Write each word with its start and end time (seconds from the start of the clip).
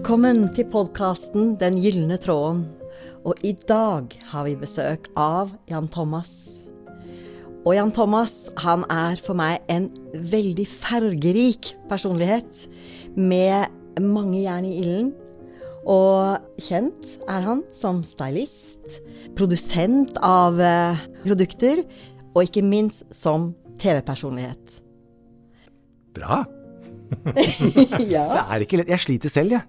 Velkommen 0.00 0.46
til 0.56 0.64
podkasten 0.72 1.50
Den 1.60 1.74
gylne 1.76 2.16
tråden. 2.16 2.62
Og 3.28 3.36
i 3.44 3.50
dag 3.68 4.06
har 4.30 4.46
vi 4.46 4.54
besøk 4.56 5.10
av 5.12 5.50
Jan 5.68 5.90
Thomas. 5.92 6.30
Og 7.68 7.74
Jan 7.76 7.90
Thomas 7.92 8.46
han 8.64 8.86
er 8.88 9.20
for 9.20 9.36
meg 9.36 9.58
en 9.68 9.90
veldig 10.32 10.64
fargerik 10.64 11.74
personlighet 11.90 12.62
med 13.12 14.00
mange 14.00 14.38
jern 14.40 14.64
i 14.64 14.78
ilden. 14.80 15.10
Og 15.84 16.64
kjent 16.64 17.10
er 17.28 17.44
han 17.44 17.60
som 17.68 17.98
stylist, 18.00 19.02
produsent 19.36 20.16
av 20.24 20.56
eh, 20.64 21.02
produkter, 21.26 21.82
og 22.32 22.46
ikke 22.48 22.64
minst 22.64 23.04
som 23.12 23.50
TV-personlighet. 23.84 24.80
Bra. 26.16 26.40
ja. 28.16 28.24
Det 28.32 28.46
er 28.46 28.64
ikke 28.64 28.80
lett. 28.80 28.94
Jeg 28.96 29.04
sliter 29.04 29.34
selv, 29.36 29.58
jeg. 29.58 29.68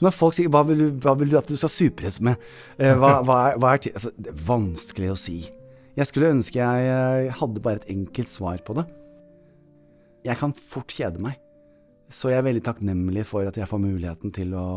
Når 0.00 0.14
folk 0.16 0.34
sier 0.36 0.48
hva 0.52 0.62
vil 0.68 0.78
du, 0.78 0.86
hva 1.04 1.14
vil 1.18 1.30
du 1.32 1.36
at 1.38 1.48
du 1.50 1.56
skal 1.60 1.72
superes 1.72 2.20
med? 2.24 2.40
Eh, 2.78 2.94
hva, 2.96 3.20
hva 3.26 3.38
er, 3.50 3.58
hva 3.60 3.74
er 3.74 3.90
altså, 3.92 4.12
det 4.16 4.32
er 4.32 4.38
vanskelig 4.46 5.10
å 5.12 5.18
si. 5.20 5.38
Jeg 5.98 6.08
skulle 6.08 6.30
ønske 6.32 6.56
jeg 6.60 6.88
eh, 6.88 7.34
hadde 7.40 7.60
bare 7.64 7.82
et 7.82 7.90
enkelt 7.92 8.32
svar 8.32 8.62
på 8.64 8.78
det. 8.78 8.86
Jeg 10.24 10.36
kan 10.40 10.52
fort 10.56 10.92
kjede 10.92 11.20
meg. 11.22 11.36
Så 12.10 12.32
jeg 12.32 12.40
er 12.40 12.46
veldig 12.48 12.64
takknemlig 12.66 13.24
for 13.28 13.46
at 13.46 13.56
jeg 13.60 13.68
får 13.70 13.82
muligheten 13.82 14.32
til 14.34 14.54
å 14.58 14.68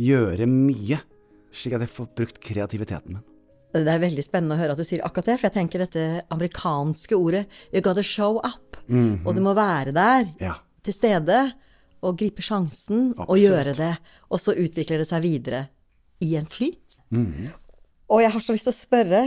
gjøre 0.00 0.46
mye, 0.48 1.00
slik 1.52 1.76
at 1.76 1.84
jeg 1.84 1.92
får 1.92 2.08
brukt 2.16 2.40
kreativiteten 2.44 3.18
min. 3.18 3.26
Det 3.70 3.86
er 3.86 4.02
veldig 4.02 4.22
spennende 4.26 4.56
å 4.56 4.58
høre 4.58 4.74
at 4.74 4.80
du 4.80 4.86
sier 4.86 5.02
akkurat 5.06 5.28
det, 5.30 5.36
for 5.38 5.46
jeg 5.46 5.54
tenker 5.54 5.84
dette 5.84 6.04
amerikanske 6.34 7.14
ordet 7.14 7.44
'you 7.70 7.82
gotta 7.82 8.02
show 8.02 8.40
up'. 8.42 8.80
Mhm. 8.88 9.26
Og 9.26 9.34
du 9.36 9.40
må 9.40 9.54
være 9.54 9.92
der, 9.92 10.26
Ja. 10.40 10.54
til 10.82 10.92
stede, 10.92 11.52
og 12.02 12.16
gripe 12.20 12.42
sjansen 12.44 13.12
og 13.20 13.36
gjøre 13.38 13.74
det. 13.76 13.92
Og 14.30 14.40
så 14.40 14.54
utvikler 14.56 15.02
det 15.02 15.08
seg 15.10 15.24
videre 15.24 15.66
i 16.24 16.34
en 16.38 16.48
flyt. 16.50 16.98
Mm. 17.12 17.50
Og 18.10 18.22
jeg 18.24 18.32
har 18.34 18.44
så 18.44 18.56
lyst 18.56 18.68
til 18.68 18.74
å 18.74 18.80
spørre, 18.80 19.22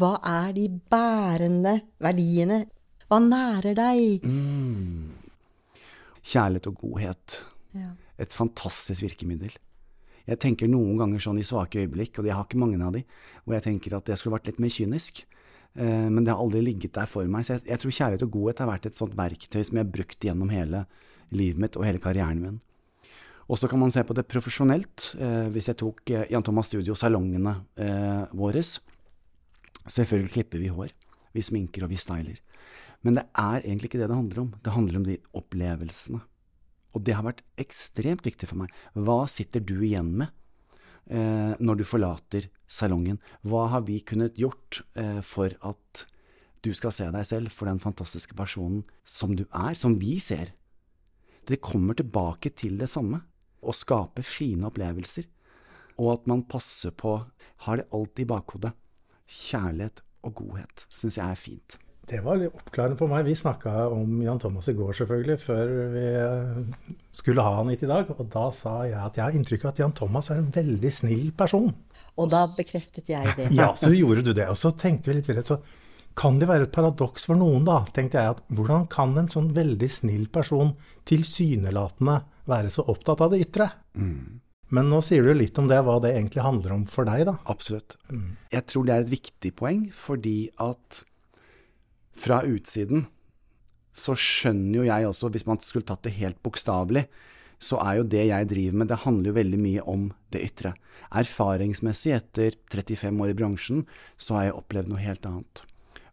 hva 0.00 0.14
er 0.26 0.54
de 0.56 0.68
bærende 0.90 1.76
verdiene? 2.02 2.64
Hva 3.10 3.20
nærer 3.22 3.76
deg? 3.78 4.24
Mm. 4.26 5.12
Kjærlighet 6.24 6.70
og 6.70 6.80
godhet. 6.80 7.38
Ja. 7.76 7.92
Et 8.18 8.32
fantastisk 8.34 9.04
virkemiddel. 9.04 9.54
Jeg 10.24 10.40
tenker 10.40 10.70
noen 10.70 10.96
ganger 10.96 11.20
sånn 11.20 11.38
i 11.38 11.44
svake 11.44 11.82
øyeblikk, 11.82 12.18
og 12.18 12.26
jeg 12.30 12.34
har 12.34 12.46
ikke 12.46 12.60
mange 12.62 12.80
av 12.80 12.94
de, 12.96 13.02
hvor 13.44 13.58
jeg 13.58 13.66
tenker 13.66 13.98
at 13.98 14.08
jeg 14.08 14.20
skulle 14.20 14.38
vært 14.38 14.48
litt 14.48 14.62
mer 14.62 14.72
kynisk. 14.72 15.24
Eh, 15.76 16.08
Men 16.08 16.24
det 16.24 16.32
har 16.32 16.40
aldri 16.40 16.62
ligget 16.64 16.94
der 16.96 17.10
for 17.10 17.28
meg. 17.28 17.44
Så 17.44 17.58
jeg, 17.58 17.66
jeg 17.68 17.82
tror 17.82 17.96
kjærlighet 17.98 18.24
og 18.24 18.32
godhet 18.38 18.62
har 18.62 18.70
vært 18.70 18.86
et 18.88 18.96
sånt 18.96 19.16
verktøy 19.18 19.60
som 19.60 19.76
jeg 19.76 19.84
har 19.84 19.92
brukt 19.98 20.24
gjennom 20.24 20.54
hele 20.54 20.86
livet 21.36 21.60
mitt 21.60 21.78
og 21.78 21.86
hele 21.86 22.02
karrieren 22.02 22.42
min. 22.42 22.60
Og 23.44 23.60
så 23.60 23.68
kan 23.68 23.80
man 23.82 23.92
se 23.92 24.00
på 24.06 24.16
det 24.16 24.26
profesjonelt. 24.30 25.10
Eh, 25.20 25.48
hvis 25.52 25.68
jeg 25.68 25.78
tok 25.82 26.10
eh, 26.10 26.28
Jan 26.32 26.44
Thomas 26.46 26.70
Studio, 26.70 26.96
salongene 26.96 27.58
eh, 27.76 28.24
våre 28.32 28.64
Selvfølgelig 29.84 30.32
klipper 30.32 30.62
vi 30.62 30.70
hår. 30.72 30.94
Vi 31.36 31.42
sminker 31.44 31.84
og 31.84 31.90
vi 31.92 31.98
styler. 32.00 32.38
Men 33.04 33.18
det 33.18 33.26
er 33.36 33.58
egentlig 33.60 33.90
ikke 33.90 34.00
det 34.00 34.08
det 34.08 34.16
handler 34.16 34.40
om. 34.46 34.54
Det 34.64 34.72
handler 34.72 34.96
om 34.96 35.04
de 35.04 35.18
opplevelsene. 35.36 36.22
Og 36.94 37.04
det 37.04 37.16
har 37.18 37.26
vært 37.26 37.42
ekstremt 37.60 38.24
viktig 38.24 38.48
for 38.48 38.62
meg. 38.62 38.72
Hva 38.94 39.24
sitter 39.28 39.60
du 39.60 39.76
igjen 39.82 40.12
med 40.22 40.30
eh, 41.10 41.52
når 41.58 41.80
du 41.80 41.84
forlater 41.84 42.48
salongen? 42.70 43.18
Hva 43.42 43.66
har 43.74 43.84
vi 43.88 43.98
kunnet 44.06 44.38
gjort 44.40 44.80
eh, 44.96 45.20
for 45.26 45.52
at 45.60 46.06
du 46.64 46.70
skal 46.72 46.94
se 46.96 47.10
deg 47.12 47.28
selv 47.28 47.52
for 47.52 47.68
den 47.68 47.82
fantastiske 47.82 48.36
personen 48.38 48.86
som 49.04 49.34
du 49.36 49.44
er, 49.50 49.74
som 49.76 49.98
vi 50.00 50.16
ser? 50.22 50.54
Det 51.48 51.60
kommer 51.64 51.96
tilbake 51.98 52.52
til 52.56 52.78
det 52.80 52.88
samme. 52.92 53.20
Å 53.64 53.72
skape 53.76 54.24
fine 54.24 54.68
opplevelser. 54.68 55.28
Og 56.00 56.10
at 56.16 56.26
man 56.30 56.44
passer 56.50 56.94
på, 56.96 57.20
har 57.66 57.80
det 57.80 57.88
alltid 57.94 58.24
i 58.24 58.30
bakhodet. 58.32 58.74
Kjærlighet 59.24 60.02
og 60.24 60.36
godhet 60.40 60.86
syns 60.92 61.18
jeg 61.20 61.24
er 61.24 61.40
fint. 61.40 61.76
Det 62.04 62.18
var 62.20 62.36
litt 62.36 62.52
oppklarende 62.52 62.98
for 63.00 63.08
meg. 63.08 63.24
Vi 63.24 63.36
snakka 63.38 63.86
om 63.94 64.18
Jan 64.20 64.40
Thomas 64.42 64.66
i 64.68 64.74
går, 64.76 64.90
selvfølgelig, 64.98 65.36
før 65.40 65.70
vi 65.94 66.02
eh, 66.20 66.90
skulle 67.16 67.44
ha 67.46 67.54
han 67.56 67.70
hit 67.72 67.86
i 67.86 67.88
dag. 67.88 68.10
Og 68.12 68.26
da 68.32 68.50
sa 68.52 68.74
jeg 68.84 68.98
at 69.00 69.16
jeg 69.16 69.24
har 69.24 69.38
inntrykk 69.38 69.64
av 69.64 69.72
at 69.72 69.80
Jan 69.80 69.96
Thomas 69.96 70.28
er 70.32 70.42
en 70.42 70.50
veldig 70.52 70.92
snill 70.92 71.30
person. 71.36 71.72
Og 72.20 72.28
da 72.30 72.44
bekreftet 72.58 73.08
jeg 73.08 73.32
det. 73.38 73.48
Ja, 73.56 73.72
så 73.78 73.94
gjorde 73.94 74.26
du 74.26 74.34
det. 74.36 74.50
Og 74.52 74.60
så 74.60 74.74
tenkte 74.76 75.10
vi 75.10 75.16
litt 75.18 75.30
videre. 75.30 75.46
Så 75.48 75.62
kan 76.18 76.38
det 76.38 76.46
være 76.50 76.68
et 76.68 76.74
paradoks 76.74 77.26
for 77.26 77.38
noen, 77.38 77.64
da, 77.66 77.80
tenkte 77.94 78.20
jeg. 78.20 78.36
at 78.36 78.54
Hvordan 78.54 78.86
kan 78.92 79.16
en 79.18 79.30
sånn 79.32 79.50
veldig 79.56 79.90
snill 79.90 80.28
person 80.32 80.74
tilsynelatende 81.10 82.20
være 82.50 82.70
så 82.70 82.84
opptatt 82.90 83.24
av 83.24 83.34
det 83.34 83.42
ytre? 83.48 83.70
Men 84.74 84.88
nå 84.90 85.00
sier 85.04 85.26
du 85.26 85.34
litt 85.36 85.58
om 85.60 85.66
det, 85.70 85.80
hva 85.84 85.98
det 86.02 86.14
egentlig 86.14 86.42
handler 86.44 86.76
om 86.76 86.84
for 86.88 87.06
deg, 87.08 87.26
da. 87.28 87.36
Absolutt. 87.50 87.98
Jeg 88.54 88.66
tror 88.70 88.86
det 88.86 88.94
er 88.94 89.04
et 89.04 89.12
viktig 89.12 89.52
poeng, 89.58 89.84
fordi 89.94 90.38
at 90.62 91.02
fra 92.14 92.40
utsiden 92.46 93.08
så 93.94 94.16
skjønner 94.18 94.80
jo 94.80 94.88
jeg 94.88 95.06
også, 95.10 95.30
hvis 95.34 95.46
man 95.46 95.60
skulle 95.62 95.86
tatt 95.86 96.06
det 96.06 96.16
helt 96.16 96.40
bokstavelig, 96.46 97.04
så 97.62 97.78
er 97.82 98.00
jo 98.00 98.08
det 98.10 98.24
jeg 98.28 98.48
driver 98.50 98.80
med, 98.80 98.90
det 98.90 99.02
handler 99.04 99.30
jo 99.30 99.36
veldig 99.38 99.60
mye 99.62 99.84
om 99.90 100.08
det 100.34 100.42
ytre. 100.48 100.74
Erfaringsmessig, 101.14 102.16
etter 102.16 102.58
35 102.72 103.22
år 103.22 103.30
i 103.30 103.38
bransjen, 103.38 103.86
så 104.18 104.38
har 104.38 104.48
jeg 104.48 104.58
opplevd 104.58 104.90
noe 104.90 105.02
helt 105.02 105.28
annet. 105.30 105.62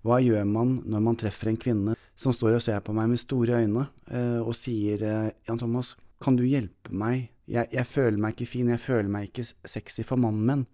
Hva 0.01 0.17
gjør 0.23 0.45
man 0.49 0.79
når 0.89 1.03
man 1.05 1.17
treffer 1.19 1.51
en 1.51 1.59
kvinne 1.61 1.95
som 2.17 2.33
står 2.33 2.57
og 2.57 2.63
ser 2.65 2.79
på 2.85 2.93
meg 2.97 3.09
med 3.11 3.21
store 3.21 3.59
øyne 3.61 3.87
eh, 4.11 4.39
og 4.41 4.53
sier 4.57 5.01
eh, 5.05 5.31
Jan 5.47 5.59
Thomas, 5.61 5.95
kan 6.21 6.35
du 6.37 6.43
hjelpe 6.45 6.93
meg? 6.93 7.29
Jeg, 7.49 7.67
jeg 7.73 7.85
føler 7.89 8.17
meg 8.21 8.33
ikke 8.35 8.49
fin, 8.49 8.69
jeg 8.73 8.81
føler 8.81 9.09
meg 9.11 9.29
ikke 9.29 9.45
sexy 9.67 10.05
for 10.07 10.21
mannen 10.21 10.45
min. 10.47 10.65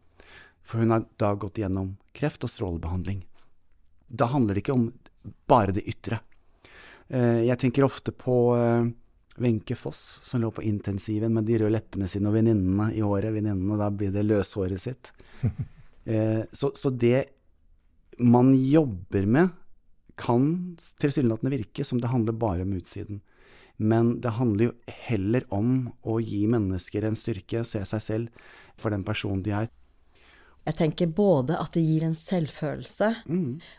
For 0.68 0.84
hun 0.84 0.92
har 0.92 1.06
da 1.20 1.34
gått 1.40 1.60
igjennom 1.62 1.94
kreft 2.16 2.44
og 2.44 2.52
strålebehandling. 2.52 3.22
Da 4.08 4.28
handler 4.32 4.56
det 4.58 4.64
ikke 4.66 4.76
om 4.76 4.90
bare 5.48 5.76
det 5.76 5.86
ytre. 5.88 6.20
Eh, 7.08 7.44
Jeg 7.48 7.60
tenker 7.64 7.88
ofte 7.88 8.12
på 8.12 8.36
Wenche 9.38 9.76
Foss, 9.80 10.20
som 10.24 10.42
lå 10.42 10.52
på 10.52 10.64
intensiven 10.66 11.34
med 11.36 11.46
de 11.48 11.60
røde 11.62 11.76
leppene 11.76 12.08
sine 12.10 12.28
og 12.32 12.36
venninnene 12.40 12.90
i 12.98 13.04
håret. 13.06 13.32
Venninnene, 13.36 13.78
da 13.80 13.90
blir 13.94 14.12
det 14.16 14.26
løshåret 14.28 14.82
sitt. 14.84 15.12
Eh, 16.08 16.46
Så, 16.56 16.70
så 16.80 16.88
det 16.88 17.26
man 18.18 18.54
jobber 18.56 19.26
med, 19.26 19.56
kan 20.18 20.76
tilsynelatende 21.02 21.54
virke 21.54 21.86
som 21.86 22.02
det 22.02 22.10
handler 22.10 22.34
bare 22.34 22.66
om 22.66 22.74
utsiden. 22.78 23.22
Men 23.78 24.16
det 24.22 24.34
handler 24.40 24.72
jo 24.72 24.76
heller 25.06 25.46
om 25.54 25.92
å 26.02 26.18
gi 26.18 26.48
mennesker 26.50 27.06
en 27.06 27.18
styrke, 27.18 27.62
se 27.62 27.84
seg 27.86 28.02
selv 28.02 28.48
for 28.78 28.94
den 28.94 29.06
personen 29.06 29.44
de 29.46 29.54
er. 29.54 29.70
Jeg 30.68 30.76
tenker 30.76 31.12
både 31.16 31.56
at 31.56 31.78
det 31.78 31.84
gir 31.86 32.04
en 32.04 32.16
selvfølelse. 32.18 33.08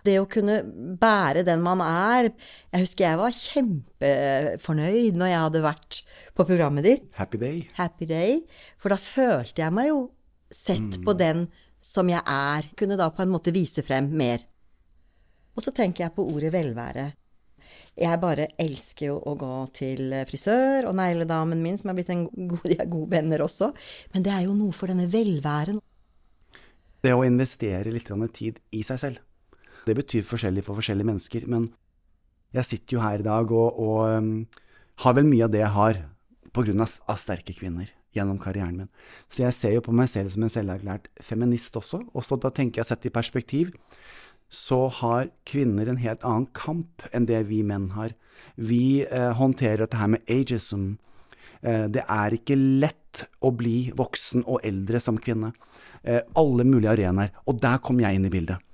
Det 0.07 0.15
å 0.17 0.29
kunne 0.31 0.63
bære 1.01 1.43
den 1.45 1.61
man 1.61 1.83
er. 1.85 2.31
Jeg 2.73 2.87
husker 2.87 3.05
jeg 3.05 3.21
var 3.21 3.35
kjempefornøyd 3.37 5.19
når 5.21 5.33
jeg 5.35 5.43
hadde 5.43 5.65
vært 5.67 6.01
på 6.39 6.47
programmet 6.49 6.87
ditt, 6.89 7.11
Happy 7.19 7.37
day. 7.43 7.67
Happy 7.77 8.09
Day, 8.09 8.41
for 8.81 8.95
da 8.95 8.97
følte 8.97 9.67
jeg 9.67 9.75
meg 9.77 9.91
jo 9.91 10.01
sett 10.49 10.97
på 11.05 11.13
den 11.19 11.51
som 11.81 12.09
jeg 12.11 12.23
er. 12.23 12.69
Kunne 12.79 12.99
da 12.99 13.09
på 13.15 13.25
en 13.25 13.33
måte 13.33 13.55
vise 13.55 13.85
frem 13.87 14.11
mer. 14.19 14.45
Og 15.57 15.65
så 15.65 15.75
tenker 15.75 16.07
jeg 16.07 16.15
på 16.15 16.27
ordet 16.29 16.53
velvære. 16.55 17.09
Jeg 17.99 18.21
bare 18.23 18.47
elsker 18.63 19.09
jo 19.09 19.17
å 19.27 19.35
gå 19.39 19.55
til 19.75 20.13
frisør, 20.29 20.87
og 20.87 20.95
negledamen 21.01 21.59
min, 21.63 21.79
som 21.81 21.91
er 21.91 21.97
blitt 21.99 22.13
en 22.15 22.29
god, 22.31 22.67
de 22.71 22.77
er 22.79 22.91
gode 22.91 23.11
venner 23.11 23.43
også. 23.43 23.73
Men 24.15 24.27
det 24.27 24.35
er 24.35 24.45
jo 24.47 24.55
noe 24.55 24.77
for 24.77 24.91
denne 24.91 25.09
velværen. 25.11 25.81
Det 27.03 27.15
å 27.15 27.27
investere 27.27 27.91
litt 27.95 28.11
tid 28.35 28.59
i 28.71 28.85
seg 28.87 29.03
selv. 29.03 29.19
Det 29.87 29.97
betyr 29.99 30.27
forskjellig 30.27 30.63
for 30.67 30.79
forskjellige 30.79 31.11
mennesker, 31.11 31.47
men 31.51 31.69
jeg 32.55 32.65
sitter 32.65 32.97
jo 32.97 33.03
her 33.03 33.21
i 33.21 33.27
dag 33.27 33.51
og, 33.53 33.79
og 33.83 34.01
um, 34.19 34.33
har 35.05 35.15
vel 35.19 35.27
mye 35.29 35.47
av 35.47 35.53
det 35.53 35.63
jeg 35.63 35.75
har 35.75 36.01
på 36.55 36.65
grunn 36.65 36.83
av, 36.85 36.95
av 37.11 37.19
sterke 37.21 37.55
kvinner 37.57 37.91
gjennom 38.17 38.39
karrieren 38.41 38.77
min. 38.83 38.93
Så 39.29 39.45
jeg 39.45 39.57
ser 39.57 39.75
jo 39.77 39.85
på 39.85 39.95
meg 39.95 40.11
selv 40.13 40.33
som 40.35 40.45
en 40.47 40.53
selverklært 40.53 41.09
feminist 41.25 41.77
også, 41.79 42.03
og 42.13 42.25
så 42.25 42.39
da 42.41 42.53
tenker 42.55 42.83
jeg 42.83 42.91
sett 42.91 43.09
i 43.09 43.15
perspektiv, 43.15 43.75
så 44.49 44.87
har 45.01 45.29
kvinner 45.49 45.91
en 45.91 46.01
helt 46.01 46.25
annen 46.25 46.49
kamp 46.57 47.05
enn 47.13 47.29
det 47.29 47.43
vi 47.51 47.61
menn 47.67 47.91
har. 47.97 48.15
Vi 48.57 49.05
eh, 49.05 49.33
håndterer 49.37 49.85
dette 49.85 50.01
her 50.01 50.15
med 50.15 50.25
ageism. 50.33 50.95
Eh, 51.61 51.85
det 51.93 52.07
er 52.09 52.37
ikke 52.39 52.57
lett 52.57 53.27
å 53.45 53.53
bli 53.53 53.91
voksen 53.97 54.47
og 54.47 54.65
eldre 54.67 55.03
som 55.05 55.21
kvinne. 55.21 55.53
Eh, 56.03 56.23
alle 56.39 56.65
mulige 56.65 56.95
arenaer. 56.97 57.35
Og 57.47 57.61
der 57.61 57.83
kom 57.85 58.01
jeg 58.01 58.17
inn 58.17 58.29
i 58.29 58.33
bildet. 58.33 58.65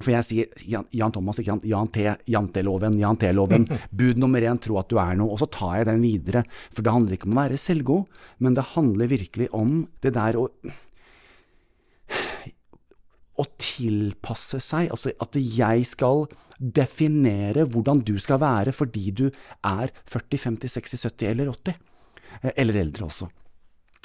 For 0.00 0.14
jeg 0.14 0.26
sier 0.26 0.64
Jan, 0.70 0.88
Jan 0.94 1.12
Thomas, 1.14 1.38
ikke 1.38 1.54
sant? 1.54 1.66
Jan 1.68 1.90
T. 1.94 2.06
Janteloven, 2.30 2.98
Jan 3.00 3.20
T-loven. 3.20 3.68
Bud 3.98 4.20
nummer 4.22 4.42
én, 4.42 4.60
tro 4.62 4.78
at 4.80 4.90
du 4.90 4.98
er 5.00 5.18
noe. 5.20 5.34
Og 5.34 5.42
så 5.42 5.50
tar 5.52 5.80
jeg 5.80 5.90
den 5.90 6.02
videre. 6.04 6.44
For 6.74 6.86
det 6.86 6.94
handler 6.96 7.16
ikke 7.18 7.30
om 7.30 7.36
å 7.36 7.42
være 7.44 7.60
selvgod, 7.60 8.24
men 8.44 8.58
det 8.58 8.70
handler 8.74 9.12
virkelig 9.14 9.50
om 9.54 9.84
det 10.04 10.14
der 10.16 10.40
å 10.40 10.48
å 13.34 13.44
tilpasse 13.58 14.60
seg, 14.62 14.92
altså 14.94 15.10
at 15.22 15.34
jeg 15.34 15.86
skal 15.90 16.28
definere 16.58 17.64
hvordan 17.66 18.02
du 18.06 18.14
skal 18.22 18.38
være 18.38 18.74
fordi 18.74 19.08
du 19.10 19.24
er 19.26 19.90
40, 20.06 20.38
50, 20.44 20.70
60, 20.76 21.00
70 21.08 21.30
eller 21.32 21.50
80. 21.50 21.80
Eh, 22.42 22.52
Eller 22.54 22.78
eldre 22.84 23.08
også. 23.08 23.28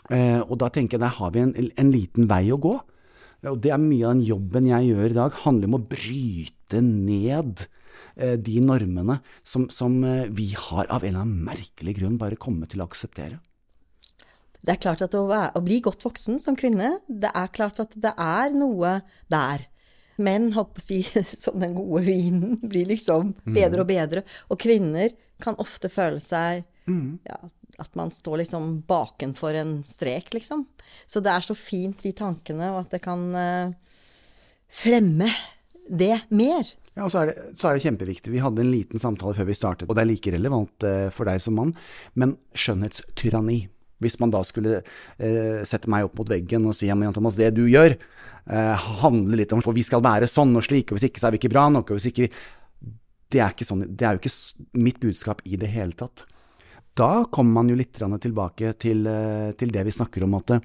Eh, 0.10 0.42
og 0.42 0.56
da 0.62 0.72
tenker 0.74 0.98
jeg 0.98 1.04
der 1.06 1.18
har 1.20 1.36
vi 1.36 1.44
en, 1.44 1.54
en 1.54 1.92
liten 1.94 2.30
vei 2.30 2.48
å 2.54 2.58
gå. 2.62 2.74
Og 3.48 3.60
det 3.64 3.72
er 3.72 3.80
mye 3.80 4.08
av 4.08 4.18
den 4.18 4.26
jobben 4.28 4.68
jeg 4.68 4.90
gjør 4.90 5.14
i 5.14 5.18
dag, 5.18 5.36
handler 5.46 5.70
om 5.70 5.78
å 5.78 5.86
bryte 5.94 6.82
ned 6.84 7.64
eh, 8.20 8.36
de 8.36 8.58
normene 8.64 9.20
som, 9.48 9.70
som 9.72 10.02
eh, 10.04 10.26
vi 10.28 10.52
har 10.58 10.90
av 10.90 11.06
en 11.06 11.14
eller 11.14 11.24
annen 11.24 11.46
merkelig 11.48 11.96
grunn 12.02 12.18
bare 12.20 12.40
kommet 12.40 12.74
til 12.74 12.84
å 12.84 12.90
akseptere. 12.90 13.40
Det 14.60 14.76
er 14.76 14.82
klart 14.84 15.04
at 15.06 15.16
å, 15.16 15.24
å, 15.24 15.62
bli 15.64 15.80
godt 15.84 16.04
voksen 16.04 16.40
som 16.44 16.58
kvinne, 16.60 16.98
det 17.08 17.32
er 17.32 17.52
klart 17.56 17.80
at 17.80 17.96
det 17.96 18.12
er 18.20 18.52
noe 18.52 19.00
der. 19.32 19.70
Menn, 20.20 20.50
håper 20.52 20.82
å 20.82 20.84
si, 20.84 21.00
som 21.46 21.62
den 21.64 21.78
gode 21.78 22.04
vinen, 22.10 22.58
blir 22.60 22.90
liksom 22.92 23.38
bedre 23.56 23.86
og 23.86 23.92
bedre. 23.92 24.26
Og 24.52 24.60
kvinner 24.60 25.16
kan 25.40 25.56
ofte 25.64 25.88
føle 25.88 26.20
seg 26.20 26.66
mm. 26.92 27.24
ja, 27.24 27.40
at 27.80 27.96
man 27.98 28.12
står 28.14 28.44
liksom 28.44 28.82
bakenfor 28.90 29.58
en 29.60 29.80
strek, 29.88 30.34
liksom. 30.36 30.66
Så 31.08 31.22
det 31.24 31.32
er 31.34 31.46
så 31.46 31.56
fint, 31.58 32.02
de 32.04 32.14
tankene, 32.16 32.72
og 32.74 32.84
at 32.84 32.94
det 32.96 33.02
kan 33.06 33.26
uh, 33.36 33.72
fremme 34.70 35.30
det 35.90 36.16
mer. 36.30 36.70
Ja, 36.96 37.06
og 37.08 37.14
så 37.14 37.24
er, 37.24 37.32
det, 37.32 37.50
så 37.60 37.70
er, 37.70 37.78
det, 37.78 37.86
kjempeviktig. 37.88 38.34
Vi 38.34 38.44
hadde 38.44 38.64
en 38.64 38.72
liten 38.74 39.02
samtale 39.02 39.38
før 39.38 39.50
vi 39.50 39.58
startet, 39.58 39.90
og 39.90 39.98
det 39.98 40.04
er 40.04 40.12
like 40.12 40.34
relevant 40.36 40.88
uh, 40.88 41.10
for 41.16 41.30
deg 41.30 41.42
som 41.44 41.58
mann, 41.60 41.76
men 42.20 42.38
skjønnhetstyranni. 42.54 43.66
Hvis 44.00 44.16
man 44.22 44.32
da 44.32 44.40
skulle 44.48 44.78
eh, 44.80 45.58
sette 45.68 45.90
meg 45.92 46.06
opp 46.06 46.14
mot 46.16 46.30
veggen 46.32 46.70
og 46.70 46.72
si 46.72 46.88
ja, 46.88 46.96
Jan 46.96 47.12
Thomas, 47.18 47.36
det 47.36 47.50
du 47.58 47.66
gjør, 47.68 47.98
handler 48.48 49.42
litt 49.42 49.52
om 49.52 49.60
for 49.60 49.76
vi 49.76 49.84
skal 49.84 50.00
være 50.00 50.30
sånn 50.32 50.56
og 50.56 50.64
slik, 50.64 50.94
og 50.94 50.96
hvis 50.96 51.10
ikke 51.10 51.20
så 51.20 51.28
er 51.28 51.36
vi 51.36 51.42
ikke 51.42 51.52
bra 51.52 51.66
nok, 51.68 51.92
og 51.92 52.00
hvis 52.00 52.08
ikke 52.08 52.24
vi 52.24 52.30
det 53.34 53.42
er, 53.44 53.54
sånn, 53.66 53.86
det 53.86 54.06
er 54.06 54.16
jo 54.16 54.24
ikke 54.24 54.80
mitt 54.82 55.00
budskap 55.04 55.44
i 55.46 55.58
det 55.60 55.70
hele 55.70 55.94
tatt 55.98 56.24
da 56.98 57.26
kommer 57.32 57.60
man 57.60 57.70
jo 57.72 57.78
litt 57.80 57.94
tilbake 57.94 58.74
til, 58.80 59.08
eh, 59.08 59.52
til, 59.58 59.72
det 59.72 59.86
vi 59.86 59.92
snakker 59.92 60.24
om, 60.24 60.36
at 60.36 60.52
eh, 60.52 60.62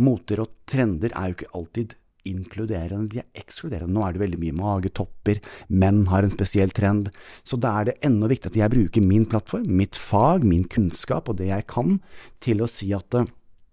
moter 0.00 0.40
og 0.40 0.48
trender 0.66 1.12
er 1.14 1.30
jo 1.30 1.36
ikke 1.36 1.54
alltid 1.54 1.94
inkluderende, 2.28 3.08
de 3.08 3.20
er 3.22 3.40
ekskluderende. 3.40 3.94
Nå 3.94 4.04
er 4.04 4.12
det 4.12 4.20
veldig 4.20 4.40
mye 4.40 4.56
magetopper, 4.56 5.40
menn 5.68 6.06
har 6.10 6.22
en 6.22 6.32
spesiell 6.32 6.72
trend. 6.76 7.10
Så 7.44 7.56
da 7.56 7.72
er 7.80 7.90
det 7.90 7.98
enda 8.04 8.28
viktig 8.28 8.52
at 8.52 8.58
jeg 8.58 8.72
bruker 8.72 9.04
min 9.04 9.24
plattform, 9.28 9.68
mitt 9.76 9.96
fag, 9.96 10.44
min 10.44 10.66
kunnskap 10.68 11.30
og 11.30 11.38
det 11.40 11.48
jeg 11.48 11.66
kan, 11.70 12.00
til 12.40 12.60
å 12.60 12.68
si 12.70 12.92
at 12.96 13.14
eh, 13.14 13.30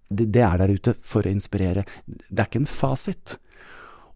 det, 0.09 0.29
det 0.31 0.43
er 0.45 0.61
der 0.61 0.71
ute 0.71 0.95
for 1.03 1.27
å 1.27 1.33
inspirere. 1.33 1.83
Det 2.07 2.39
er 2.39 2.47
ikke 2.47 2.63
en 2.63 2.71
fasit. 2.71 3.35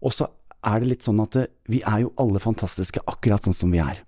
Og 0.00 0.14
så 0.16 0.30
er 0.62 0.80
det 0.80 0.94
litt 0.94 1.04
sånn 1.04 1.20
at 1.22 1.36
vi 1.70 1.82
er 1.82 2.04
jo 2.04 2.14
alle 2.22 2.40
fantastiske 2.40 3.02
akkurat 3.10 3.44
sånn 3.44 3.56
som 3.56 3.74
vi 3.74 3.82
er. 3.82 4.00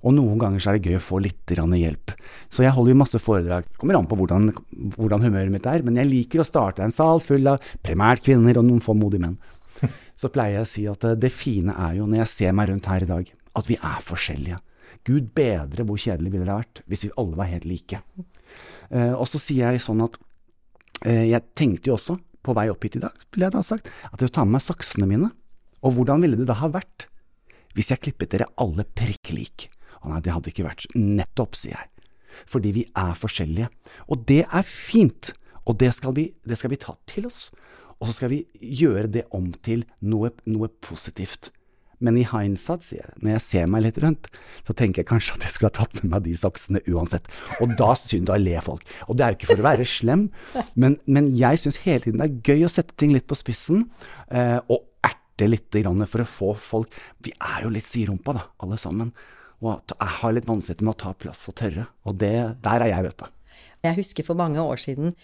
Og 0.00 0.14
noen 0.16 0.38
ganger 0.40 0.62
så 0.62 0.70
er 0.70 0.78
det 0.78 0.88
gøy 0.88 0.96
å 0.96 1.02
få 1.04 1.18
litt 1.20 1.50
hjelp. 1.52 2.14
Så 2.48 2.64
jeg 2.64 2.72
holder 2.72 2.94
jo 2.94 3.00
masse 3.02 3.20
foredrag. 3.20 3.66
Kommer 3.76 3.98
an 3.98 4.08
på 4.08 4.16
hvordan, 4.16 4.48
hvordan, 4.96 5.26
humøret 5.26 5.52
mitt 5.52 5.68
er, 5.68 5.84
men 5.84 5.98
jeg 6.00 6.08
liker 6.08 6.40
å 6.40 6.46
starte 6.48 6.84
en 6.84 6.94
sal 6.94 7.20
full 7.20 7.46
av 7.50 7.60
primært 7.84 8.24
kvinner 8.24 8.56
og 8.56 8.64
noen 8.68 8.80
få 8.84 8.96
modige 8.96 9.26
menn. 9.26 9.36
Så 10.20 10.32
pleier 10.32 10.60
jeg 10.60 10.64
å 10.64 10.70
si 10.70 10.86
at 10.90 11.04
eh, 11.08 11.18
det 11.20 11.32
fine 11.32 11.72
er 11.72 11.98
jo, 12.00 12.08
når 12.08 12.24
jeg 12.24 12.32
ser 12.32 12.56
meg 12.56 12.68
rundt 12.68 12.88
her 12.90 13.04
i 13.04 13.08
dag, 13.08 13.30
at 13.56 13.68
vi 13.68 13.76
er 13.76 14.02
forskjellige. 14.04 14.58
Gud 15.08 15.30
bedre 15.36 15.86
hvor 15.88 16.00
kjedelig 16.00 16.32
ville 16.34 16.48
det 16.48 16.56
vært 16.58 16.82
hvis 16.90 17.06
vi 17.06 17.14
alle 17.20 17.38
var 17.38 17.48
helt 17.48 17.64
like. 17.68 18.00
Uh, 18.90 19.14
og 19.14 19.24
så 19.30 19.38
sier 19.40 19.70
jeg 19.72 19.80
sånn 19.84 20.02
at 20.04 20.18
uh, 21.06 21.24
jeg 21.24 21.40
tenkte 21.56 21.88
jo 21.88 21.96
også, 21.96 22.18
på 22.44 22.52
vei 22.56 22.66
opp 22.72 22.84
hit 22.84 22.98
i 22.98 23.02
dag, 23.02 23.16
ville 23.32 23.46
jeg 23.48 23.54
da 23.54 23.62
sagt, 23.64 23.88
at 24.10 24.20
jeg 24.20 24.28
tar 24.28 24.40
ta 24.40 24.44
med 24.44 24.58
meg 24.58 24.64
saksene 24.64 25.08
mine. 25.08 25.30
Og 25.84 25.96
hvordan 25.96 26.24
ville 26.24 26.36
det 26.40 26.48
da 26.48 26.58
ha 26.60 26.68
vært 26.72 27.06
hvis 27.76 27.92
jeg 27.92 28.02
klippet 28.04 28.32
dere 28.34 28.50
alle 28.60 28.84
prikk 28.84 29.32
lik? 29.32 29.70
Å 30.00 30.12
nei, 30.12 30.22
det 30.24 30.34
hadde 30.34 30.52
ikke 30.52 30.66
vært 30.66 30.88
Nettopp, 30.96 31.58
sier 31.58 31.76
jeg. 31.76 32.08
Fordi 32.48 32.72
vi 32.74 32.86
er 32.96 33.16
forskjellige. 33.18 33.70
Og 34.08 34.26
det 34.28 34.42
er 34.46 34.66
fint, 34.66 35.32
og 35.66 35.78
det 35.80 35.92
skal 35.96 36.14
vi, 36.16 36.30
det 36.46 36.58
skal 36.60 36.72
vi 36.72 36.80
ta 36.80 36.96
til 37.10 37.28
oss. 37.28 37.48
Og 38.00 38.08
så 38.08 38.16
skal 38.16 38.32
vi 38.32 38.44
gjøre 38.80 39.10
det 39.12 39.26
om 39.36 39.50
til 39.64 39.84
noe, 40.00 40.32
noe 40.48 40.70
positivt. 40.82 41.50
Men 42.00 42.16
i 42.16 42.24
hindsight, 42.24 42.84
sier 42.84 43.02
jeg, 43.02 43.16
når 43.20 43.34
jeg 43.34 43.44
ser 43.44 43.66
meg 43.68 43.84
litt 43.84 43.98
rundt, 44.00 44.30
så 44.64 44.72
tenker 44.76 45.02
jeg 45.02 45.08
kanskje 45.10 45.34
at 45.36 45.42
jeg 45.44 45.54
skulle 45.54 45.70
ha 45.74 45.82
tatt 45.82 46.00
med 46.00 46.14
meg 46.14 46.22
de 46.24 46.36
saksene 46.40 46.80
uansett. 46.88 47.28
Og 47.60 47.74
da 47.76 47.90
synd, 47.98 48.30
da 48.30 48.38
ler 48.40 48.64
folk. 48.64 48.86
Og 49.06 49.18
det 49.18 49.26
er 49.26 49.34
jo 49.34 49.38
ikke 49.38 49.50
for 49.52 49.60
å 49.60 49.66
være 49.68 49.88
slem, 49.88 50.28
men, 50.80 50.96
men 51.04 51.28
jeg 51.36 51.60
syns 51.60 51.82
hele 51.84 52.06
tiden 52.06 52.22
det 52.22 52.30
er 52.30 52.54
gøy 52.54 52.64
å 52.64 52.72
sette 52.72 52.96
ting 52.96 53.12
litt 53.12 53.28
på 53.28 53.36
spissen, 53.36 53.84
eh, 54.32 54.56
og 54.72 54.88
erte 55.04 55.50
litt 55.50 55.76
for 56.08 56.24
å 56.24 56.28
få 56.28 56.54
folk 56.60 56.96
Vi 57.24 57.32
er 57.36 57.66
jo 57.66 57.74
litt 57.74 57.84
siderumpa, 57.84 58.32
da, 58.36 58.46
alle 58.64 58.80
sammen. 58.80 59.12
Og 59.60 59.92
jeg 59.92 60.16
har 60.20 60.32
litt 60.32 60.48
vanskeligheter 60.48 60.88
med 60.88 60.96
å 60.96 61.00
ta 61.02 61.12
plass 61.16 61.44
og 61.50 61.56
tørre. 61.60 61.86
Og 62.08 62.16
det, 62.20 62.34
der 62.64 62.86
er 62.86 62.92
jeg, 62.94 63.06
vet 63.10 63.22
du. 63.22 63.28
Jeg 63.80 63.96
husker 63.96 64.26
for 64.26 64.36
mange 64.36 64.60
år 64.60 64.80
siden 64.80 65.14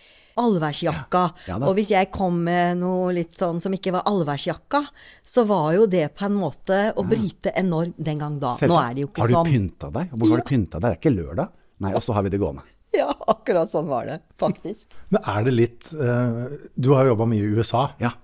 allværsjakka. 0.40 1.22
Ja, 1.48 1.56
og 1.58 1.74
hvis 1.78 1.90
jeg 1.94 2.10
kom 2.14 2.42
med 2.46 2.80
noe 2.82 3.10
litt 3.16 3.36
sånn 3.36 3.60
som 3.62 3.74
ikke 3.76 3.94
var 3.96 4.06
allværsjakka, 4.08 4.82
så 5.24 5.46
var 5.48 5.70
jo 5.78 5.86
det 5.90 6.10
på 6.16 6.26
en 6.28 6.36
måte 6.36 6.80
å 6.92 7.04
bryte 7.08 7.54
enormt 7.56 7.96
den 7.96 8.20
gang 8.20 8.38
da. 8.42 8.54
Selvsagt. 8.60 8.72
Nå 8.72 8.80
er 8.82 8.96
det 8.96 9.04
jo 9.04 9.10
ikke 9.10 9.22
sånn. 9.22 9.36
Har 9.38 9.48
du 9.48 9.54
pynta 9.54 9.92
deg? 9.94 10.12
Hvor 10.12 10.32
har 10.32 10.42
du 10.42 10.48
pynta 10.50 10.80
deg? 10.80 10.86
Det 10.86 10.92
er 10.92 11.00
ikke 11.00 11.14
lørdag? 11.16 11.54
Nei, 11.84 11.92
og 11.96 12.04
så 12.04 12.16
har 12.16 12.26
vi 12.26 12.32
det 12.32 12.40
gående. 12.40 12.64
Ja, 12.96 13.10
akkurat 13.28 13.68
sånn 13.68 13.88
var 13.90 14.06
det, 14.08 14.20
faktisk. 14.40 14.94
Men 15.12 15.24
er 15.28 15.42
det 15.44 15.52
litt 15.52 15.88
uh, 15.96 16.46
Du 16.76 16.94
har 16.94 17.04
jo 17.04 17.12
jobba 17.12 17.26
mye 17.28 17.44
i 17.44 17.56
USA. 17.58 17.82
Ja. 18.00 18.14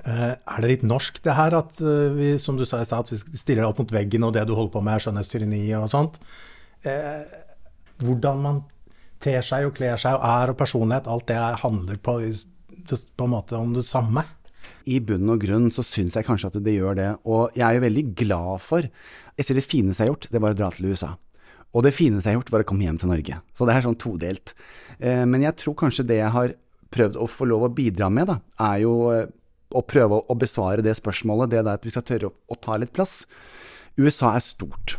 Eh, 0.00 0.32
er 0.32 0.64
det 0.64 0.70
litt 0.70 0.84
norsk 0.88 1.20
det 1.22 1.34
her, 1.36 1.54
at 1.58 1.80
eh, 1.84 2.12
vi 2.16 2.32
som 2.40 2.56
du 2.56 2.64
sa 2.64 2.80
i 2.80 2.86
sted, 2.88 3.04
at 3.04 3.12
vi 3.12 3.38
stiller 3.38 3.66
opp 3.68 3.82
mot 3.82 3.92
veggen, 3.92 4.24
og 4.24 4.34
det 4.34 4.46
du 4.48 4.54
holder 4.56 4.72
på 4.74 4.82
med 4.84 4.96
er 4.96 5.04
skjønnhetstyranni 5.04 5.62
og 5.78 5.90
sånt? 5.92 6.16
Eh, 6.88 7.26
hvordan 8.02 8.40
man 8.42 8.62
ter 9.22 9.44
seg 9.46 9.68
og 9.68 9.76
kler 9.76 10.00
seg 10.00 10.16
og 10.16 10.24
er 10.26 10.52
og 10.54 10.58
personlighet, 10.58 11.10
alt 11.10 11.28
det 11.28 11.40
handler 11.62 12.00
på, 12.02 12.16
på 12.18 13.26
en 13.28 13.34
måte 13.34 13.58
om 13.58 13.76
det 13.76 13.84
samme? 13.86 14.24
I 14.88 14.96
bunn 15.04 15.30
og 15.30 15.44
grunn 15.44 15.68
så 15.74 15.84
syns 15.86 16.16
jeg 16.18 16.26
kanskje 16.26 16.50
at 16.50 16.56
det 16.64 16.74
gjør 16.74 16.96
det. 16.98 17.10
Og 17.28 17.52
jeg 17.54 17.66
er 17.68 17.76
jo 17.76 17.84
veldig 17.84 18.06
glad 18.18 18.62
for 18.64 18.88
Jeg 19.38 19.46
sier 19.46 19.56
det 19.56 19.64
fineste 19.64 20.02
jeg 20.02 20.10
har 20.10 20.16
gjort, 20.16 20.26
det 20.32 20.40
var 20.42 20.56
å 20.56 20.58
dra 20.58 20.70
til 20.74 20.88
USA. 20.90 21.12
Og 21.72 21.86
det 21.86 21.94
fineste 21.94 22.28
jeg 22.28 22.34
har 22.34 22.40
gjort, 22.40 22.50
var 22.52 22.64
å 22.64 22.66
komme 22.68 22.84
hjem 22.84 22.98
til 23.00 23.12
Norge. 23.12 23.38
Så 23.56 23.68
det 23.68 23.76
er 23.76 23.86
sånn 23.86 23.96
todelt. 23.96 24.52
Men 25.00 25.40
jeg 25.40 25.56
tror 25.62 25.76
kanskje 25.80 26.04
det 26.10 26.18
jeg 26.18 26.34
har 26.34 26.52
prøvd 26.92 27.16
å 27.16 27.28
få 27.32 27.46
lov 27.48 27.64
å 27.64 27.70
bidra 27.72 28.10
med, 28.12 28.28
da, 28.28 28.36
er 28.60 28.82
jo 28.82 28.92
å 29.76 29.84
prøve 29.86 30.20
å 30.20 30.36
besvare 30.38 30.84
det 30.84 30.96
spørsmålet, 30.98 31.52
det 31.52 31.62
er 31.62 31.70
at 31.74 31.86
vi 31.86 31.92
skal 31.94 32.06
tørre 32.08 32.32
å, 32.32 32.58
ta 32.60 32.78
litt 32.80 32.92
plass. 32.96 33.22
USA 33.98 34.34
er 34.36 34.44
stort. 34.44 34.98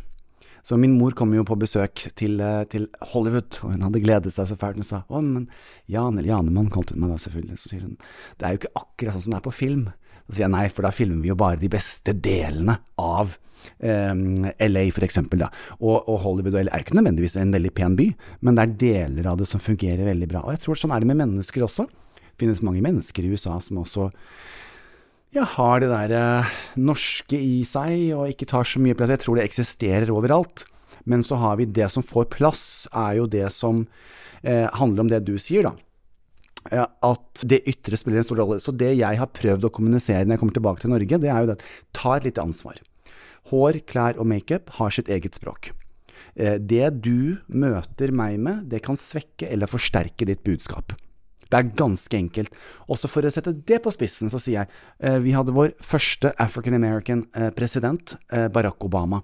Så 0.63 0.77
min 0.80 0.96
mor 0.96 1.12
kom 1.18 1.34
jo 1.36 1.44
på 1.44 1.58
besøk 1.60 2.06
til, 2.15 2.39
eh, 2.39 2.63
til, 2.72 2.88
Hollywood, 3.12 3.60
og 3.63 3.74
hun 3.74 3.84
hadde 3.84 4.03
gledet 4.03 4.32
seg 4.32 4.48
så 4.48 4.56
fælt. 4.56 4.80
Hun 4.80 4.88
sa 4.88 5.01
å, 5.10 5.20
men 5.20 5.50
Jan, 5.92 6.18
eller 6.18 6.30
Janemann 6.30 6.72
kalte 6.72 6.96
hun 6.96 7.03
meg 7.03 7.12
da 7.12 7.20
selvfølgelig. 7.20 7.60
Så 7.60 7.72
sier 7.72 7.84
hun 7.84 7.98
det 8.39 8.48
er 8.48 8.56
jo 8.56 8.62
ikke 8.62 8.75
akkurat 8.80 9.18
sånn 9.18 9.25
som 9.25 9.36
det 9.36 9.42
er 9.42 9.48
på 9.50 9.58
film. 9.58 9.89
Så 10.24 10.38
sier 10.38 10.46
jeg 10.46 10.53
nei, 10.56 10.68
for 10.72 10.88
da 10.88 10.94
filmer 10.96 11.20
vi 11.20 11.34
jo 11.34 11.39
bare 11.39 11.60
de 11.60 11.72
beste 11.72 12.15
delene 12.15 12.77
av 13.01 13.36
eh, 13.84 14.13
LA, 14.70 14.86
for 14.96 15.03
eksempel. 15.03 15.44
Da. 15.44 15.51
Og, 15.82 15.98
og 16.08 16.22
Hollywood 16.24 16.56
og 16.56 16.63
LA 16.63 16.77
er 16.77 16.86
ikke 16.86 16.96
nødvendigvis 16.96 17.36
en 17.42 17.51
veldig 17.60 17.74
pen 17.75 18.00
by, 18.00 18.08
men 18.39 18.56
det 18.56 18.63
er 18.63 18.77
deler 18.86 19.34
av 19.34 19.44
det 19.44 19.50
som 19.51 19.63
fungerer 19.63 20.08
veldig 20.08 20.32
bra. 20.32 20.46
Og 20.46 20.56
jeg 20.56 20.63
tror 20.63 20.80
sånn 20.80 20.96
er 20.96 21.03
det 21.03 21.12
med 21.12 21.20
mennesker 21.25 21.68
også. 21.68 21.89
Finnes 22.41 22.63
mange 22.65 22.83
mennesker 22.83 23.25
i 23.25 23.31
USA 23.33 23.59
som 23.61 23.81
også 23.83 24.09
ja, 25.33 25.45
har 25.55 25.81
det 25.81 25.89
der 25.89 26.13
eh, 26.17 26.51
norske 26.77 27.37
i 27.37 27.63
seg 27.65 28.13
og 28.13 28.29
ikke 28.29 28.49
tar 28.49 28.67
så 28.69 28.81
mye 28.81 28.97
plass. 28.97 29.13
Jeg 29.15 29.23
tror 29.23 29.39
det 29.39 29.47
eksisterer 29.47 30.13
overalt. 30.13 30.67
Men 31.09 31.23
så 31.25 31.35
har 31.41 31.57
vi 31.59 31.67
det 31.67 31.89
som 31.91 32.05
får 32.05 32.29
plass, 32.31 32.63
er 32.95 33.17
jo 33.19 33.25
det 33.27 33.49
som 33.51 33.83
eh, 34.43 34.69
handler 34.77 35.03
om 35.03 35.09
det 35.11 35.23
du 35.27 35.35
sier, 35.41 35.65
da. 35.67 35.73
Eh, 36.71 36.85
at 36.85 37.43
det 37.49 37.63
ytre 37.69 37.99
spiller 37.99 38.21
en 38.21 38.27
stor 38.27 38.39
rolle. 38.43 38.59
Så 38.63 38.75
det 38.75 38.93
jeg 38.95 39.19
har 39.19 39.35
prøvd 39.35 39.67
å 39.67 39.73
kommunisere 39.73 40.23
når 40.23 40.37
jeg 40.37 40.43
kommer 40.43 40.57
tilbake 40.59 40.83
til 40.83 40.93
Norge, 40.93 41.21
det 41.23 41.31
er 41.31 41.43
jo 41.43 41.51
det 41.51 41.57
at 41.59 41.69
ta 41.97 42.17
et 42.17 42.27
lite 42.29 42.45
ansvar. 42.45 42.81
Hår, 43.51 43.81
klær 43.89 44.19
og 44.21 44.29
makeup 44.29 44.71
har 44.79 44.93
sitt 44.95 45.11
eget 45.11 45.35
språk. 45.39 45.73
Eh, 46.35 46.55
det 46.57 46.85
du 47.03 47.39
møter 47.47 48.13
meg 48.15 48.39
med, 48.41 48.67
det 48.71 48.83
kan 48.85 48.99
svekke 48.99 49.49
eller 49.51 49.71
forsterke 49.71 50.27
ditt 50.29 50.45
budskap. 50.47 50.95
Det 51.50 51.59
er 51.59 51.71
ganske 51.77 52.17
enkelt. 52.17 52.55
Også 52.91 53.09
for 53.12 53.25
å 53.25 53.31
sette 53.33 53.53
det 53.53 53.81
på 53.83 53.93
spissen, 53.93 54.31
så 54.31 54.41
sier 54.41 54.63
jeg 54.63 54.71
eh, 55.03 55.19
vi 55.23 55.35
hadde 55.35 55.55
vår 55.55 55.73
første 55.83 56.33
African 56.41 56.77
American 56.77 57.25
eh, 57.38 57.51
president, 57.55 58.15
eh, 58.33 58.50
Barack 58.53 58.83
Obama. 58.85 59.23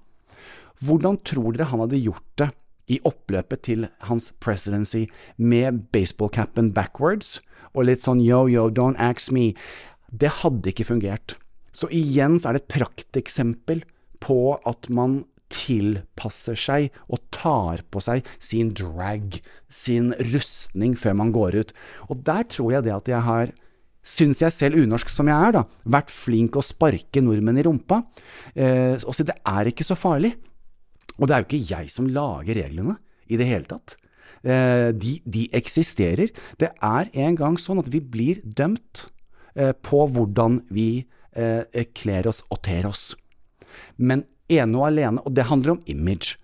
Hvordan 0.85 1.19
tror 1.27 1.53
dere 1.55 1.69
han 1.71 1.83
hadde 1.83 1.99
gjort 1.99 2.25
det 2.39 2.51
i 2.89 2.99
oppløpet 3.05 3.63
til 3.67 3.85
hans 4.07 4.31
presidency 4.41 5.05
med 5.38 5.85
baseballcapen 5.93 6.71
backwards 6.73 7.38
og 7.75 7.85
litt 7.85 8.01
sånn 8.05 8.21
yo, 8.23 8.45
yo, 8.49 8.69
don't 8.71 8.97
ask 8.97 9.33
me? 9.35 9.51
Det 10.09 10.31
hadde 10.41 10.71
ikke 10.71 10.88
fungert. 10.88 11.35
Så 11.75 11.89
igjen 11.93 12.39
så 12.39 12.49
er 12.49 12.57
det 12.57 12.63
et 12.63 12.73
prakteksempel 12.79 13.83
på 14.23 14.57
at 14.67 14.89
man 14.91 15.21
tilpasser 15.53 16.58
seg 16.60 16.89
og 17.10 17.22
tar 17.36 17.84
på 17.91 18.01
seg 18.03 18.27
sin 18.38 18.74
drag, 18.77 19.39
sin 19.70 20.13
rustning, 20.34 20.96
før 20.98 21.18
man 21.22 21.34
går 21.36 21.60
ut. 21.62 21.74
Og 22.10 22.22
der 22.27 22.48
tror 22.50 22.75
jeg 22.75 22.88
det 22.88 22.96
at 22.96 23.12
jeg 23.12 23.25
har 23.25 23.53
syns 24.10 24.41
jeg 24.41 24.56
selv, 24.56 24.79
unorsk 24.79 25.12
som 25.12 25.27
jeg 25.29 25.50
er, 25.50 25.58
da, 25.60 25.63
vært 25.91 26.12
flink 26.13 26.58
å 26.58 26.65
sparke 26.65 27.22
nordmenn 27.22 27.60
i 27.60 27.65
rumpa. 27.68 28.01
Eh, 28.56 28.96
og 29.03 29.15
si 29.15 29.25
det 29.27 29.36
er 29.48 29.70
ikke 29.70 29.86
så 29.86 29.98
farlig. 30.00 30.34
Og 31.20 31.27
det 31.27 31.36
er 31.36 31.44
jo 31.44 31.50
ikke 31.50 31.75
jeg 31.75 31.91
som 31.91 32.08
lager 32.10 32.58
reglene 32.62 32.96
i 33.29 33.38
det 33.39 33.50
hele 33.50 33.68
tatt. 33.70 33.98
Eh, 34.39 34.89
de, 34.96 35.18
de 35.27 35.48
eksisterer. 35.58 36.32
Det 36.62 36.72
er 36.72 37.12
en 37.25 37.38
gang 37.39 37.60
sånn 37.60 37.82
at 37.84 37.91
vi 37.91 38.00
blir 38.00 38.41
dømt 38.44 39.10
eh, 39.56 39.74
på 39.75 40.06
hvordan 40.15 40.62
vi 40.72 41.06
eh, 41.36 41.86
kler 41.98 42.29
oss 42.32 42.46
og 42.48 42.63
ter 42.65 42.88
oss. 42.89 43.12
Men 43.98 44.24
ene 44.51 44.79
og 44.79 44.89
alene, 44.89 45.24
og 45.25 45.36
det 45.36 45.48
handler 45.50 45.75
om 45.75 45.84
image. 45.91 46.38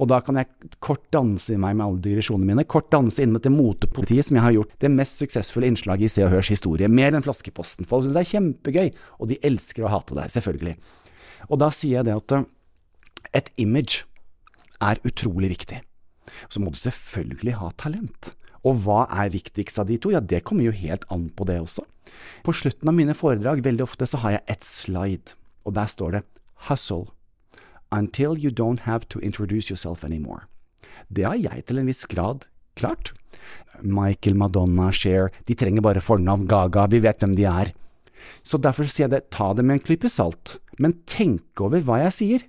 Og 0.00 0.08
da 0.08 0.22
kan 0.24 0.38
jeg 0.40 0.48
kort 0.82 1.04
danse 1.12 1.52
i 1.52 1.60
meg 1.60 1.76
med 1.76 1.84
alle 1.84 2.00
digresjonene 2.04 2.48
mine. 2.48 2.64
Kort 2.68 2.88
danse 2.94 3.20
inn 3.22 3.34
med 3.34 3.44
det 3.44 3.52
motepolitiet 3.52 4.26
som 4.26 4.38
jeg 4.38 4.46
har 4.46 4.54
gjort 4.56 4.72
det 4.80 4.90
mest 4.92 5.20
suksessfulle 5.20 5.68
innslaget 5.68 6.08
i 6.08 6.12
Se 6.14 6.24
og 6.24 6.32
Hørs 6.32 6.48
historie. 6.54 6.88
Mer 6.88 7.12
enn 7.12 7.24
Flaskeposten. 7.24 7.86
Folk 7.88 8.06
syns 8.06 8.16
det 8.16 8.22
er 8.22 8.30
kjempegøy, 8.30 8.90
og 9.20 9.30
de 9.30 9.38
elsker 9.44 9.84
å 9.84 9.92
hate 9.92 10.16
deg, 10.16 10.32
selvfølgelig. 10.32 10.74
Og 11.50 11.60
da 11.60 11.68
sier 11.74 12.00
jeg 12.00 12.08
det 12.08 12.16
at 12.16 12.36
eh, 12.38 12.48
et 13.42 13.52
image 13.60 14.06
er 14.82 15.02
utrolig 15.06 15.52
viktig. 15.52 15.82
Så 16.48 16.62
må 16.62 16.72
du 16.72 16.80
selvfølgelig 16.80 17.58
ha 17.60 17.70
talent. 17.76 18.32
Og 18.64 18.80
hva 18.84 19.04
er 19.10 19.32
viktigst 19.34 19.80
av 19.82 19.90
de 19.90 19.98
to? 20.00 20.12
Ja, 20.14 20.22
det 20.22 20.44
kommer 20.48 20.64
jo 20.64 20.74
helt 20.74 21.04
an 21.12 21.28
på 21.36 21.44
det 21.48 21.58
også. 21.60 21.84
På 22.46 22.54
slutten 22.56 22.88
av 22.88 22.96
mine 22.96 23.14
foredrag, 23.18 23.60
veldig 23.64 23.84
ofte, 23.84 24.08
så 24.08 24.22
har 24.24 24.38
jeg 24.38 24.46
et 24.56 24.66
slide, 24.66 25.36
og 25.66 25.76
der 25.76 25.90
står 25.90 26.16
det 26.16 26.22
hustle 26.68 27.10
until 27.92 28.38
you 28.38 28.50
don't 28.50 28.86
have 28.88 29.08
to 29.08 29.20
introduce 29.20 29.70
yourself 29.70 30.04
anymore. 30.04 30.48
Det 31.12 31.26
har 31.28 31.36
jeg 31.36 31.66
til 31.68 31.78
en 31.78 31.88
viss 31.90 32.06
grad 32.08 32.48
klart. 32.78 33.12
Michael, 33.82 34.36
Madonna, 34.38 34.90
Cher, 34.92 35.28
de 35.46 35.56
trenger 35.58 35.84
bare 35.84 36.00
fornavn, 36.00 36.46
Gaga, 36.48 36.86
vi 36.88 37.02
vet 37.04 37.20
hvem 37.20 37.36
de 37.36 37.46
er. 37.48 37.72
Så 38.46 38.58
derfor 38.62 38.86
sier 38.88 39.06
jeg 39.06 39.14
det, 39.16 39.28
ta 39.34 39.50
det 39.54 39.64
med 39.66 39.78
en 39.78 39.84
klype 39.84 40.10
salt, 40.10 40.56
men 40.78 40.96
tenk 41.10 41.60
over 41.60 41.82
hva 41.84 42.00
jeg 42.04 42.16
sier. 42.16 42.48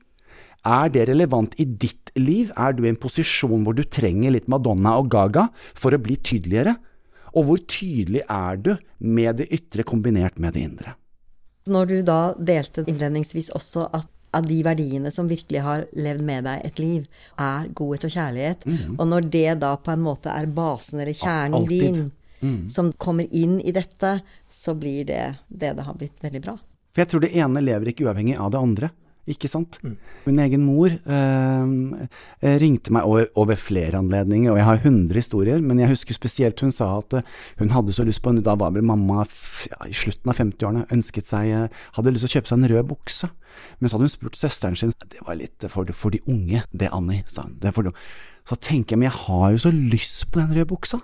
Er 0.63 0.91
det 0.93 1.09
relevant 1.09 1.57
i 1.59 1.65
ditt 1.65 2.13
liv? 2.15 2.53
Er 2.55 2.75
du 2.75 2.85
i 2.85 2.91
en 2.91 2.99
posisjon 2.99 3.65
hvor 3.65 3.75
du 3.75 3.83
trenger 3.83 4.31
litt 4.31 4.47
Madonna 4.51 4.95
og 5.01 5.09
Gaga 5.11 5.49
for 5.75 5.95
å 5.95 6.01
bli 6.01 6.15
tydeligere? 6.23 6.77
Og 7.33 7.47
hvor 7.49 7.63
tydelig 7.67 8.21
er 8.29 8.59
du 8.61 8.75
med 8.99 9.41
det 9.41 9.49
ytre 9.51 9.83
kombinert 9.83 10.37
med 10.39 10.55
det 10.55 10.63
indre? 10.63 10.95
Når 11.67 11.89
du 11.89 11.97
da 12.05 12.19
delte 12.37 12.83
innledningsvis 12.85 13.49
også 13.55 13.89
at 13.95 14.07
av 14.33 14.47
de 14.47 14.59
verdiene 14.65 15.11
som 15.13 15.29
virkelig 15.29 15.61
har 15.65 15.85
levd 15.93 16.25
med 16.25 16.47
deg 16.47 16.65
et 16.65 16.81
liv, 16.81 17.05
er 17.37 17.69
godhet 17.77 18.07
og 18.07 18.15
kjærlighet. 18.15 18.65
Mm. 18.65 18.97
Og 18.97 19.07
når 19.07 19.29
det 19.35 19.47
da 19.61 19.75
på 19.77 19.93
en 19.93 20.03
måte 20.03 20.33
er 20.33 20.49
basen 20.49 21.03
eller 21.03 21.17
kjernen 21.17 21.67
din 21.69 21.99
mm. 22.41 22.59
som 22.73 22.91
kommer 22.97 23.29
inn 23.29 23.59
i 23.61 23.73
dette, 23.75 24.17
så 24.49 24.75
blir 24.77 25.05
det 25.09 25.23
det 25.47 25.75
det 25.77 25.87
har 25.87 25.99
blitt 25.99 26.23
veldig 26.23 26.43
bra. 26.43 26.57
For 26.93 27.03
jeg 27.03 27.11
tror 27.11 27.23
det 27.25 27.33
ene 27.41 27.63
lever 27.63 27.89
ikke 27.91 28.07
uavhengig 28.07 28.37
av 28.37 28.51
det 28.53 28.61
andre. 28.61 28.89
Ikke 29.23 29.47
sant? 29.47 29.77
Mm. 29.85 29.93
Min 30.25 30.39
egen 30.43 30.63
mor 30.65 30.91
eh, 30.91 32.07
eh 32.43 32.55
ringte 32.59 32.91
meg 32.91 33.07
over, 33.07 33.29
over, 33.39 33.55
flere 33.55 34.01
anledninger, 34.01 34.51
og 34.51 34.57
jeg 34.59 34.67
har 34.67 34.81
100 34.81 35.15
historier, 35.15 35.61
men 35.63 35.79
jeg 35.79 35.93
husker 35.93 36.17
spesielt 36.17 36.59
hun 36.59 36.73
sa 36.75 36.89
at 36.97 37.15
uh, 37.15 37.29
hun 37.61 37.71
hadde 37.71 37.95
så 37.95 38.03
lyst 38.03 38.19
på 38.23 38.33
en 38.33 38.41
Da 38.43 38.57
var 38.59 38.73
vel 38.75 38.83
mamma 38.83 39.23
ja, 39.23 39.79
i 39.87 39.95
slutten 39.95 40.27
av 40.27 40.41
50-årene, 40.41 40.89
ønsket 40.91 41.31
seg 41.31 41.53
uh, 41.55 41.85
Hadde 41.95 42.11
lyst 42.11 42.27
til 42.27 42.33
å 42.33 42.35
kjøpe 42.35 42.51
seg 42.51 42.59
en 42.59 42.69
rød 42.73 42.89
bukse. 42.91 43.29
Men 43.79 43.87
så 43.87 43.95
hadde 43.95 44.09
hun 44.09 44.15
spurt 44.17 44.39
søsteren 44.39 44.75
sin 44.75 44.91
Det 44.99 45.23
var 45.23 45.39
litt 45.39 45.67
for, 45.71 45.87
for 45.95 46.11
de 46.11 46.19
unge, 46.27 46.65
det, 46.75 46.91
Annie, 46.91 47.23
sa 47.31 47.47
hun. 47.47 47.55
Det 47.61 47.71
er 47.71 47.77
for 47.77 47.87
de. 47.87 47.95
Så 48.49 48.59
tenker 48.59 48.97
jeg, 48.97 49.03
men 49.05 49.07
jeg 49.07 49.21
har 49.23 49.53
jo 49.53 49.63
så 49.63 49.71
lyst 49.71 50.27
på 50.33 50.41
den 50.41 50.51
røde 50.51 50.67
buksa. 50.67 50.99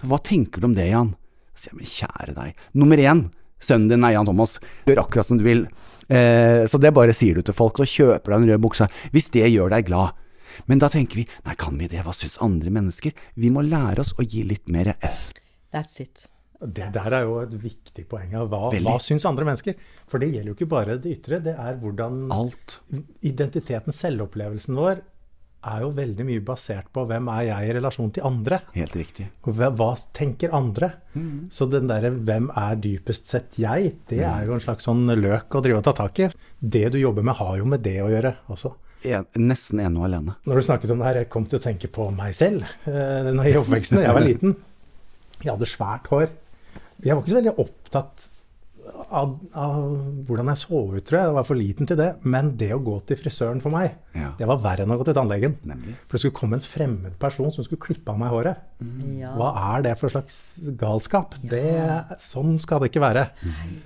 For 0.00 0.10
hva 0.10 0.18
tenker 0.18 0.58
du 0.58 0.72
om 0.72 0.74
det, 0.74 0.88
Jan? 0.90 1.14
Så 1.54 1.70
jeg, 1.70 1.78
men 1.78 1.92
kjære 1.92 2.34
deg. 2.34 2.66
Nummer 2.74 2.98
én, 2.98 3.28
sønnen 3.62 3.90
din 3.92 4.06
er 4.06 4.16
Jan 4.16 4.28
Thomas. 4.28 4.58
Gjør 4.88 5.04
akkurat 5.04 5.28
som 5.28 5.40
du 5.40 5.46
vil. 5.46 5.66
Eh, 6.12 6.64
så 6.68 6.80
det 6.82 6.92
bare 6.96 7.14
sier 7.16 7.38
du 7.38 7.46
til 7.46 7.56
folk, 7.56 7.78
så 7.78 7.88
kjøper 7.88 8.34
du 8.34 8.38
en 8.38 8.50
rød 8.50 8.64
buksa. 8.66 8.90
Hvis 9.14 9.30
det 9.34 9.46
gjør 9.48 9.72
deg 9.76 9.88
glad. 9.88 10.18
Men 10.68 10.82
da 10.82 10.90
tenker 10.92 11.22
vi 11.22 11.24
nei, 11.46 11.54
kan 11.58 11.78
vi 11.80 11.88
det, 11.88 12.02
hva 12.04 12.12
syns 12.16 12.36
andre 12.44 12.72
mennesker? 12.74 13.14
Vi 13.40 13.52
må 13.54 13.64
lære 13.64 14.04
oss 14.04 14.12
å 14.18 14.26
gi 14.26 14.44
litt 14.44 14.68
mer 14.72 14.94
F. 14.98 15.30
That's 15.72 15.96
it. 16.02 16.26
Det 16.62 16.92
der 16.94 17.14
er 17.16 17.24
jo 17.26 17.38
et 17.42 17.54
viktig 17.58 18.04
poeng. 18.10 18.34
Hva, 18.50 18.68
hva 18.70 18.98
syns 19.02 19.24
andre 19.26 19.46
mennesker? 19.48 19.78
For 20.10 20.22
det 20.22 20.28
gjelder 20.30 20.52
jo 20.52 20.58
ikke 20.58 20.70
bare 20.70 20.98
det 21.02 21.16
ytre, 21.16 21.40
det 21.42 21.56
er 21.58 21.78
hvordan 21.80 22.28
Alt. 22.34 22.76
Identiteten, 23.26 23.96
selvopplevelsen 23.96 24.78
vår, 24.78 25.02
er 25.62 25.82
jo 25.84 25.90
veldig 25.94 26.26
mye 26.26 26.42
basert 26.44 26.88
på 26.94 27.04
hvem 27.08 27.28
er 27.32 27.46
jeg 27.48 27.68
i 27.68 27.74
relasjon 27.78 28.10
til 28.14 28.26
andre. 28.26 28.58
Helt 28.74 28.96
riktig. 28.98 29.28
Hva, 29.46 29.70
hva 29.78 29.90
tenker 30.16 30.54
andre? 30.56 30.92
Mm. 31.14 31.48
Så 31.54 31.68
den 31.70 31.90
derre 31.90 32.10
'hvem 32.10 32.50
er 32.56 32.78
dypest 32.82 33.30
sett 33.30 33.58
jeg', 33.60 33.94
det 34.10 34.22
mm. 34.22 34.30
er 34.32 34.46
jo 34.46 34.56
en 34.56 34.64
slags 34.64 34.88
sånn 34.88 35.06
løk 35.06 35.54
å 35.54 35.62
drive 35.62 35.82
og 35.82 35.86
ta 35.86 35.94
tak 36.02 36.18
i. 36.18 36.30
Det 36.58 36.88
du 36.92 36.98
jobber 36.98 37.22
med, 37.22 37.38
har 37.38 37.56
jo 37.58 37.68
med 37.68 37.84
det 37.84 37.98
å 38.02 38.10
gjøre 38.10 38.36
også. 38.48 38.74
En, 39.02 39.26
nesten 39.34 39.80
ene 39.82 39.98
og 39.98 40.06
alene. 40.06 40.36
Når 40.46 40.60
du 40.60 40.62
snakket 40.62 40.92
om 40.94 41.00
det 41.02 41.08
her, 41.08 41.22
jeg 41.22 41.32
kom 41.32 41.46
til 41.50 41.58
å 41.58 41.62
tenke 41.62 41.90
på 41.90 42.06
meg 42.14 42.36
selv 42.38 42.62
eh, 42.86 43.32
i 43.50 43.56
oppveksten 43.58 43.98
jeg 44.02 44.14
var 44.14 44.22
liten. 44.22 44.54
Jeg 45.42 45.50
hadde 45.50 45.66
svært 45.66 46.06
hår. 46.12 46.28
Jeg 47.02 47.16
var 47.16 47.22
ikke 47.22 47.34
så 47.34 47.40
veldig 47.40 47.56
opptatt 47.58 48.28
av, 49.10 49.34
av, 49.58 49.84
hvordan 50.28 50.50
jeg 50.52 50.60
så 50.62 50.80
ut, 50.92 51.04
tror 51.08 51.18
jeg. 51.18 51.28
Jeg 51.28 51.36
var 51.38 51.46
for 51.48 51.58
liten 51.58 51.88
til 51.88 51.98
det. 51.98 52.08
Men 52.22 52.52
det 52.60 52.70
å 52.74 52.80
gå 52.84 52.98
til 53.08 53.18
frisøren 53.20 53.62
for 53.64 53.74
meg, 53.74 53.96
ja. 54.16 54.32
det 54.38 54.48
var 54.50 54.60
verre 54.64 54.86
enn 54.86 54.94
å 54.94 54.98
gå 55.00 55.06
til 55.08 55.16
tannlegen. 55.18 55.56
Nemlig. 55.68 55.96
For 56.06 56.16
det 56.16 56.24
skulle 56.24 56.38
komme 56.38 56.58
en 56.58 56.66
fremmed 56.66 57.16
person 57.22 57.54
som 57.54 57.66
skulle 57.66 57.82
klippe 57.82 58.12
av 58.12 58.20
meg 58.20 58.34
håret. 58.34 58.66
Mm. 58.82 59.00
Ja. 59.22 59.32
Hva 59.38 59.52
er 59.72 59.86
det 59.88 59.96
for 60.00 60.12
slags 60.12 60.42
galskap? 60.80 61.38
Ja. 61.42 61.50
Det, 61.54 62.20
sånn 62.22 62.58
skal 62.62 62.82
det 62.82 62.92
ikke 62.92 63.06
være. 63.06 63.26
Mm. 63.42 63.80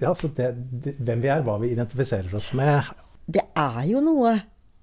Ja, 0.00 0.14
så 0.18 0.30
det, 0.34 0.50
det, 0.82 0.96
hvem 1.04 1.22
vi 1.22 1.30
er, 1.30 1.44
hva 1.46 1.60
vi 1.62 1.70
identifiserer 1.74 2.32
oss 2.34 2.48
med 2.58 2.88
Det 3.30 3.44
er 3.54 3.84
jo 3.86 4.00
noe 4.02 4.32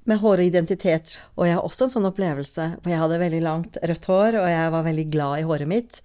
med 0.09 0.17
hår 0.21 0.41
og 0.41 0.49
identitet. 0.49 1.13
Og 1.37 1.45
jeg 1.45 1.57
har 1.57 1.65
også 1.65 1.85
en 1.85 1.93
sånn 1.93 2.09
opplevelse, 2.09 2.67
for 2.81 2.91
jeg 2.93 3.01
hadde 3.01 3.19
veldig 3.21 3.41
langt 3.45 3.79
rødt 3.91 4.07
hår, 4.09 4.37
og 4.41 4.47
jeg 4.49 4.73
var 4.73 4.85
veldig 4.87 5.05
glad 5.13 5.41
i 5.41 5.45
håret 5.49 5.69
mitt. 5.69 5.99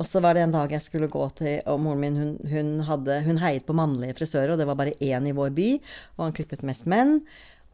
Og 0.00 0.08
så 0.08 0.22
var 0.24 0.36
det 0.36 0.46
en 0.46 0.54
dag 0.54 0.72
jeg 0.72 0.84
skulle 0.86 1.10
gå 1.12 1.26
til 1.38 1.58
Og 1.68 1.80
moren 1.84 2.00
min, 2.00 2.16
hun, 2.16 2.32
hun, 2.48 2.72
hadde, 2.88 3.20
hun 3.26 3.40
heiet 3.42 3.66
på 3.68 3.76
mannlige 3.76 4.16
frisører, 4.20 4.54
og 4.54 4.62
det 4.62 4.68
var 4.68 4.78
bare 4.80 4.96
én 5.00 5.28
i 5.28 5.36
vår 5.36 5.52
by, 5.56 5.68
og 6.16 6.26
han 6.26 6.36
klippet 6.38 6.64
mest 6.66 6.88
menn. 6.90 7.20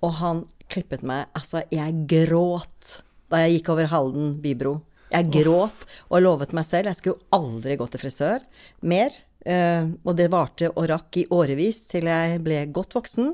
Og 0.03 0.19
han 0.21 0.45
klippet 0.71 1.03
meg 1.07 1.27
Altså, 1.39 1.65
jeg 1.75 2.05
gråt 2.11 2.99
da 3.29 3.43
jeg 3.45 3.59
gikk 3.59 3.73
over 3.75 3.91
Halden 3.93 4.37
bybro. 4.43 4.79
Jeg 5.13 5.31
gråt 5.33 5.87
og 6.09 6.21
lovet 6.21 6.53
meg 6.57 6.67
selv 6.69 6.91
jeg 6.91 6.99
skulle 6.99 7.29
aldri 7.33 7.79
gå 7.81 7.87
til 7.89 8.03
frisør 8.03 8.45
mer. 8.85 9.15
Uh, 9.49 9.95
og 10.05 10.19
det 10.19 10.27
varte 10.29 10.69
og 10.75 10.91
rakk 10.91 11.17
i 11.23 11.25
årevis 11.33 11.87
til 11.89 12.09
jeg 12.11 12.41
ble 12.45 12.59
godt 12.75 12.93
voksen. 12.99 13.31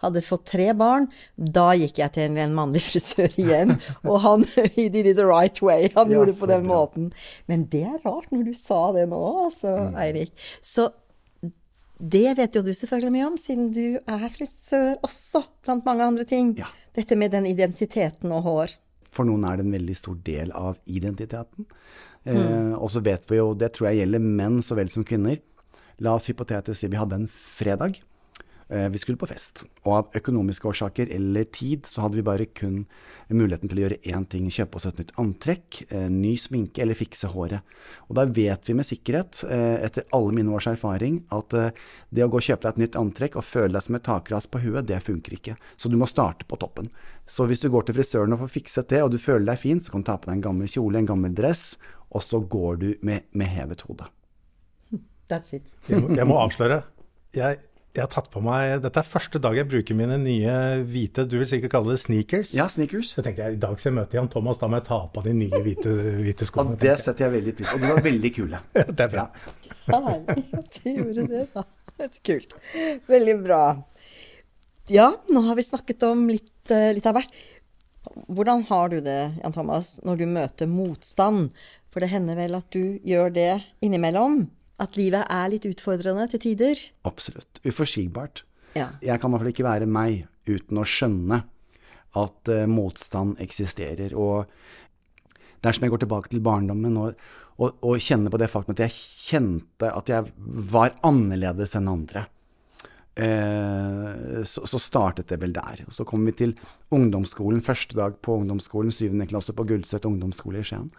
Hadde 0.00 0.22
fått 0.24 0.46
tre 0.54 0.70
barn. 0.78 1.10
Da 1.36 1.74
gikk 1.76 2.00
jeg 2.00 2.14
til 2.14 2.38
en 2.40 2.54
mannlig 2.56 2.84
frisør 2.88 3.34
igjen. 3.36 3.76
og 4.06 4.22
han 4.24 4.46
he 4.76 4.88
did 4.88 5.10
it 5.10 5.18
the 5.20 5.26
right 5.28 5.60
way. 5.60 5.90
Han 5.96 6.14
gjorde 6.14 6.32
det 6.32 6.38
på 6.40 6.48
den 6.48 6.64
måten. 6.70 7.10
Men 7.50 7.66
det 7.72 7.84
er 7.90 8.00
rart 8.06 8.32
når 8.32 8.48
du 8.48 8.56
sa 8.56 8.80
det 8.96 9.08
nå, 9.12 9.20
altså, 9.44 9.74
mm. 9.90 10.00
Eirik. 10.06 10.48
Så 10.64 10.88
det 11.98 12.36
vet 12.38 12.54
jo 12.54 12.62
du 12.62 12.70
selvfølgelig 12.72 13.12
mye 13.12 13.26
om, 13.26 13.38
siden 13.42 13.72
du 13.74 13.98
er 13.98 14.28
frisør 14.30 15.00
også, 15.02 15.42
blant 15.66 15.86
mange 15.88 16.06
andre 16.06 16.24
ting. 16.28 16.54
Ja. 16.60 16.70
Dette 16.96 17.18
med 17.18 17.34
den 17.34 17.46
identiteten 17.50 18.32
og 18.32 18.44
hår. 18.46 18.76
For 19.12 19.26
noen 19.26 19.44
er 19.48 19.58
det 19.58 19.66
en 19.66 19.74
veldig 19.74 19.96
stor 19.98 20.16
del 20.24 20.54
av 20.56 20.78
identiteten. 20.86 21.68
Mm. 22.28 22.74
og 22.76 22.90
så 22.92 23.00
vet 23.00 23.22
vi 23.30 23.38
jo, 23.38 23.54
det 23.56 23.70
tror 23.72 23.86
jeg 23.88 24.02
gjelder 24.02 24.20
menn 24.20 24.58
så 24.60 24.76
vel 24.76 24.90
som 24.92 25.04
kvinner. 25.06 25.38
La 26.04 26.14
oss 26.14 26.28
hypotetisk 26.30 26.78
si 26.78 26.90
vi 26.90 27.00
hadde 27.00 27.18
en 27.18 27.28
fredag. 27.30 27.98
Eh, 28.70 28.88
vi 28.92 28.98
skulle 29.00 29.16
på 29.16 29.26
fest, 29.30 29.62
og 29.86 29.92
av 29.96 30.16
økonomiske 30.18 30.68
årsaker 30.68 31.08
eller 31.16 31.46
tid 31.56 31.86
så 31.88 32.02
hadde 32.04 32.18
vi 32.18 32.24
bare 32.26 32.44
kun 32.52 32.82
muligheten 33.32 33.70
til 33.70 33.78
å 33.80 33.82
gjøre 33.86 34.00
én 34.12 34.26
ting, 34.28 34.50
kjøpe 34.52 34.76
oss 34.76 34.84
et 34.90 35.00
nytt 35.00 35.14
antrekk, 35.16 35.78
eh, 35.88 36.10
ny 36.12 36.34
sminke 36.36 36.82
eller 36.84 36.98
fikse 36.98 37.30
håret. 37.32 37.64
Og 38.10 38.18
da 38.20 38.26
vet 38.26 38.68
vi 38.68 38.76
med 38.76 38.84
sikkerhet, 38.84 39.40
etter 39.48 40.04
alle 40.12 40.36
mine 40.36 40.52
års 40.52 40.68
erfaring, 40.68 41.22
at 41.32 41.48
det 41.48 42.24
å 42.24 42.28
gå 42.28 42.36
og 42.36 42.44
kjøpe 42.44 42.68
deg 42.68 42.68
et 42.68 42.82
nytt 42.84 43.00
antrekk 43.00 43.36
og 43.36 43.44
føle 43.48 43.72
deg 43.72 43.82
som 43.82 43.96
et 43.96 44.04
takras 44.04 44.46
på 44.46 44.60
huet, 44.60 44.86
det 44.86 45.00
funker 45.02 45.32
ikke. 45.32 45.56
Så 45.76 45.88
du 45.88 45.96
må 45.96 46.06
starte 46.06 46.44
på 46.44 46.58
toppen. 46.60 46.90
Så 47.26 47.48
hvis 47.48 47.60
du 47.60 47.70
går 47.70 47.86
til 47.86 47.94
frisøren 47.94 48.32
og 48.36 48.44
får 48.44 48.60
fikset 48.60 48.88
det, 48.88 49.02
og 49.02 49.10
du 49.10 49.18
føler 49.18 49.46
deg 49.46 49.58
fin, 49.58 49.80
så 49.80 49.90
kan 49.90 50.04
du 50.04 50.06
ta 50.12 50.18
på 50.18 50.28
deg 50.28 50.36
en 50.36 50.46
gammel 50.52 50.68
kjole, 50.68 50.98
en 50.98 51.08
gammel 51.08 51.32
dress, 51.32 51.78
og 52.12 52.22
så 52.22 52.40
går 52.40 52.76
du 52.76 52.94
med, 53.00 53.24
med 53.32 53.48
hevet 53.48 53.80
hode. 53.88 54.12
That's 55.28 55.54
it. 55.56 55.72
jeg, 55.88 56.00
må, 56.00 56.14
jeg 56.16 56.28
må 56.28 56.38
avsløre. 56.40 56.82
Jeg, 57.36 57.58
jeg, 57.92 58.00
har 58.00 58.08
tatt 58.08 58.30
på 58.32 58.40
meg 58.40 58.78
Dette 58.80 59.02
er 59.02 59.04
første 59.04 59.40
dag 59.42 59.56
jeg 59.58 59.68
bruker 59.68 59.96
mine 59.98 60.16
nye 60.22 60.52
hvite 60.88 61.26
du 61.28 61.34
vil 61.40 61.48
sikkert 61.50 61.74
kalle 61.74 61.92
det 61.92 62.00
sneakers. 62.00 62.54
Ja, 62.56 62.68
sneakers. 62.72 63.12
Så 63.16 63.24
tenkte 63.24 63.44
jeg 63.44 63.58
i 63.58 63.60
dag 63.60 63.76
skal 63.76 63.92
jeg 63.92 63.98
møte 63.98 64.18
Jan 64.18 64.30
Thomas, 64.32 64.60
da 64.62 64.70
må 64.70 64.80
jeg 64.80 64.88
ta 64.88 65.02
på 65.12 65.24
de 65.26 65.34
nye 65.36 65.62
hvite, 65.66 65.92
hvite 66.22 66.48
skoene. 66.48 66.78
Ja, 66.78 66.82
det 66.86 66.96
setter 67.04 67.28
jeg 67.28 67.36
veldig 67.36 67.54
pris 67.58 67.68
på. 67.68 67.76
Og 67.76 67.84
de 67.84 67.92
var 67.92 68.02
veldig 68.08 68.32
kule. 68.38 68.62
det 68.96 69.06
er 69.08 69.12
bra. 69.12 69.28
Ja, 69.88 70.00
du 70.78 70.90
gjorde 70.98 71.28
det, 71.34 71.44
da. 71.56 71.66
Det 71.98 72.08
er 72.08 72.18
kult. 72.30 72.58
Veldig 73.10 73.38
bra. 73.44 73.62
Ja, 74.88 75.10
nå 75.28 75.44
har 75.44 75.58
vi 75.58 75.66
snakket 75.66 76.04
om 76.08 76.28
litt, 76.30 76.70
eh, 76.72 76.94
litt 76.96 77.06
av 77.08 77.18
hvert. 77.18 77.34
Hvordan 78.32 78.62
har 78.70 78.88
du 78.88 79.02
det, 79.04 79.34
Jan 79.42 79.52
Thomas, 79.52 79.98
når 80.06 80.22
du 80.22 80.30
møter 80.30 80.70
motstand? 80.70 81.50
For 81.92 82.00
det 82.00 82.12
hender 82.12 82.38
vel 82.38 82.56
at 82.56 82.68
du 82.72 82.96
gjør 83.04 83.32
det 83.34 83.50
innimellom? 83.84 84.46
At 84.78 84.98
livet 84.98 85.26
er 85.26 85.48
litt 85.50 85.66
utfordrende 85.66 86.28
til 86.30 86.44
tider? 86.44 86.82
Absolutt. 87.08 87.58
Uforsigbart. 87.66 88.44
Ja. 88.78 88.92
Jeg 89.02 89.18
kan 89.18 89.30
i 89.30 89.34
hvert 89.34 89.42
fall 89.42 89.52
ikke 89.54 89.66
være 89.66 89.88
meg 89.90 90.26
uten 90.48 90.78
å 90.78 90.86
skjønne 90.86 91.42
at 92.18 92.52
uh, 92.52 92.64
motstand 92.70 93.40
eksisterer. 93.42 94.14
Og 94.16 94.46
er 95.58 95.74
jeg 95.84 95.92
går 95.92 96.04
tilbake 96.04 96.32
til 96.32 96.42
barndommen 96.44 96.96
og, 97.00 97.28
og, 97.58 97.78
og 97.82 98.02
kjenner 98.02 98.32
på 98.32 98.40
det 98.40 98.50
faktum 98.52 98.76
at 98.76 98.84
jeg 98.86 98.94
kjente 98.94 99.90
at 99.90 100.12
jeg 100.12 100.30
var 100.72 100.94
annerledes 101.06 101.74
enn 101.78 101.90
andre. 101.90 102.28
uh, 103.18 104.44
så, 104.46 104.62
så, 104.62 104.78
startet 104.78 105.32
det 105.32 105.40
vel 105.42 105.56
der. 105.56 105.82
Og 105.88 105.96
så 105.96 106.06
kom 106.06 106.22
vi 106.28 106.36
til 106.38 106.54
ungdomsskolen, 106.94 107.64
første 107.66 107.98
dag 107.98 108.20
på 108.22 108.38
ungdomsskolen, 108.38 108.94
syvende 108.94 109.26
klasse 109.26 109.56
på 109.58 109.66
Gullset 109.66 110.06
ungdomsskole 110.06 110.62
i 110.62 110.68
Skien. 110.70 110.92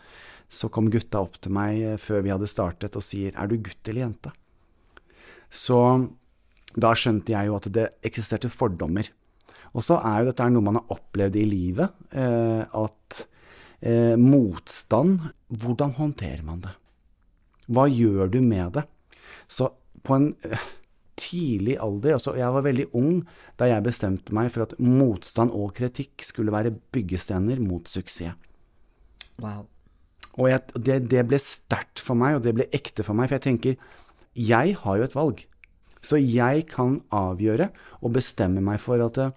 Så 0.49 0.69
kom 0.73 0.89
gutta 0.89 1.21
opp 1.21 1.37
til 1.41 1.53
meg 1.53 1.81
eh, 1.85 1.99
før 2.01 2.23
vi 2.25 2.33
hadde 2.33 2.49
startet 2.49 2.97
og 2.97 3.05
sier 3.05 3.35
'er 3.35 3.47
du 3.47 3.57
gutt 3.57 3.87
eller 3.87 4.07
jente'? 4.07 4.33
Så 5.49 6.09
da 6.77 6.93
skjønte 6.93 7.33
jeg 7.33 7.49
jo 7.49 7.55
at 7.55 7.71
det 7.73 7.87
eksisterte 8.05 8.49
fordommer. 8.49 9.09
Og 9.73 9.85
så 9.85 9.99
er 10.01 10.21
jo 10.21 10.29
dette 10.29 10.49
noe 10.49 10.65
man 10.65 10.79
har 10.79 10.93
opplevd 10.95 11.37
i 11.37 11.45
livet. 11.45 11.93
Eh, 12.11 12.65
at 12.65 13.27
eh, 13.81 14.15
motstand 14.17 15.29
Hvordan 15.49 15.95
håndterer 15.97 16.43
man 16.45 16.61
det? 16.61 16.73
Hva 17.69 17.87
gjør 17.89 18.29
du 18.29 18.41
med 18.41 18.73
det? 18.73 18.85
Så 19.47 19.71
på 20.05 20.15
en 20.15 20.33
tidlig 21.19 21.77
alder 21.81 22.15
altså 22.15 22.35
Jeg 22.37 22.53
var 22.53 22.63
veldig 22.65 22.85
ung 22.97 23.23
da 23.59 23.67
jeg 23.69 23.85
bestemte 23.85 24.33
meg 24.35 24.51
for 24.53 24.65
at 24.65 24.77
motstand 24.79 25.51
og 25.51 25.73
kritikk 25.77 26.23
skulle 26.23 26.53
være 26.53 26.71
byggestener 26.93 27.59
mot 27.59 27.89
suksess. 27.89 28.37
Wow. 29.39 29.67
Og 30.39 30.47
jeg, 30.47 30.63
det, 30.79 30.97
det, 31.11 31.25
ble 31.27 31.39
sterkt 31.43 32.01
for 32.03 32.17
meg, 32.19 32.37
og 32.37 32.45
det 32.45 32.55
ble 32.55 32.69
ekte 32.75 33.03
for 33.03 33.17
meg. 33.17 33.27
For 33.27 33.37
jeg 33.39 33.45
tenker, 33.45 33.75
jeg 34.39 34.75
har 34.81 34.99
jo 34.99 35.07
et 35.07 35.17
valg. 35.17 35.43
Så 36.05 36.19
jeg 36.21 36.63
kan 36.71 37.01
avgjøre 37.11 37.69
og 37.99 38.13
bestemme 38.15 38.63
meg 38.63 38.79
for 38.79 39.03
at 39.03 39.19
eh, 39.19 39.33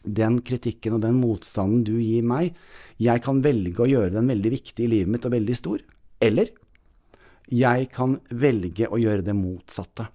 den 0.00 0.38
kritikken 0.46 0.96
og 0.96 1.02
den 1.04 1.18
motstanden 1.20 1.84
du 1.84 1.98
gir 2.00 2.24
meg, 2.24 2.54
jeg 3.00 3.20
kan 3.24 3.42
velge 3.44 3.84
å 3.84 3.90
gjøre 3.90 4.14
den 4.14 4.32
veldig 4.32 4.54
viktig 4.56 4.86
i 4.86 4.88
livet 4.94 5.12
mitt 5.12 5.28
og 5.28 5.34
veldig 5.36 5.58
stor. 5.58 5.84
Eller 6.24 6.54
jeg 7.50 7.90
kan 7.92 8.16
velge 8.30 8.88
å 8.88 9.00
gjøre 9.00 9.26
det 9.26 9.36
motsatte. 9.36 10.08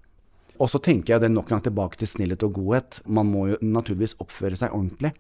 Og 0.56 0.72
så 0.72 0.80
tenker 0.80 1.16
jeg 1.16 1.26
det 1.26 1.34
nok 1.34 1.50
en 1.50 1.58
gang 1.58 1.66
tilbake 1.68 2.00
til 2.00 2.10
snillhet 2.10 2.46
og 2.48 2.58
godhet. 2.58 3.02
Man 3.06 3.30
må 3.30 3.50
jo 3.52 3.62
naturligvis 3.62 4.18
oppføre 4.24 4.58
seg 4.58 4.74
ordentlig. 4.74 5.12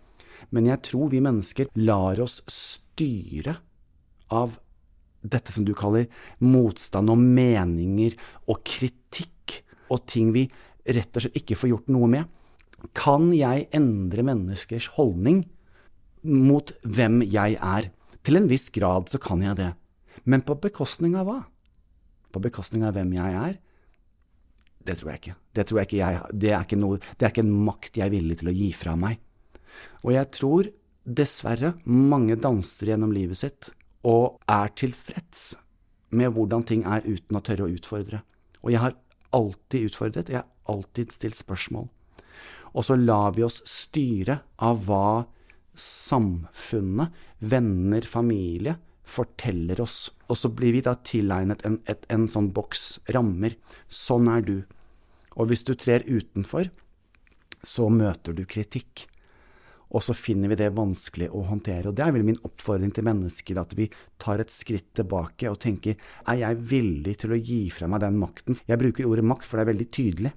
Men 0.55 0.69
jeg 0.69 0.81
tror 0.87 1.09
vi 1.11 1.23
mennesker 1.23 1.71
lar 1.75 2.21
oss 2.23 2.39
styre 2.49 3.57
av 4.33 4.55
dette 5.31 5.53
som 5.53 5.65
du 5.65 5.73
kaller 5.77 6.07
motstand 6.43 7.11
og 7.11 7.19
meninger 7.21 8.15
og 8.51 8.61
kritikk, 8.67 9.61
og 9.89 10.05
ting 10.09 10.31
vi 10.35 10.47
rett 10.85 11.17
og 11.17 11.25
slett 11.25 11.39
ikke 11.41 11.57
får 11.59 11.71
gjort 11.71 11.91
noe 11.93 12.09
med. 12.11 12.29
Kan 12.97 13.31
jeg 13.33 13.67
endre 13.75 14.25
menneskers 14.25 14.91
holdning 14.97 15.43
mot 16.25 16.73
hvem 16.85 17.21
jeg 17.25 17.57
er? 17.57 17.89
Til 18.25 18.39
en 18.39 18.49
viss 18.49 18.71
grad 18.73 19.09
så 19.11 19.21
kan 19.21 19.43
jeg 19.45 19.57
det. 19.59 19.71
Men 20.25 20.45
på 20.45 20.57
bekostning 20.61 21.17
av 21.17 21.29
hva? 21.29 21.39
På 22.33 22.41
bekostning 22.41 22.85
av 22.85 22.95
hvem 22.97 23.13
jeg 23.17 23.37
er? 23.41 23.59
Det 24.85 24.97
tror 24.99 25.13
jeg 25.13 25.21
ikke. 25.21 25.35
Det, 25.53 25.65
tror 25.65 25.79
jeg 25.79 25.89
ikke 25.89 26.01
jeg, 26.01 26.17
det, 26.33 26.51
er 26.53 26.65
ikke 26.65 26.81
noe, 26.81 26.97
det 27.17 27.25
er 27.25 27.33
ikke 27.33 27.45
en 27.45 27.55
makt 27.67 27.97
jeg 27.97 28.05
er 28.05 28.13
villig 28.13 28.39
til 28.41 28.51
å 28.51 28.55
gi 28.55 28.71
fra 28.77 28.93
meg. 28.99 29.21
Og 30.05 30.13
jeg 30.13 30.29
tror 30.33 30.69
dessverre 31.05 31.75
mange 31.85 32.37
danser 32.41 32.93
gjennom 32.93 33.13
livet 33.13 33.39
sitt 33.39 33.69
og 34.05 34.39
er 34.51 34.71
tilfreds 34.77 35.55
med 36.15 36.35
hvordan 36.35 36.63
ting 36.69 36.85
er 36.87 37.05
uten 37.05 37.37
å 37.37 37.43
tørre 37.43 37.65
å 37.65 37.73
utfordre. 37.73 38.21
Og 38.61 38.71
jeg 38.73 38.81
har 38.83 38.97
alltid 39.35 39.89
utfordret, 39.89 40.31
jeg 40.31 40.43
har 40.43 40.71
alltid 40.71 41.13
stilt 41.13 41.39
spørsmål. 41.39 41.89
Og 42.75 42.85
så 42.85 42.97
lar 42.99 43.33
vi 43.35 43.45
oss 43.45 43.61
styre 43.69 44.41
av 44.63 44.83
hva 44.87 45.25
samfunnet, 45.79 47.11
venner, 47.39 48.05
familie 48.07 48.77
forteller 49.05 49.79
oss. 49.83 50.09
Og 50.29 50.39
så 50.39 50.49
blir 50.51 50.75
vi 50.75 50.83
da 50.85 50.95
tilegnet 51.05 51.63
en, 51.67 51.79
et, 51.89 52.05
en 52.11 52.27
sånn 52.31 52.51
boks 52.55 52.99
rammer. 53.15 53.55
Sånn 53.87 54.29
er 54.31 54.45
du. 54.45 54.57
Og 55.35 55.51
hvis 55.51 55.65
du 55.67 55.75
trer 55.77 56.05
utenfor, 56.07 56.71
så 57.65 57.89
møter 57.91 58.35
du 58.35 58.45
kritikk. 58.49 59.05
Og 59.95 60.03
så 60.03 60.15
finner 60.17 60.51
vi 60.51 60.57
det 60.59 60.73
vanskelig 60.75 61.29
å 61.31 61.45
håndtere. 61.47 61.87
Og 61.89 61.95
det 61.95 62.03
er 62.03 62.11
vel 62.15 62.25
min 62.27 62.41
oppfordring 62.43 62.91
til 62.95 63.05
mennesker, 63.07 63.59
at 63.61 63.75
vi 63.77 63.87
tar 64.21 64.43
et 64.43 64.51
skritt 64.51 64.89
tilbake 64.97 65.47
og 65.47 65.61
tenker 65.63 65.95
er 66.27 66.41
jeg 66.41 66.63
villig 66.71 67.15
til 67.21 67.31
å 67.31 67.39
gi 67.39 67.61
fra 67.71 67.87
meg 67.91 68.03
den 68.03 68.19
makten? 68.19 68.59
Jeg 68.67 68.81
bruker 68.81 69.07
ordet 69.07 69.23
makt, 69.27 69.47
for 69.47 69.57
det 69.57 69.65
er 69.65 69.71
veldig 69.71 69.89
tydelig. 69.95 70.33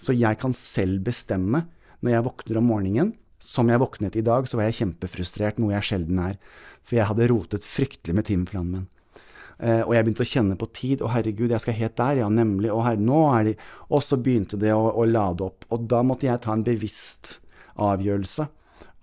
Så 0.00 0.16
jeg 0.16 0.40
kan 0.40 0.56
selv 0.56 1.04
bestemme 1.04 1.66
når 2.00 2.16
jeg 2.16 2.26
våkner 2.30 2.60
om 2.60 2.68
morgenen. 2.72 3.14
Som 3.36 3.68
jeg 3.68 3.80
våknet 3.82 4.16
i 4.16 4.24
dag, 4.24 4.48
så 4.48 4.56
var 4.56 4.70
jeg 4.70 4.78
kjempefrustrert, 4.80 5.58
noe 5.60 5.74
jeg 5.74 5.88
sjelden 5.90 6.20
er. 6.24 6.36
For 6.86 6.96
jeg 6.96 7.08
hadde 7.10 7.28
rotet 7.28 7.66
fryktelig 7.66 8.16
med 8.16 8.28
timeplanen 8.28 8.72
min. 8.72 8.86
Uh, 9.56 9.80
og 9.86 9.94
jeg 9.96 10.04
begynte 10.04 10.24
å 10.24 10.28
kjenne 10.28 10.56
på 10.60 10.68
tid. 10.76 11.02
Å, 11.04 11.10
herregud, 11.12 11.52
jeg 11.52 11.64
skal 11.64 11.76
helt 11.76 11.96
der, 12.00 12.22
ja, 12.22 12.28
nemlig. 12.32 12.70
Å, 12.72 12.80
herre, 12.84 13.00
nå 13.00 13.20
er 13.32 13.50
de 13.50 13.54
Og 13.88 14.02
så 14.04 14.18
begynte 14.20 14.58
det 14.60 14.72
å, 14.72 14.88
å, 14.92 15.04
lade 15.08 15.44
opp. 15.44 15.68
Og 15.72 15.84
da 15.88 16.02
måtte 16.04 16.28
jeg 16.28 16.42
ta 16.44 16.56
en 16.56 16.64
bevisst 16.64 17.38
avgjørelse. 17.82 18.48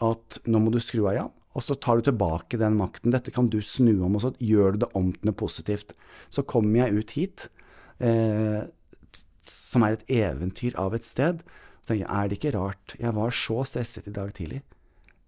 At 0.03 0.39
nå 0.49 0.61
må 0.61 0.73
du 0.73 0.79
skru 0.83 1.05
av, 1.07 1.15
Jan. 1.17 1.33
Og 1.53 1.61
så 1.61 1.77
tar 1.77 1.99
du 1.99 2.07
tilbake 2.07 2.57
den 2.57 2.77
makten. 2.79 3.13
Dette 3.13 3.33
kan 3.33 3.47
du 3.49 3.59
snu 3.61 3.93
om, 4.05 4.17
og 4.17 4.23
så 4.23 4.31
gjør 4.41 4.73
du 4.73 4.83
det 4.83 4.91
om 4.97 5.11
til 5.13 5.29
noe 5.29 5.37
positivt. 5.37 5.93
Så 6.33 6.45
kommer 6.49 6.83
jeg 6.83 6.97
ut 6.97 7.13
hit, 7.17 7.47
eh, 8.01 8.63
som 9.45 9.85
er 9.85 9.97
et 9.97 10.07
eventyr 10.09 10.77
av 10.81 10.95
et 10.97 11.05
sted. 11.05 11.43
Så 11.83 11.93
tenker 11.93 12.05
jeg, 12.05 12.09
er 12.09 12.29
det 12.29 12.39
ikke 12.39 12.55
rart? 12.57 12.95
Jeg 12.97 13.13
var 13.13 13.35
så 13.37 13.61
stresset 13.69 14.09
i 14.09 14.15
dag 14.15 14.33
tidlig. 14.33 14.63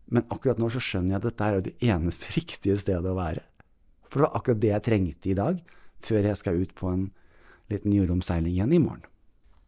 Men 0.10 0.26
akkurat 0.34 0.62
nå 0.62 0.70
så 0.74 0.82
skjønner 0.82 1.16
jeg 1.16 1.22
at 1.22 1.28
dette 1.30 1.46
er 1.46 1.58
jo 1.58 1.66
det 1.66 1.76
eneste 1.84 2.32
riktige 2.38 2.78
stedet 2.82 3.12
å 3.12 3.18
være. 3.18 3.46
For 4.10 4.22
det 4.22 4.28
var 4.28 4.40
akkurat 4.40 4.62
det 4.64 4.72
jeg 4.74 4.86
trengte 4.86 5.30
i 5.30 5.38
dag, 5.38 5.62
før 6.06 6.30
jeg 6.30 6.42
skal 6.42 6.62
ut 6.62 6.74
på 6.78 6.90
en 6.90 7.10
liten 7.70 7.94
jordomseiling 7.94 8.54
igjen 8.54 8.74
i 8.74 8.82
morgen. 8.82 9.06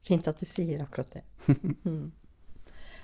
Fint 0.08 0.28
at 0.30 0.40
du 0.40 0.48
sier 0.48 0.82
akkurat 0.86 1.18
det. 1.18 1.26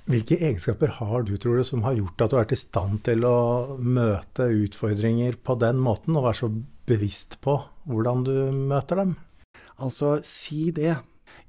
Hvilke 0.04 0.36
egenskaper 0.36 0.98
har 0.98 1.24
du, 1.24 1.38
tror 1.40 1.62
du, 1.62 1.64
som 1.64 1.86
har 1.86 1.96
gjort 1.96 2.20
at 2.22 2.32
du 2.32 2.36
har 2.36 2.44
vært 2.44 2.58
i 2.58 2.60
stand 2.60 3.00
til 3.08 3.24
å 3.24 3.78
møte 3.80 4.50
utfordringer 4.52 5.38
på 5.40 5.56
den 5.62 5.80
måten, 5.80 6.18
og 6.20 6.26
være 6.28 6.42
så 6.42 6.50
bevisst 6.90 7.38
på 7.44 7.56
hvordan 7.88 8.26
du 8.28 8.36
møter 8.52 9.00
dem? 9.00 9.14
Altså, 9.80 10.18
si 10.28 10.74
det. 10.76 10.98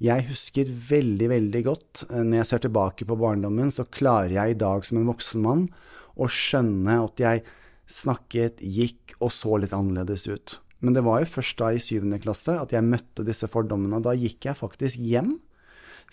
Jeg 0.03 0.27
husker 0.29 0.71
veldig, 0.71 1.27
veldig 1.31 1.61
godt, 1.67 2.05
eh, 2.09 2.23
når 2.23 2.41
jeg 2.41 2.49
ser 2.49 2.63
tilbake 2.63 3.07
på 3.07 3.19
barndommen, 3.19 3.71
så 3.71 3.87
klarer 3.87 4.37
jeg 4.37 4.55
i 4.55 4.59
dag 4.63 4.87
som 4.87 4.99
en 4.99 5.11
voksen 5.11 5.43
mann 5.43 5.67
å 6.15 6.27
skjønne 6.31 6.95
at 7.03 7.19
jeg 7.19 7.43
snakket, 7.91 8.63
gikk 8.63 9.17
og 9.19 9.33
så 9.35 9.59
litt 9.59 9.75
annerledes 9.75 10.27
ut. 10.31 10.59
Men 10.79 10.95
det 10.95 11.03
var 11.05 11.21
jo 11.21 11.31
først 11.35 11.59
da 11.59 11.73
i 11.73 11.83
syvende 11.83 12.21
klasse 12.23 12.55
at 12.59 12.71
jeg 12.75 12.87
møtte 12.87 13.27
disse 13.27 13.47
fordommene, 13.51 13.99
og 13.99 14.07
da 14.07 14.15
gikk 14.15 14.47
jeg 14.47 14.59
faktisk 14.59 14.99
hjem. 15.03 15.35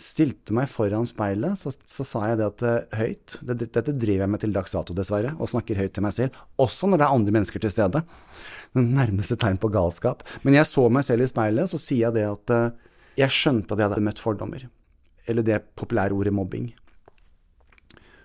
Stilte 0.01 0.55
meg 0.57 0.71
foran 0.73 1.05
speilet, 1.07 1.59
så, 1.61 1.71
så 1.71 2.05
sa 2.07 2.23
jeg 2.31 2.39
det 2.41 2.47
at 2.49 2.63
uh, 2.65 2.99
høyt 2.99 3.37
det, 3.45 3.59
Dette 3.67 3.93
driver 3.93 4.25
jeg 4.25 4.33
med 4.33 4.43
til 4.43 4.55
dags 4.55 4.73
dato, 4.73 4.97
dessverre, 4.97 5.35
og 5.37 5.51
snakker 5.53 5.79
høyt 5.79 5.93
til 5.97 6.07
meg 6.07 6.15
selv. 6.17 6.39
Også 6.63 6.89
når 6.89 7.03
det 7.03 7.07
er 7.07 7.17
andre 7.19 7.35
mennesker 7.37 7.63
til 7.63 7.75
stede. 7.75 8.03
Det 8.73 8.85
nærmeste 8.87 9.37
tegn 9.39 9.61
på 9.61 9.71
galskap. 9.73 10.25
Men 10.47 10.57
jeg 10.57 10.71
så 10.71 10.89
meg 10.93 11.05
selv 11.07 11.27
i 11.27 11.31
speilet, 11.31 11.71
så 11.71 11.81
sier 11.81 12.09
jeg 12.09 12.17
det 12.19 12.29
at 12.31 12.55
uh, 12.57 12.93
jeg 13.21 13.37
skjønte 13.37 13.75
at 13.75 13.83
jeg 13.83 13.91
hadde 13.91 14.07
møtt 14.09 14.23
fordommer. 14.23 14.65
Eller 15.29 15.47
det 15.47 15.61
populære 15.79 16.17
ordet 16.17 16.35
mobbing. 16.35 16.71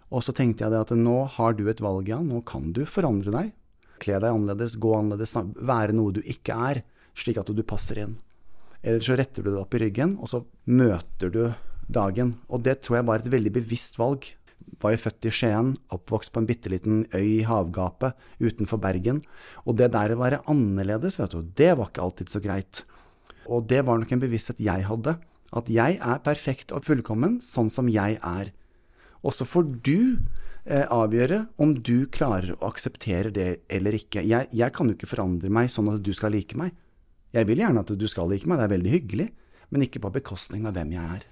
Og 0.08 0.24
så 0.24 0.32
tenkte 0.32 0.64
jeg 0.64 0.72
det 0.72 0.86
at 0.86 0.96
nå 0.96 1.18
har 1.36 1.58
du 1.58 1.66
et 1.68 1.84
valg, 1.84 2.08
Jan. 2.08 2.30
Nå 2.32 2.42
kan 2.48 2.72
du 2.74 2.86
forandre 2.88 3.34
deg. 3.34 3.52
Kle 4.02 4.22
deg 4.22 4.32
annerledes, 4.32 4.78
gå 4.80 4.94
annerledes, 4.96 5.36
være 5.58 5.96
noe 5.98 6.16
du 6.16 6.22
ikke 6.24 6.56
er, 6.70 6.82
slik 7.18 7.42
at 7.42 7.52
du 7.52 7.64
passer 7.68 8.00
inn. 8.06 8.16
Eller 8.84 9.04
så 9.04 9.18
retter 9.18 9.46
du 9.46 9.52
deg 9.52 9.62
opp 9.62 9.78
i 9.78 9.82
ryggen, 9.82 10.18
og 10.22 10.30
så 10.32 10.44
møter 10.70 11.32
du 11.34 11.42
dagen. 11.88 12.36
Og 12.52 12.64
det 12.66 12.82
tror 12.84 13.00
jeg 13.00 13.08
var 13.10 13.24
et 13.24 13.32
veldig 13.32 13.54
bevisst 13.60 13.98
valg. 14.00 14.28
Var 14.82 14.94
jo 14.94 15.00
født 15.00 15.28
i 15.30 15.32
Skien, 15.34 15.72
oppvokst 15.96 16.34
på 16.34 16.42
en 16.42 16.50
bitte 16.50 16.72
liten 16.72 17.06
øy 17.16 17.40
i 17.40 17.48
havgapet 17.48 18.18
utenfor 18.44 18.82
Bergen. 18.84 19.24
Og 19.66 19.80
det 19.80 19.94
der 19.96 20.14
å 20.14 20.22
være 20.22 20.44
annerledes, 20.52 21.18
vet 21.20 21.34
du, 21.34 21.48
det 21.58 21.74
var 21.80 21.90
ikke 21.90 22.04
alltid 22.04 22.34
så 22.34 22.44
greit. 22.44 22.84
Og 23.48 23.68
det 23.70 23.86
var 23.88 24.00
nok 24.00 24.12
en 24.12 24.24
bevissthet 24.24 24.60
jeg 24.64 24.86
hadde. 24.90 25.16
At 25.56 25.70
jeg 25.72 26.00
er 26.04 26.24
perfekt 26.26 26.74
og 26.76 26.86
fullkommen 26.86 27.40
sånn 27.46 27.72
som 27.72 27.88
jeg 27.92 28.20
er. 28.20 28.52
Og 29.24 29.34
så 29.34 29.48
får 29.48 29.70
du 29.88 30.20
eh, 30.68 30.84
avgjøre 30.84 31.46
om 31.64 31.74
du 31.80 32.10
klarer 32.12 32.58
å 32.58 32.68
akseptere 32.68 33.32
det 33.34 33.48
eller 33.72 33.96
ikke. 33.98 34.26
Jeg, 34.28 34.52
jeg, 34.52 34.74
kan 34.76 34.92
jo 34.92 34.98
ikke 34.98 35.10
forandre 35.10 35.52
meg 35.54 35.72
sånn 35.72 35.90
at 35.94 36.04
du 36.04 36.12
skal 36.16 36.36
like 36.36 36.60
meg. 36.60 36.76
Jeg 37.36 37.50
vil 37.50 37.60
gjerne 37.64 37.84
at 37.84 37.92
du 38.00 38.08
skal 38.10 38.30
like 38.32 38.48
meg, 38.48 38.60
det 38.60 38.68
er 38.68 38.76
veldig 38.76 38.94
hyggelig, 38.94 39.28
men 39.74 39.84
ikke 39.84 40.02
på 40.06 40.14
bekostning 40.16 40.68
av 40.70 40.78
hvem 40.78 40.96
jeg 40.96 41.18
er. 41.18 41.26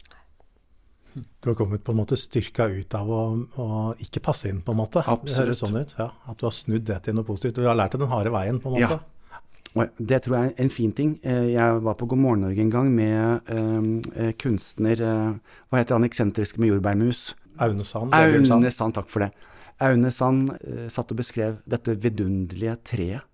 Du 1.16 1.50
har 1.50 1.56
kommet 1.56 1.84
på 1.84 1.94
en 1.94 2.00
måte 2.02 2.18
styrka 2.20 2.68
ut 2.68 2.96
av 2.98 3.08
å, 3.08 3.22
å 3.64 3.68
ikke 4.04 4.20
passe 4.24 4.50
inn, 4.52 4.60
på 4.66 4.74
en 4.76 4.82
måte. 4.82 5.00
Absolutt. 5.00 5.30
Det 5.32 5.38
høres 5.40 5.62
sånn 5.64 5.78
ut. 5.80 5.94
Ja, 6.00 6.10
at 6.28 6.42
du 6.42 6.48
har 6.50 6.56
snudd 6.56 6.88
det 6.90 6.98
til 7.06 7.16
noe 7.16 7.28
positivt. 7.28 7.56
Du 7.62 7.70
har 7.70 7.78
lært 7.80 7.96
deg 7.96 8.04
den 8.04 8.12
harde 8.12 8.34
veien, 8.36 8.60
på 8.60 8.72
en 8.72 8.76
måte. 8.76 8.98
Ja. 8.98 9.12
Og 9.76 10.04
det 10.12 10.22
tror 10.24 10.38
jeg 10.38 10.52
er 10.52 10.64
en 10.64 10.72
fin 10.72 10.92
ting. 10.96 11.16
Eh, 11.24 11.50
jeg 11.54 11.80
var 11.84 11.98
på 12.00 12.08
God 12.12 12.22
morgen 12.24 12.46
Norge 12.46 12.64
en 12.64 12.72
gang 12.72 12.92
med 12.96 13.50
eh, 13.52 14.32
kunstner 14.40 15.02
Hva 15.04 15.82
heter 15.82 15.98
han 15.98 16.08
eksentriske 16.08 16.62
med 16.64 16.72
jordbærmus? 16.72 17.34
Aune 17.64 17.84
Sand. 17.88 18.16
Aune 18.16 18.72
Sand, 18.72 18.96
takk 18.96 19.10
for 19.12 19.26
det. 19.26 19.32
Aune 19.84 20.12
Sand 20.16 20.54
eh, 20.62 20.88
satt 20.92 21.12
og 21.12 21.20
beskrev 21.20 21.60
dette 21.68 21.98
vidunderlige 22.00 22.78
treet 22.88 23.28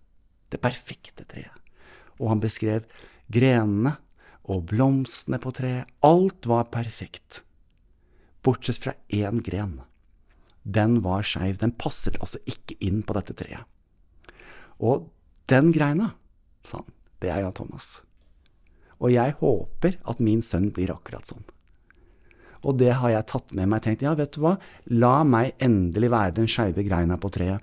Det 0.49 0.61
perfekte 0.61 1.25
treet. 1.29 1.60
Og 2.19 2.33
han 2.33 2.43
beskrev 2.43 2.87
grenene 3.31 3.95
og 4.51 4.65
blomstene 4.71 5.39
på 5.41 5.53
treet. 5.55 5.89
Alt 6.03 6.47
var 6.49 6.71
perfekt. 6.73 7.41
Bortsett 8.43 8.81
fra 8.81 8.95
én 9.13 9.41
gren. 9.45 9.79
Den 10.63 10.99
var 11.05 11.25
skeiv. 11.25 11.59
Den 11.61 11.73
passet 11.77 12.19
altså 12.19 12.41
ikke 12.49 12.77
inn 12.81 13.01
på 13.05 13.15
dette 13.17 13.37
treet. 13.37 13.65
Og 14.81 15.09
den 15.51 15.71
greina, 15.75 16.15
sa 16.65 16.81
han, 16.81 16.93
det 17.21 17.29
er 17.29 17.43
Jan 17.43 17.53
Thomas. 17.53 17.99
Og 19.01 19.13
jeg 19.13 19.35
håper 19.39 19.97
at 20.09 20.21
min 20.21 20.41
sønn 20.45 20.71
blir 20.73 20.93
akkurat 20.93 21.29
sånn. 21.29 21.45
Og 22.61 22.77
det 22.77 22.91
har 23.01 23.09
jeg 23.09 23.27
tatt 23.31 23.53
med 23.57 23.69
meg. 23.71 23.81
tenkt, 23.81 24.03
ja, 24.05 24.13
vet 24.13 24.33
du 24.35 24.41
hva, 24.43 24.57
la 24.85 25.23
meg 25.23 25.55
endelig 25.59 26.11
være 26.13 26.35
den 26.37 26.47
skeive 26.47 26.85
greina 26.85 27.17
på 27.17 27.31
treet. 27.33 27.61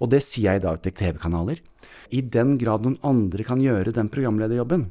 Og 0.00 0.08
det 0.08 0.22
sier 0.24 0.52
jeg 0.52 0.62
i 0.62 0.64
dag 0.64 0.80
til 0.82 0.92
TV-kanaler. 0.92 1.60
I 2.10 2.22
den 2.22 2.56
grad 2.56 2.86
noen 2.86 2.96
andre 3.04 3.44
kan 3.44 3.60
gjøre 3.60 3.92
den 3.92 4.08
programlederjobben, 4.08 4.88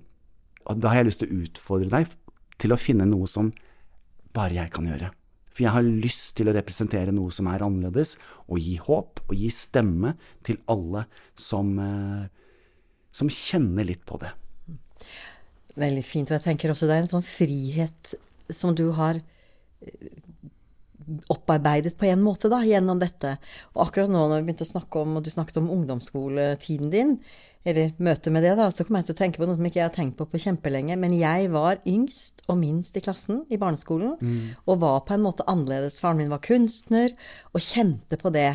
og 0.67 0.81
da 0.81 0.91
har 0.91 1.01
jeg 1.01 1.09
lyst 1.09 1.23
til 1.23 1.31
å 1.31 1.45
utfordre 1.45 1.89
deg 1.89 2.11
til 2.61 2.73
å 2.73 2.79
finne 2.81 3.07
noe 3.09 3.25
som 3.29 3.49
bare 4.35 4.59
jeg 4.59 4.73
kan 4.75 4.85
gjøre. 4.85 5.09
For 5.49 5.65
jeg 5.65 5.73
har 5.73 5.87
lyst 5.87 6.35
til 6.37 6.51
å 6.51 6.53
representere 6.53 7.13
noe 7.15 7.33
som 7.33 7.47
er 7.49 7.63
annerledes, 7.65 8.17
og 8.45 8.61
gi 8.61 8.75
håp 8.77 9.23
og 9.25 9.33
gi 9.33 9.49
stemme 9.49 10.13
til 10.45 10.59
alle 10.69 11.07
som, 11.33 11.71
eh, 11.79 12.27
som 13.11 13.27
kjenner 13.27 13.87
litt 13.87 14.05
på 14.05 14.19
det. 14.21 14.29
Veldig 15.73 16.03
fint. 16.05 16.29
Og 16.29 16.37
jeg 16.37 16.45
tenker 16.45 16.69
også 16.69 16.85
det 16.85 16.97
er 16.97 17.01
en 17.05 17.15
sånn 17.15 17.25
frihet 17.25 18.13
som 18.53 18.75
du 18.75 18.91
har 18.91 19.21
opparbeidet 21.31 21.95
på 21.97 22.07
en 22.09 22.23
måte 22.23 22.49
da, 22.51 22.61
gjennom 22.67 22.99
dette. 22.99 23.37
Og 23.75 23.87
akkurat 23.87 24.11
nå 24.11 24.25
når 24.27 24.41
vi 24.41 24.49
begynte 24.49 24.67
å 24.67 24.73
snakke 24.73 25.03
om, 25.03 25.17
og 25.17 25.25
du 25.25 25.31
snakket 25.31 25.61
om 25.61 25.69
ungdomsskoletiden 25.73 26.91
din, 26.93 27.13
eller 27.67 27.91
møtet 27.99 28.31
med 28.31 28.45
det, 28.45 28.53
da, 28.59 28.69
så 28.71 28.85
kom 28.87 28.95
jeg 28.99 29.09
til 29.09 29.15
å 29.15 29.19
tenke 29.19 29.41
på 29.41 29.47
noe 29.47 29.57
som 29.57 29.65
ikke 29.67 29.81
jeg 29.81 29.89
har 29.89 29.95
tenkt 29.95 30.15
på 30.19 30.27
på 30.31 30.39
kjempelenge. 30.39 30.95
Men 30.99 31.15
jeg 31.17 31.49
var 31.51 31.81
yngst 31.89 32.45
og 32.47 32.59
minst 32.61 32.95
i 32.95 33.03
klassen 33.03 33.41
i 33.51 33.59
barneskolen, 33.59 34.15
mm. 34.21 34.43
og 34.63 34.83
var 34.83 35.01
på 35.07 35.17
en 35.17 35.25
måte 35.25 35.47
annerledes. 35.51 35.99
Faren 36.03 36.21
min 36.21 36.31
var 36.31 36.43
kunstner, 36.45 37.15
og 37.51 37.63
kjente 37.65 38.19
på 38.21 38.31
det. 38.35 38.53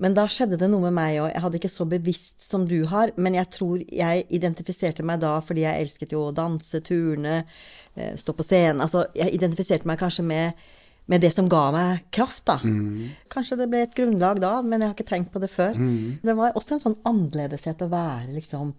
Men 0.00 0.16
da 0.16 0.24
skjedde 0.32 0.56
det 0.60 0.70
noe 0.72 0.86
med 0.88 0.96
meg 0.96 1.18
òg. 1.20 1.28
Jeg 1.34 1.44
hadde 1.44 1.58
ikke 1.60 1.72
så 1.72 1.86
bevisst 1.88 2.40
som 2.44 2.64
du 2.68 2.78
har, 2.88 3.12
men 3.20 3.36
jeg 3.36 3.50
tror 3.52 3.82
jeg 3.84 4.24
identifiserte 4.32 5.04
meg 5.06 5.20
da 5.20 5.36
fordi 5.44 5.66
jeg 5.66 5.84
elsket 5.84 6.14
jo 6.16 6.26
å 6.28 6.36
danse, 6.36 6.80
turne, 6.86 7.42
eh, 7.94 8.14
stå 8.16 8.34
på 8.36 8.46
scenen. 8.46 8.80
Altså, 8.86 9.04
jeg 9.18 9.34
identifiserte 9.36 9.88
meg 9.88 10.00
kanskje 10.00 10.24
med, 10.24 10.64
med 11.10 11.20
det 11.20 11.32
som 11.36 11.50
ga 11.52 11.66
meg 11.74 12.06
kraft, 12.16 12.46
da. 12.48 12.56
Mm. 12.64 13.10
Kanskje 13.32 13.60
det 13.60 13.68
ble 13.72 13.84
et 13.84 13.98
grunnlag 13.98 14.40
da, 14.40 14.54
men 14.64 14.80
jeg 14.80 14.88
har 14.88 14.96
ikke 14.96 15.10
tenkt 15.12 15.34
på 15.34 15.44
det 15.44 15.52
før. 15.52 15.76
Mm. 15.76 16.24
Det 16.24 16.36
var 16.40 16.56
også 16.56 16.78
en 16.78 16.84
sånn 16.86 16.98
annerledeshet 17.10 17.84
å 17.84 17.90
være 17.92 18.32
liksom 18.38 18.72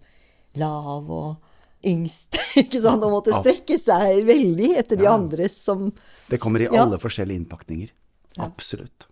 lav 0.58 1.06
og 1.06 1.86
yngst, 1.86 2.34
ikke 2.64 2.82
sant, 2.82 3.06
og 3.06 3.14
måtte 3.14 3.34
strekke 3.38 3.78
seg 3.78 4.26
veldig 4.26 4.74
etter 4.82 4.98
de 4.98 5.06
ja. 5.06 5.14
andres 5.14 5.54
som 5.62 5.88
Det 6.26 6.42
kommer 6.42 6.66
i 6.66 6.70
alle 6.70 6.98
ja. 6.98 7.02
forskjellige 7.06 7.44
innpakninger. 7.44 7.94
Absolutt. 8.42 9.11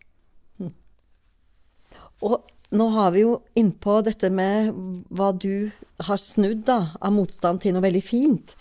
Og 2.27 2.41
nå 2.77 2.87
har 2.95 3.15
vi 3.15 3.25
jo 3.25 3.39
innpå 3.59 4.01
dette 4.07 4.31
med 4.33 4.75
hva 5.11 5.31
du 5.35 5.71
har 6.07 6.21
snudd 6.21 6.63
da, 6.69 6.95
av 7.01 7.15
motstand 7.15 7.63
til 7.65 7.75
noe 7.75 7.85
veldig 7.85 8.03
fint. 8.05 8.55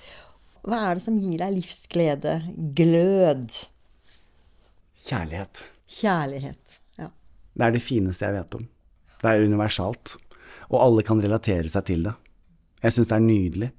Hva 0.65 0.81
er 0.87 0.97
det 0.97 1.05
som 1.05 1.19
gir 1.21 1.39
deg 1.41 1.55
livsglede, 1.55 2.39
glød? 2.77 3.53
Kjærlighet. 5.05 5.61
Kjærlighet, 5.89 6.79
ja. 6.99 7.11
Det 7.53 7.67
er 7.67 7.75
det 7.75 7.83
fineste 7.83 8.27
jeg 8.27 8.37
vet 8.39 8.57
om. 8.59 8.65
Det 9.19 9.31
er 9.31 9.45
universalt. 9.45 10.15
Og 10.69 10.79
alle 10.83 11.05
kan 11.05 11.21
relatere 11.21 11.69
seg 11.71 11.87
til 11.87 12.07
det. 12.09 12.15
Jeg 12.83 12.95
syns 12.95 13.09
det 13.11 13.17
er 13.17 13.25
nydelig. 13.25 13.69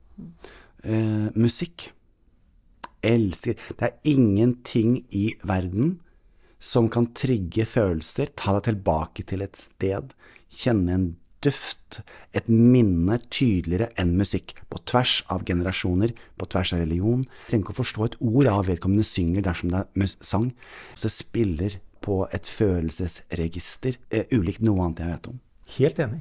Eh, 0.84 1.26
musikk. 1.36 1.90
Elsker 3.00 3.56
Det 3.78 3.86
er 3.86 3.94
ingenting 4.04 4.98
i 5.16 5.30
verden 5.48 6.00
som 6.60 6.90
kan 6.92 7.08
trigge 7.16 7.64
følelser, 7.66 8.30
ta 8.36 8.58
deg 8.58 8.68
tilbake 8.68 9.24
til 9.26 9.42
et 9.44 9.56
sted, 9.58 10.12
kjenne 10.52 10.94
en 10.94 11.08
duft, 11.40 12.00
et 12.36 12.48
minne 12.52 13.16
tydeligere 13.32 13.88
enn 14.00 14.12
musikk, 14.18 14.52
på 14.68 14.80
tvers 14.88 15.20
av 15.32 15.46
generasjoner, 15.48 16.12
på 16.36 16.48
tvers 16.52 16.74
av 16.76 16.82
religion. 16.84 17.24
Tenk 17.24 17.48
trenger 17.48 17.64
ikke 17.64 17.76
å 17.76 17.80
forstå 17.80 18.08
et 18.08 18.18
ord 18.20 18.50
av 18.52 18.68
vedkommende 18.68 19.06
synger 19.06 19.46
dersom 19.46 19.72
det 19.72 19.86
er 19.86 20.12
sang. 20.20 20.50
Så 20.94 21.08
det 21.08 21.14
spiller 21.16 21.78
på 22.04 22.22
et 22.32 22.48
følelsesregister, 22.48 23.96
eh, 24.10 24.28
ulikt 24.32 24.62
noe 24.64 24.84
annet 24.84 25.02
jeg 25.04 25.14
vet 25.14 25.32
om. 25.32 25.40
Helt 25.78 25.98
enig. 26.04 26.20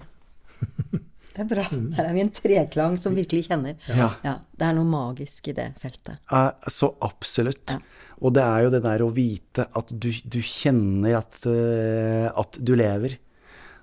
det 1.35 1.43
er 1.43 1.51
bra. 1.51 1.67
Her 1.67 2.09
er 2.09 2.15
vi 2.15 2.23
en 2.23 2.33
treklang 2.35 2.97
som 2.99 3.15
virkelig 3.15 3.47
kjenner. 3.47 3.75
Ja. 3.87 4.13
ja 4.23 4.35
det 4.55 4.67
er 4.67 4.75
noe 4.79 4.87
magisk 4.87 5.51
i 5.51 5.55
det 5.59 5.71
feltet. 5.83 6.19
Uh, 6.31 6.51
så 6.71 6.93
absolutt. 7.05 7.75
Ja. 7.75 7.98
Og 8.19 8.35
det 8.35 8.43
er 8.43 8.65
jo 8.65 8.71
det 8.73 8.81
der 8.83 9.03
å 9.03 9.11
vite 9.15 9.65
at 9.79 9.91
du, 9.91 10.09
du 10.11 10.39
kjenner 10.43 11.19
at, 11.21 11.39
uh, 11.47 12.27
at, 12.27 12.59
du 12.59 12.73
lever. 12.75 13.15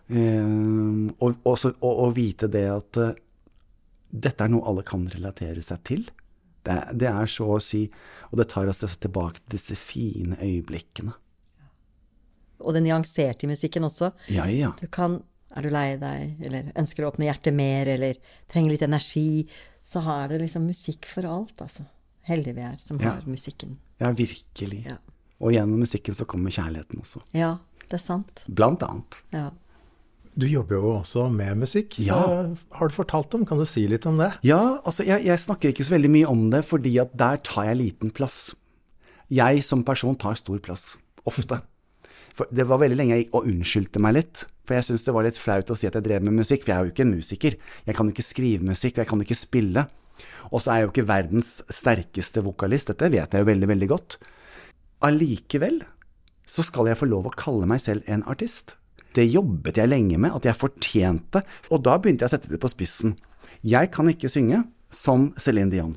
Um, 0.08 1.08
og, 1.18 1.38
også, 1.48 1.72
og, 1.80 1.92
og, 1.92 2.10
vite 2.18 2.48
det 2.52 2.66
at 2.70 3.00
uh, 3.00 3.14
dette 4.12 4.44
er 4.44 4.52
noe 4.52 4.66
alle 4.68 4.84
kan 4.86 5.06
relatere 5.10 5.64
seg 5.64 5.82
til. 5.88 6.04
Det, 6.66 6.76
det, 6.98 7.08
er 7.08 7.30
så 7.30 7.46
å 7.56 7.60
si 7.62 7.84
Og 8.32 8.40
det 8.40 8.48
tar 8.50 8.66
oss 8.66 8.80
tilbake 8.82 9.38
til 9.38 9.56
disse 9.56 9.78
fine 9.78 10.38
øyeblikkene. 10.42 11.14
Og 12.64 12.74
det 12.74 12.82
nyanserte 12.86 13.46
i 13.46 13.50
musikken 13.52 13.86
også. 13.86 14.10
Ja, 14.32 14.48
ja. 14.50 14.72
Du 14.80 14.88
kan 14.90 15.20
Er 15.56 15.62
du 15.62 15.70
lei 15.72 15.94
deg, 15.96 16.40
eller 16.44 16.72
ønsker 16.76 17.04
å 17.04 17.12
åpne 17.12 17.28
hjertet 17.30 17.54
mer, 17.56 17.88
eller 17.88 18.18
trenger 18.52 18.74
litt 18.74 18.82
energi, 18.84 19.46
så 19.86 20.02
har 20.04 20.28
du 20.28 20.34
liksom 20.42 20.66
musikk 20.68 21.06
for 21.08 21.24
alt, 21.24 21.54
altså. 21.64 21.86
Heldige 22.26 22.56
vi 22.56 22.64
er 22.66 22.80
som 22.82 22.98
ja. 23.00 23.14
har 23.14 23.28
musikken. 23.30 23.76
Ja, 24.02 24.10
virkelig. 24.16 24.82
Ja. 24.88 24.98
Og 25.38 25.52
gjennom 25.54 25.82
musikken 25.84 26.16
så 26.16 26.26
kommer 26.28 26.54
kjærligheten 26.54 27.00
også. 27.02 27.22
Ja, 27.36 27.56
det 27.86 28.00
er 28.00 28.02
sant. 28.02 28.42
Blant 28.48 28.82
annet. 28.86 29.20
Ja. 29.34 29.50
Du 30.36 30.44
jobber 30.44 30.76
jo 30.76 30.90
også 30.98 31.30
med 31.32 31.62
musikk. 31.62 31.96
Ja. 32.02 32.18
Har 32.76 32.90
du 32.90 32.94
fortalt 32.94 33.32
om? 33.38 33.46
Kan 33.48 33.60
du 33.60 33.64
si 33.68 33.86
litt 33.88 34.04
om 34.08 34.18
det? 34.20 34.34
Ja, 34.44 34.58
altså 34.84 35.06
jeg, 35.06 35.24
jeg, 35.24 35.40
snakker 35.40 35.72
ikke 35.72 35.86
så 35.86 35.94
veldig 35.94 36.10
mye 36.12 36.28
om 36.28 36.42
det, 36.52 36.60
fordi 36.68 36.92
at 37.00 37.14
der 37.16 37.40
tar 37.46 37.70
jeg 37.70 37.80
liten 37.80 38.12
plass. 38.12 38.50
Jeg 39.32 39.64
som 39.64 39.84
person 39.86 40.18
tar 40.18 40.36
stor 40.36 40.60
plass. 40.62 40.98
Ofte. 41.26 41.62
For 42.36 42.52
det 42.52 42.66
var 42.68 42.82
veldig 42.82 42.98
lenge 42.98 43.16
jeg 43.16 43.30
og 43.32 43.48
unnskyldte 43.48 44.02
meg 44.02 44.18
litt. 44.18 44.44
For 44.68 44.76
jeg 44.76 44.90
syntes 44.90 45.06
det 45.06 45.14
var 45.16 45.24
litt 45.24 45.40
flaut 45.40 45.72
å 45.72 45.78
si 45.78 45.88
at 45.88 45.96
jeg 45.96 46.04
drev 46.04 46.26
med 46.26 46.36
musikk, 46.42 46.66
for 46.66 46.74
jeg 46.74 46.76
er 46.76 46.88
jo 46.88 46.92
ikke 46.92 47.06
en 47.06 47.14
musiker. 47.16 47.56
Jeg 47.86 47.96
kan 47.96 48.10
jo 48.10 48.12
ikke 48.12 48.26
skrive 48.26 48.66
musikk, 48.66 48.96
og 48.96 49.04
jeg 49.04 49.10
kan 49.14 49.24
ikke 49.24 49.38
spille. 49.38 49.86
Og 50.50 50.62
så 50.62 50.72
er 50.72 50.80
jeg 50.80 50.86
jo 50.86 50.92
ikke 50.94 51.08
verdens 51.10 51.50
sterkeste 51.72 52.42
vokalist, 52.46 52.92
dette 52.92 53.10
vet 53.12 53.34
jeg 53.34 53.44
jo 53.44 53.50
veldig, 53.50 53.68
veldig 53.72 53.90
godt. 53.90 54.18
Allikevel 55.06 55.82
så 56.46 56.62
skal 56.66 56.90
jeg 56.90 56.98
få 57.00 57.08
lov 57.10 57.28
å 57.28 57.36
kalle 57.36 57.68
meg 57.68 57.82
selv 57.82 58.06
en 58.10 58.24
artist. 58.30 58.76
Det 59.16 59.24
jobbet 59.26 59.80
jeg 59.80 59.90
lenge 59.90 60.18
med, 60.20 60.34
at 60.36 60.46
jeg 60.46 60.60
fortjente, 60.60 61.42
og 61.72 61.82
da 61.86 61.96
begynte 61.98 62.24
jeg 62.24 62.30
å 62.30 62.34
sette 62.36 62.52
det 62.52 62.60
på 62.62 62.70
spissen. 62.70 63.16
Jeg 63.66 63.90
kan 63.94 64.08
ikke 64.10 64.30
synge 64.30 64.62
som 64.92 65.30
Céline 65.40 65.72
Dion. 65.72 65.94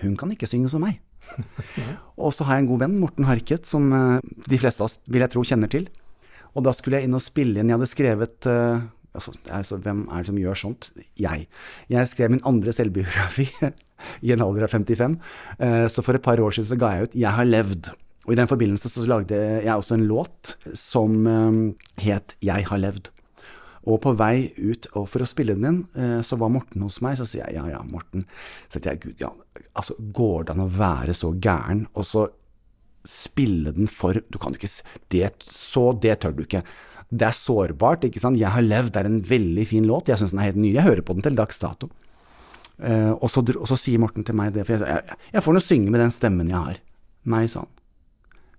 Hun 0.00 0.16
kan 0.18 0.32
ikke 0.32 0.48
synge 0.48 0.72
som 0.72 0.82
meg. 0.84 0.98
Og 2.24 2.32
så 2.34 2.46
har 2.48 2.56
jeg 2.56 2.64
en 2.64 2.70
god 2.72 2.82
venn, 2.82 2.98
Morten 3.00 3.28
Harket, 3.28 3.68
som 3.68 3.92
eh, 3.94 4.20
de 4.48 4.60
fleste 4.60 4.82
av 4.82 4.88
oss, 4.88 4.98
vil 5.06 5.22
jeg 5.22 5.32
tro, 5.32 5.44
kjenner 5.46 5.70
til. 5.72 5.86
Og 6.56 6.64
da 6.66 6.72
skulle 6.74 6.98
jeg 6.98 7.08
inn 7.08 7.16
og 7.16 7.22
spille 7.22 7.60
inn 7.60 7.68
Jeg 7.68 7.76
hadde 7.76 7.90
skrevet 7.90 8.46
uh, 8.48 8.80
altså, 9.18 9.34
altså, 9.50 9.78
Hvem 9.84 10.06
er 10.08 10.22
det 10.22 10.30
som 10.30 10.40
gjør 10.40 10.62
sånt? 10.62 10.90
Jeg. 11.18 11.46
Jeg 11.90 12.10
skrev 12.10 12.32
min 12.34 12.44
andre 12.48 12.74
selvbiografi 12.74 13.48
i 14.26 14.32
en 14.34 14.44
alder 14.44 14.68
av 14.68 14.74
55. 14.74 15.18
Eh, 15.58 15.86
så 15.92 16.04
for 16.06 16.18
et 16.18 16.24
par 16.24 16.40
år 16.40 16.54
siden 16.54 16.70
så 16.72 16.80
ga 16.80 16.94
jeg 16.94 17.08
ut 17.08 17.18
'Jeg 17.18 17.34
har 17.34 17.50
levd'. 17.50 17.92
Og 18.28 18.32
i 18.34 18.36
den 18.36 18.48
forbindelse 18.48 18.90
så 18.92 19.06
lagde 19.08 19.36
jeg 19.64 19.72
også 19.72 19.94
en 19.94 20.08
låt 20.08 20.56
som 20.74 21.26
eh, 21.26 21.74
het 22.04 22.36
'Jeg 22.42 22.66
har 22.68 22.78
levd'. 22.78 23.10
Og 23.88 24.00
på 24.04 24.12
vei 24.18 24.52
ut 24.58 24.86
og 24.98 25.06
for 25.08 25.24
å 25.24 25.28
spille 25.28 25.54
den 25.56 25.64
inn, 25.64 25.78
eh, 25.96 26.20
så 26.20 26.36
var 26.36 26.50
Morten 26.52 26.82
hos 26.84 27.00
meg. 27.00 27.16
Så 27.16 27.24
sier 27.24 27.46
jeg 27.46 27.56
ja, 27.56 27.66
ja, 27.68 27.82
Morten. 27.82 28.26
Så 28.68 28.82
jeg, 28.84 29.00
Gud, 29.00 29.14
ja, 29.20 29.30
altså, 29.74 29.94
går 29.96 30.44
det 30.44 30.56
an 30.56 30.66
å 30.66 30.72
være 30.72 31.14
så 31.16 31.32
gæren, 31.32 31.86
og 31.94 32.04
så 32.04 32.28
spille 33.08 33.72
den 33.72 33.88
for 33.88 34.18
Du 34.28 34.36
kan 34.38 34.52
ikke 34.52 34.68
det, 35.08 35.30
Så 35.46 35.92
det 36.02 36.20
tør 36.20 36.36
du 36.36 36.42
ikke. 36.44 36.62
Det 37.08 37.24
er 37.24 37.32
sårbart, 37.32 38.04
ikke 38.04 38.20
sant. 38.20 38.36
'Jeg 38.36 38.52
har 38.52 38.62
levd' 38.62 38.96
er 38.96 39.06
en 39.08 39.22
veldig 39.24 39.66
fin 39.66 39.86
låt. 39.86 40.08
Jeg 40.08 40.18
syns 40.18 40.30
den 40.30 40.40
er 40.40 40.52
helt 40.52 40.60
ny. 40.60 40.74
Jeg 40.74 40.84
hører 40.84 41.02
på 41.02 41.14
den 41.14 41.22
til 41.22 41.36
dags 41.36 41.58
dato. 41.58 41.88
Uh, 42.78 43.16
og, 43.18 43.30
så, 43.30 43.42
og, 43.56 43.66
så, 43.66 43.74
sier 43.74 43.98
Morten 43.98 44.24
til 44.24 44.36
meg 44.38 44.52
det, 44.54 44.62
for 44.66 44.76
jeg, 44.76 44.86
jeg, 44.86 45.16
jeg 45.32 45.42
får 45.42 45.54
nå 45.54 45.60
synge 45.60 45.90
med 45.90 46.00
den 46.00 46.12
stemmen 46.14 46.52
jeg 46.52 46.58
har. 46.58 46.76
Nei, 47.24 47.46
sa 47.50 47.64
han. 47.64 47.72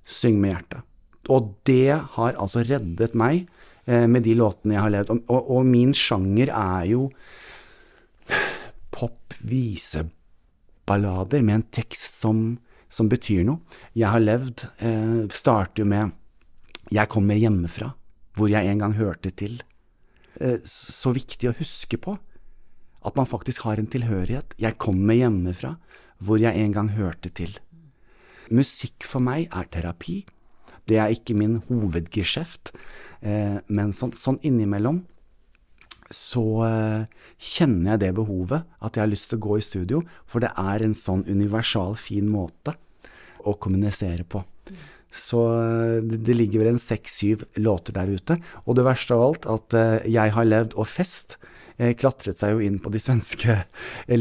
Syng 0.03 0.41
med 0.41 0.51
hjertet. 0.51 0.81
Og 1.29 1.53
det 1.63 1.93
har 2.17 2.35
altså 2.35 2.65
reddet 2.65 3.15
meg 3.15 3.45
uh, 3.87 4.07
med 4.09 4.25
de 4.25 4.33
låtene 4.33 4.75
jeg 4.75 4.81
har 4.81 4.95
levd. 4.97 5.13
Og, 5.13 5.21
og, 5.29 5.51
og 5.59 5.69
min 5.69 5.93
sjanger 5.93 6.49
er 6.49 6.89
jo 6.89 7.05
pop, 8.89 9.37
viseballader 9.45 11.45
med 11.45 11.61
en 11.61 11.67
tekst 11.71 12.19
som, 12.19 12.57
som 12.89 13.13
betyr 13.13 13.45
noe. 13.47 13.61
Jeg 13.93 14.09
har 14.09 14.25
levd 14.25 14.65
uh, 14.81 15.29
starter 15.29 15.85
jo 15.85 15.91
med 15.93 16.17
'Jeg 16.89 17.07
kommer 17.07 17.37
hjemmefra' 17.37 17.93
hvor 18.39 18.51
jeg 18.51 18.71
en 18.71 18.81
gang 18.81 18.95
hørte 18.95 19.33
til. 19.35 19.59
Eh, 20.39 20.63
så 20.63 21.11
viktig 21.15 21.51
å 21.51 21.57
huske 21.59 21.99
på. 21.99 22.15
At 23.05 23.15
man 23.19 23.27
faktisk 23.29 23.63
har 23.67 23.79
en 23.79 23.87
tilhørighet. 23.91 24.55
Jeg 24.59 24.79
kommer 24.79 25.15
hjemmefra, 25.15 25.75
hvor 26.19 26.39
jeg 26.41 26.55
en 26.59 26.75
gang 26.75 26.91
hørte 26.95 27.31
til. 27.31 27.53
Musikk 28.51 29.05
for 29.07 29.23
meg 29.23 29.47
er 29.55 29.69
terapi. 29.71 30.23
Det 30.89 30.97
er 30.97 31.13
ikke 31.13 31.35
min 31.37 31.59
hovedgeskjeft, 31.67 32.73
eh, 33.21 33.59
men 33.69 33.93
sånn, 33.93 34.15
sånn, 34.15 34.39
innimellom 34.41 35.03
så 36.09 36.43
eh, 36.65 37.25
kjenner 37.37 37.93
jeg 37.93 38.01
det 38.01 38.13
behovet, 38.17 38.65
at 38.81 38.95
jeg 38.97 39.03
har 39.03 39.11
lyst 39.11 39.29
til 39.29 39.37
å 39.37 39.45
gå 39.45 39.57
i 39.59 39.65
studio, 39.65 39.99
for 40.25 40.41
det 40.41 40.49
er 40.57 40.81
en 40.81 40.95
sånn 40.97 41.21
universal, 41.29 41.93
fin 41.93 42.25
måte 42.29 42.73
å 43.45 43.53
kommunisere 43.61 44.25
på. 44.25 44.41
Så 45.11 45.41
eh, 45.57 46.01
det 46.03 46.37
ligger 46.37 46.63
vel 46.63 46.75
en 46.75 46.81
seks-syv 46.81 47.45
låter 47.57 47.95
der 47.95 48.11
ute. 48.13 48.37
Og 48.65 48.77
det 48.77 48.85
verste 48.85 49.15
av 49.15 49.25
alt, 49.25 49.47
at 49.49 49.77
eh, 49.77 50.09
jeg 50.13 50.35
har 50.35 50.47
levd 50.47 50.75
og 50.77 50.87
fest 50.89 51.39
eh, 51.77 51.95
klatret 51.97 52.37
seg 52.39 52.53
jo 52.53 52.63
inn 52.65 52.77
på 52.81 52.93
de 52.93 53.01
svenske 53.01 53.57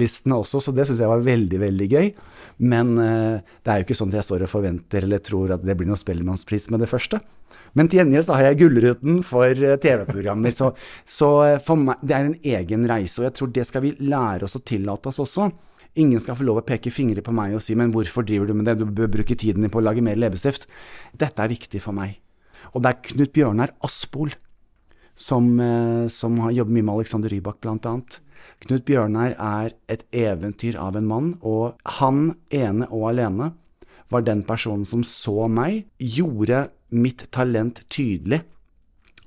listene 0.01 0.39
også, 0.41 0.63
så 0.65 0.73
det 0.73 0.89
syns 0.89 1.03
jeg 1.05 1.13
var 1.13 1.27
veldig, 1.27 1.61
veldig 1.67 1.91
gøy. 1.93 2.13
Men 2.59 2.97
det 2.99 3.71
er 3.71 3.77
jo 3.79 3.85
ikke 3.85 3.95
sånn 3.95 4.11
at 4.11 4.17
jeg 4.19 4.27
står 4.27 4.43
og 4.43 4.51
forventer 4.51 5.05
eller 5.07 5.21
tror 5.23 5.53
at 5.55 5.63
det 5.63 5.77
blir 5.79 5.87
noen 5.87 6.01
Spellemannspris 6.01 6.65
med 6.75 6.83
det 6.83 6.89
første. 6.91 7.21
Men 7.79 7.87
til 7.87 8.01
gjengjeld 8.01 8.27
så 8.27 8.35
har 8.35 8.49
jeg 8.49 8.59
Gullruten 8.65 9.21
for 9.23 9.55
TV-programmer. 9.55 10.51
Så, 10.57 10.73
så, 11.07 11.29
for 11.63 11.79
meg, 11.79 12.03
det 12.03 12.17
er 12.17 12.27
en 12.27 12.35
egen 12.59 12.89
reise, 12.91 13.21
og 13.21 13.29
jeg 13.29 13.37
tror 13.39 13.53
det 13.55 13.67
skal 13.69 13.85
vi 13.85 13.95
lære 14.03 14.49
oss 14.49 14.59
å 14.59 14.65
tillate 14.67 15.13
oss 15.13 15.23
også. 15.23 15.53
Ingen 15.99 16.23
skal 16.23 16.39
få 16.39 16.47
lov 16.47 16.61
å 16.61 16.67
peke 16.67 16.93
fingre 16.95 17.25
på 17.27 17.35
meg 17.35 17.57
og 17.57 17.63
si 17.63 17.75
'men 17.75 17.93
hvorfor 17.93 18.25
driver 18.25 18.47
du 18.47 18.55
med 18.55 18.67
det, 18.67 18.79
du 18.79 18.87
bør 18.87 19.11
bruke 19.11 19.35
tiden 19.35 19.63
din 19.63 19.71
på 19.71 19.81
å 19.81 19.85
lage 19.85 20.03
mer 20.03 20.15
leppestift'. 20.15 20.67
Dette 21.17 21.43
er 21.43 21.49
viktig 21.49 21.81
for 21.81 21.93
meg. 21.93 22.21
Og 22.75 22.83
det 22.83 22.89
er 22.91 23.03
Knut 23.03 23.33
Bjørnar 23.33 23.71
Aspol 23.83 24.31
som, 25.19 25.59
eh, 25.61 26.09
som 26.09 26.39
har 26.39 26.53
jobbet 26.53 26.73
mye 26.73 26.85
med 26.85 26.95
Alexander 26.95 27.29
Rybak, 27.29 27.61
blant 27.61 27.83
annet. 27.83 28.21
Knut 28.61 28.85
Bjørnar 28.85 29.35
er 29.39 29.73
et 29.89 30.05
eventyr 30.13 30.77
av 30.77 30.97
en 30.97 31.07
mann, 31.07 31.39
og 31.43 31.75
han 31.99 32.37
ene 32.51 32.87
og 32.91 33.11
alene 33.11 33.53
var 34.11 34.23
den 34.23 34.43
personen 34.43 34.87
som 34.87 35.03
så 35.03 35.49
meg, 35.51 35.85
gjorde 35.99 36.71
mitt 36.91 37.31
talent 37.31 37.83
tydelig 37.91 38.43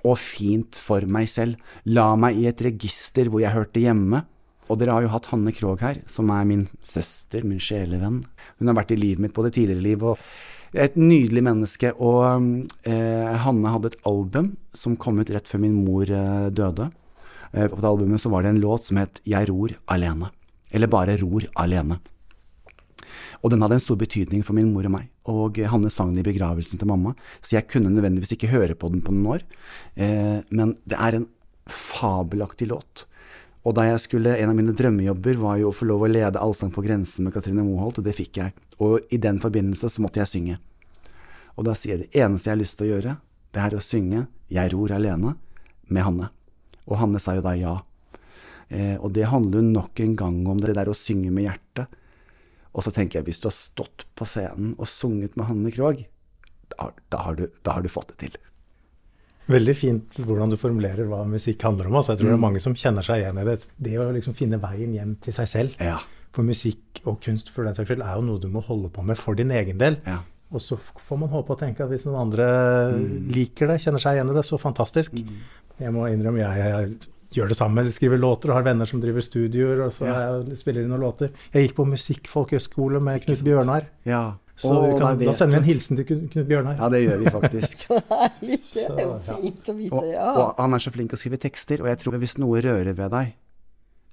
og 0.04 0.18
fint 0.18 0.76
for 0.76 1.06
meg 1.06 1.30
selv, 1.30 1.58
la 1.86 2.16
meg 2.18 2.40
i 2.40 2.48
et 2.50 2.64
register 2.66 3.30
hvor 3.30 3.44
jeg 3.44 3.54
hørte 3.54 3.84
hjemme, 3.84 4.24
og 4.72 4.80
dere 4.80 4.96
har 4.96 5.06
jo 5.06 5.12
hatt 5.12 5.28
Hanne 5.34 5.52
Krogh 5.56 5.84
her, 5.84 6.00
som 6.10 6.32
er 6.32 6.48
min 6.48 6.64
søster, 6.88 7.44
min 7.48 7.60
sjelevenn. 7.62 8.22
Hun 8.60 8.72
har 8.72 8.78
vært 8.78 8.94
i 8.96 9.00
livet 9.00 9.24
mitt 9.26 9.36
både 9.36 9.52
tidligere 9.54 9.84
liv 9.84 10.06
og 10.14 10.22
et 10.72 10.96
nydelig 10.96 11.44
menneske. 11.44 11.92
Og 12.00 12.24
eh, 12.88 13.34
Hanne 13.44 13.74
hadde 13.74 13.92
et 13.92 14.00
album 14.08 14.54
som 14.78 14.96
kom 15.00 15.20
ut 15.20 15.34
rett 15.34 15.50
før 15.50 15.66
min 15.66 15.76
mor 15.84 16.08
eh, 16.08 16.48
døde. 16.56 16.88
Eh, 17.52 17.68
på 17.68 17.82
det 17.82 17.92
albumet 17.92 18.24
så 18.24 18.32
var 18.32 18.46
det 18.46 18.54
en 18.54 18.64
låt 18.64 18.88
som 18.88 19.02
het 19.02 19.22
Jeg 19.28 19.50
ror 19.52 19.76
alene. 19.92 20.32
Eller 20.72 20.92
bare 20.92 21.20
Ror 21.20 21.50
alene. 21.60 22.00
Og 23.42 23.52
den 23.52 23.64
hadde 23.64 23.80
en 23.80 23.84
stor 23.84 23.98
betydning 24.00 24.46
for 24.46 24.56
min 24.56 24.72
mor 24.72 24.88
og 24.88 24.96
meg. 24.96 25.12
Og 25.30 25.60
Hanne 25.68 25.92
sang 25.92 26.14
den 26.14 26.22
i 26.24 26.30
begravelsen 26.30 26.80
til 26.80 26.90
mamma, 26.90 27.16
så 27.42 27.58
jeg 27.58 27.68
kunne 27.70 27.92
nødvendigvis 27.92 28.36
ikke 28.38 28.52
høre 28.54 28.78
på 28.78 28.90
den 28.94 29.02
på 29.04 29.14
noen 29.14 29.36
år. 29.36 29.46
Eh, 29.98 30.40
men 30.54 30.76
det 30.86 30.98
er 30.98 31.18
en 31.18 31.28
fabelaktig 31.72 32.70
låt. 32.72 33.06
Og 33.62 33.76
da 33.78 33.86
jeg 33.86 34.00
skulle, 34.02 34.38
En 34.38 34.50
av 34.50 34.56
mine 34.58 34.74
drømmejobber 34.74 35.38
var 35.38 35.58
jo 35.62 35.70
å 35.70 35.76
få 35.76 35.86
lov 35.86 36.02
å 36.02 36.10
lede 36.10 36.40
Allsang 36.40 36.72
på 36.74 36.82
grensen 36.82 37.26
med 37.26 37.34
Katrine 37.34 37.64
Moholt, 37.64 38.00
og 38.00 38.06
det 38.06 38.16
fikk 38.18 38.38
jeg. 38.38 38.54
Og 38.80 39.00
i 39.14 39.18
den 39.18 39.40
forbindelse 39.40 39.90
så 39.90 40.02
måtte 40.02 40.20
jeg 40.20 40.32
synge. 40.32 40.58
Og 41.58 41.66
da 41.68 41.76
sier 41.78 41.98
jeg 41.98 42.08
det 42.08 42.24
eneste 42.24 42.50
jeg 42.50 42.56
har 42.56 42.62
lyst 42.64 42.78
til 42.80 42.88
å 42.88 42.94
gjøre, 42.96 43.18
det 43.52 43.62
er 43.62 43.76
å 43.76 43.84
synge 43.84 44.28
'Jeg 44.50 44.74
ror 44.74 44.90
alene' 44.92 45.36
med 45.90 46.04
Hanne. 46.04 46.30
Og 46.88 46.98
Hanne 46.98 47.20
sa 47.20 47.36
jo 47.36 47.42
da 47.42 47.54
ja. 47.54 47.84
Eh, 48.70 48.98
og 48.98 49.14
det 49.14 49.28
handler 49.28 49.60
jo 49.60 49.72
nok 49.72 50.00
en 50.00 50.16
gang 50.16 50.48
om 50.48 50.60
det 50.60 50.76
der 50.76 50.88
å 50.88 50.96
synge 50.96 51.32
med 51.32 51.44
hjertet. 51.44 51.88
Og 52.74 52.84
så 52.84 52.92
tenker 52.92 53.20
jeg, 53.20 53.26
hvis 53.26 53.40
du 53.40 53.48
har 53.48 53.56
stått 53.56 54.06
på 54.16 54.26
scenen 54.26 54.76
og 54.78 54.88
sunget 54.88 55.36
med 55.36 55.46
Hanne 55.46 55.72
Krogh, 55.72 56.06
da, 56.72 56.92
da, 57.10 57.36
da 57.64 57.72
har 57.72 57.82
du 57.82 57.90
fått 57.90 58.16
det 58.16 58.18
til. 58.18 58.38
Veldig 59.52 59.74
fint 59.76 60.18
hvordan 60.22 60.52
du 60.52 60.58
formulerer 60.60 61.08
hva 61.10 61.24
musikk 61.28 61.64
handler 61.66 61.90
om. 61.90 61.98
Altså. 62.00 62.14
Jeg 62.14 62.22
tror 62.22 62.30
mm. 62.30 62.32
det 62.32 62.38
er 62.38 62.42
mm. 62.42 62.48
mange 62.48 62.64
som 62.64 62.76
kjenner 62.78 63.06
seg 63.06 63.24
igjen 63.24 63.40
i 63.42 63.46
det. 63.48 63.56
Det 63.82 63.96
å 64.00 64.10
liksom 64.16 64.36
finne 64.38 64.62
veien 64.62 64.94
hjem 64.96 65.16
til 65.24 65.36
seg 65.36 65.50
selv. 65.50 65.80
Ja. 65.82 65.98
For 66.32 66.48
musikk 66.48 67.02
og 67.04 67.20
kunst 67.24 67.50
for 67.52 67.68
den 67.68 67.76
saks 67.76 67.90
skyld 67.92 68.04
er 68.06 68.20
jo 68.20 68.28
noe 68.28 68.40
du 68.40 68.48
må 68.52 68.64
holde 68.64 68.92
på 68.94 69.04
med 69.04 69.20
for 69.20 69.38
din 69.38 69.52
egen 69.56 69.82
del. 69.82 69.98
Ja. 70.08 70.22
Og 70.52 70.64
så 70.64 70.76
får 70.78 71.20
man 71.20 71.32
håpe 71.32 71.56
og 71.56 71.62
tenke 71.62 71.84
at 71.84 71.92
hvis 71.92 72.06
noen 72.08 72.26
andre 72.28 72.46
mm. 72.92 73.10
liker 73.32 73.72
det, 73.72 73.80
kjenner 73.84 74.04
seg 74.04 74.18
igjen 74.18 74.32
i 74.32 74.36
det, 74.36 74.46
så 74.48 74.60
fantastisk. 74.60 75.16
Mm. 75.16 75.42
Jeg 75.82 75.96
må 75.96 76.06
innrømme 76.12 76.44
jeg, 76.44 76.62
jeg, 76.62 77.12
gjør 77.32 77.52
det 77.52 77.58
samme, 77.58 77.86
Jeg 77.88 77.96
skriver 77.96 78.20
låter 78.20 78.52
og 78.52 78.60
har 78.60 78.66
venner 78.68 78.90
som 78.90 79.02
driver 79.04 79.24
studioer, 79.24 79.86
og 79.88 79.94
så 79.96 80.10
ja. 80.10 80.18
jeg 80.28 80.60
spiller 80.60 80.84
inn 80.84 80.92
noen 80.92 81.06
låter. 81.06 81.32
Jeg 81.54 81.70
gikk 81.70 81.78
på 81.80 81.88
musikkfolkehøgskole 81.94 83.00
med 83.04 83.24
Knut 83.24 83.44
Bjørnar. 83.48 83.88
Ja. 84.08 84.24
Så 84.62 84.74
kan, 85.00 85.18
da, 85.18 85.34
sender 85.34 85.58
vi 85.58 85.62
en 85.62 85.68
hilsen 85.68 86.00
til 86.00 86.08
Knut 86.08 86.48
Bjørnar. 86.48 86.78
Ja, 86.78 86.90
det 86.94 87.02
gjør 87.02 87.22
vi 87.24 87.34
faktisk. 87.34 87.86
herlig. 87.90 88.60
Det 88.76 88.86
er 88.88 89.06
jo 89.08 89.16
fint 89.26 89.72
å 89.72 89.76
vite, 89.78 90.04
ja. 90.12 90.28
Og, 90.32 90.42
og, 90.44 90.60
han 90.62 90.78
er 90.78 90.84
så 90.84 90.94
flink 90.94 91.16
å 91.16 91.20
skrive 91.20 91.40
tekster, 91.42 91.82
og 91.82 91.90
jeg 91.90 92.02
tror 92.04 92.20
hvis 92.22 92.38
noe 92.42 92.62
rører 92.64 92.94
ved 92.98 93.14
deg, 93.16 93.34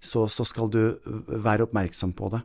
så, 0.00 0.24
så 0.30 0.46
skal 0.46 0.70
du 0.72 0.80
være 1.28 1.66
oppmerksom 1.68 2.14
på 2.16 2.30
det. 2.32 2.42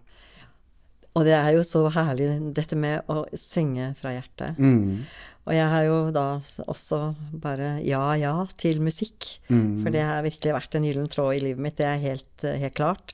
Og 1.13 1.27
det 1.27 1.35
er 1.37 1.51
jo 1.53 1.61
så 1.67 1.83
herlig, 1.93 2.31
dette 2.57 2.77
med 2.79 3.05
å 3.11 3.23
synge 3.37 3.91
fra 3.99 4.15
hjertet. 4.15 4.57
Mm. 4.57 5.05
Og 5.43 5.51
jeg 5.51 5.67
har 5.73 5.85
jo 5.85 5.95
da 6.15 6.27
også 6.71 6.99
bare 7.43 7.75
ja, 7.83 8.01
ja 8.15 8.33
til 8.59 8.79
musikk. 8.83 9.27
Mm. 9.51 9.83
For 9.83 9.93
det 9.93 10.03
har 10.07 10.23
virkelig 10.23 10.55
vært 10.55 10.77
en 10.77 10.85
gyllen 10.87 11.09
tråd 11.11 11.35
i 11.35 11.41
livet 11.49 11.65
mitt, 11.65 11.75
det 11.79 11.89
er 11.89 11.99
helt, 12.01 12.45
helt 12.45 12.77
klart. 12.77 13.13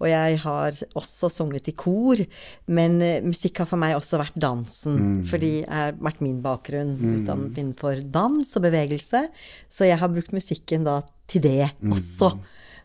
Og 0.00 0.08
jeg 0.08 0.38
har 0.44 0.76
også 0.96 1.28
sunget 1.32 1.68
i 1.72 1.74
kor, 1.76 2.20
men 2.72 3.00
uh, 3.04 3.24
musikk 3.24 3.62
har 3.62 3.68
for 3.68 3.80
meg 3.80 3.96
også 3.96 4.20
vært 4.20 4.38
dansen. 4.40 5.00
Mm. 5.00 5.18
Fordi 5.32 5.52
det 5.64 5.72
har 5.72 5.98
vært 6.00 6.22
min 6.24 6.38
bakgrunn 6.44 6.94
mm. 7.00 7.10
utdannet 7.18 7.60
innenfor 7.60 8.04
dans 8.12 8.54
og 8.56 8.64
bevegelse. 8.68 9.26
Så 9.72 9.88
jeg 9.88 10.00
har 10.00 10.12
brukt 10.12 10.36
musikken 10.36 10.88
da 10.88 11.00
til 11.30 11.44
det 11.48 11.72
mm. 11.80 11.96
også. 11.96 12.34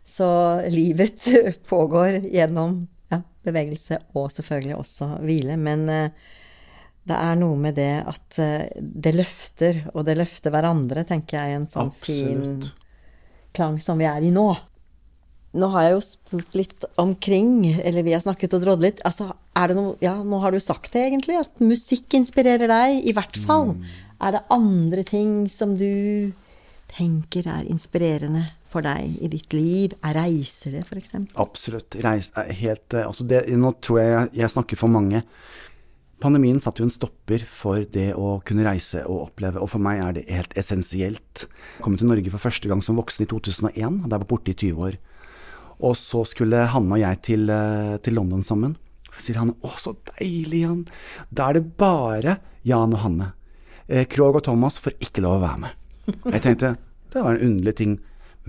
Så 0.08 0.28
livet 0.72 1.28
pågår 1.72 2.22
gjennom 2.32 2.86
bevegelse 3.46 4.00
og 4.18 4.32
selvfølgelig 4.34 4.78
også 4.80 5.10
hvile. 5.24 5.58
Men 5.62 5.86
uh, 5.90 6.32
det 7.06 7.18
er 7.18 7.36
noe 7.40 7.58
med 7.62 7.78
det 7.78 7.92
at 8.06 8.40
uh, 8.42 8.64
det 8.80 9.16
løfter, 9.16 9.84
og 9.94 10.08
det 10.08 10.18
løfter 10.20 10.54
hverandre, 10.54 11.06
tenker 11.08 11.40
jeg, 11.40 11.60
en 11.60 11.68
sånn 11.72 11.92
Absolutt. 11.94 12.72
fin 12.72 13.54
klang 13.56 13.78
som 13.84 14.02
vi 14.02 14.08
er 14.10 14.26
i 14.26 14.34
nå. 14.36 14.50
Nå 15.56 15.70
har 15.72 15.86
jeg 15.86 15.94
jo 15.94 16.02
spurt 16.04 16.58
litt 16.58 16.84
omkring, 17.00 17.62
eller 17.80 18.04
vi 18.04 18.12
har 18.12 18.24
snakket 18.24 18.58
og 18.58 18.66
drådd 18.66 18.82
litt. 18.84 19.04
Altså, 19.08 19.30
er 19.56 19.72
det 19.72 19.78
noe 19.78 19.94
Ja, 20.04 20.18
nå 20.20 20.42
har 20.44 20.52
du 20.52 20.60
sagt 20.60 20.92
det, 20.92 21.06
egentlig, 21.08 21.38
at 21.40 21.64
musikk 21.64 22.18
inspirerer 22.18 22.68
deg, 22.68 23.00
i 23.08 23.14
hvert 23.16 23.40
fall. 23.46 23.72
Mm. 23.78 23.94
Er 24.26 24.36
det 24.36 24.44
andre 24.52 25.06
ting 25.08 25.32
som 25.52 25.78
du 25.80 26.34
tenker 26.92 27.48
er 27.48 27.68
inspirerende 27.72 28.46
for 28.76 28.86
deg 28.86 29.20
i 29.24 29.30
ditt 29.32 29.54
liv? 29.56 29.96
Er 30.06 30.18
reiser 30.20 30.76
det, 30.78 30.86
f.eks.? 30.90 31.16
Absolutt. 31.40 31.98
Reis 32.04 32.32
helt 32.36 32.96
eh, 32.96 33.06
Altså, 33.08 33.28
det, 33.28 33.46
nå 33.56 33.72
tror 33.84 34.02
jeg 34.02 34.34
jeg 34.42 34.54
snakker 34.56 34.80
for 34.80 34.92
mange. 34.92 35.24
Pandemien 36.24 36.62
satte 36.64 36.82
jo 36.82 36.88
en 36.88 36.94
stopper 36.94 37.44
for 37.48 37.84
det 37.92 38.14
å 38.16 38.38
kunne 38.48 38.66
reise 38.66 39.04
og 39.04 39.28
oppleve, 39.28 39.60
og 39.62 39.70
for 39.74 39.84
meg 39.84 40.00
er 40.02 40.16
det 40.16 40.24
helt 40.32 40.56
essensielt. 40.58 41.46
Jeg 41.76 41.84
kom 41.86 41.98
til 42.00 42.10
Norge 42.10 42.32
for 42.34 42.44
første 42.48 42.72
gang 42.72 42.82
som 42.84 43.00
voksen 43.00 43.26
i 43.26 43.30
2001, 43.30 44.00
da 44.06 44.16
jeg 44.16 44.24
var 44.24 44.30
borte 44.30 44.54
i 44.54 44.58
20 44.58 44.88
år. 44.88 44.98
Og 45.84 45.96
så 46.00 46.24
skulle 46.28 46.64
Hanne 46.72 46.96
og 46.96 47.04
jeg 47.04 47.22
til, 47.30 47.50
eh, 47.52 47.98
til 48.00 48.16
London 48.16 48.44
sammen. 48.44 48.78
Så 49.12 49.28
sier 49.28 49.40
Hanne 49.40 49.56
'Å, 49.60 49.72
så 49.80 49.96
deilig, 50.18 50.64
Jan'. 50.64 50.88
Da 51.32 51.50
er 51.50 51.54
det 51.60 51.78
bare 51.78 52.40
Jan 52.64 52.96
og 52.96 53.00
Hanne. 53.00 53.34
Eh, 53.88 54.06
Krog 54.06 54.36
og 54.36 54.44
Thomas 54.44 54.80
får 54.80 54.98
ikke 55.00 55.22
lov 55.22 55.40
å 55.40 55.46
være 55.46 55.60
med. 55.60 55.72
Jeg 56.32 56.42
tenkte 56.42 56.78
det 57.12 57.24
var 57.24 57.36
en 57.36 57.46
underlig 57.48 57.76
ting. 57.76 58.00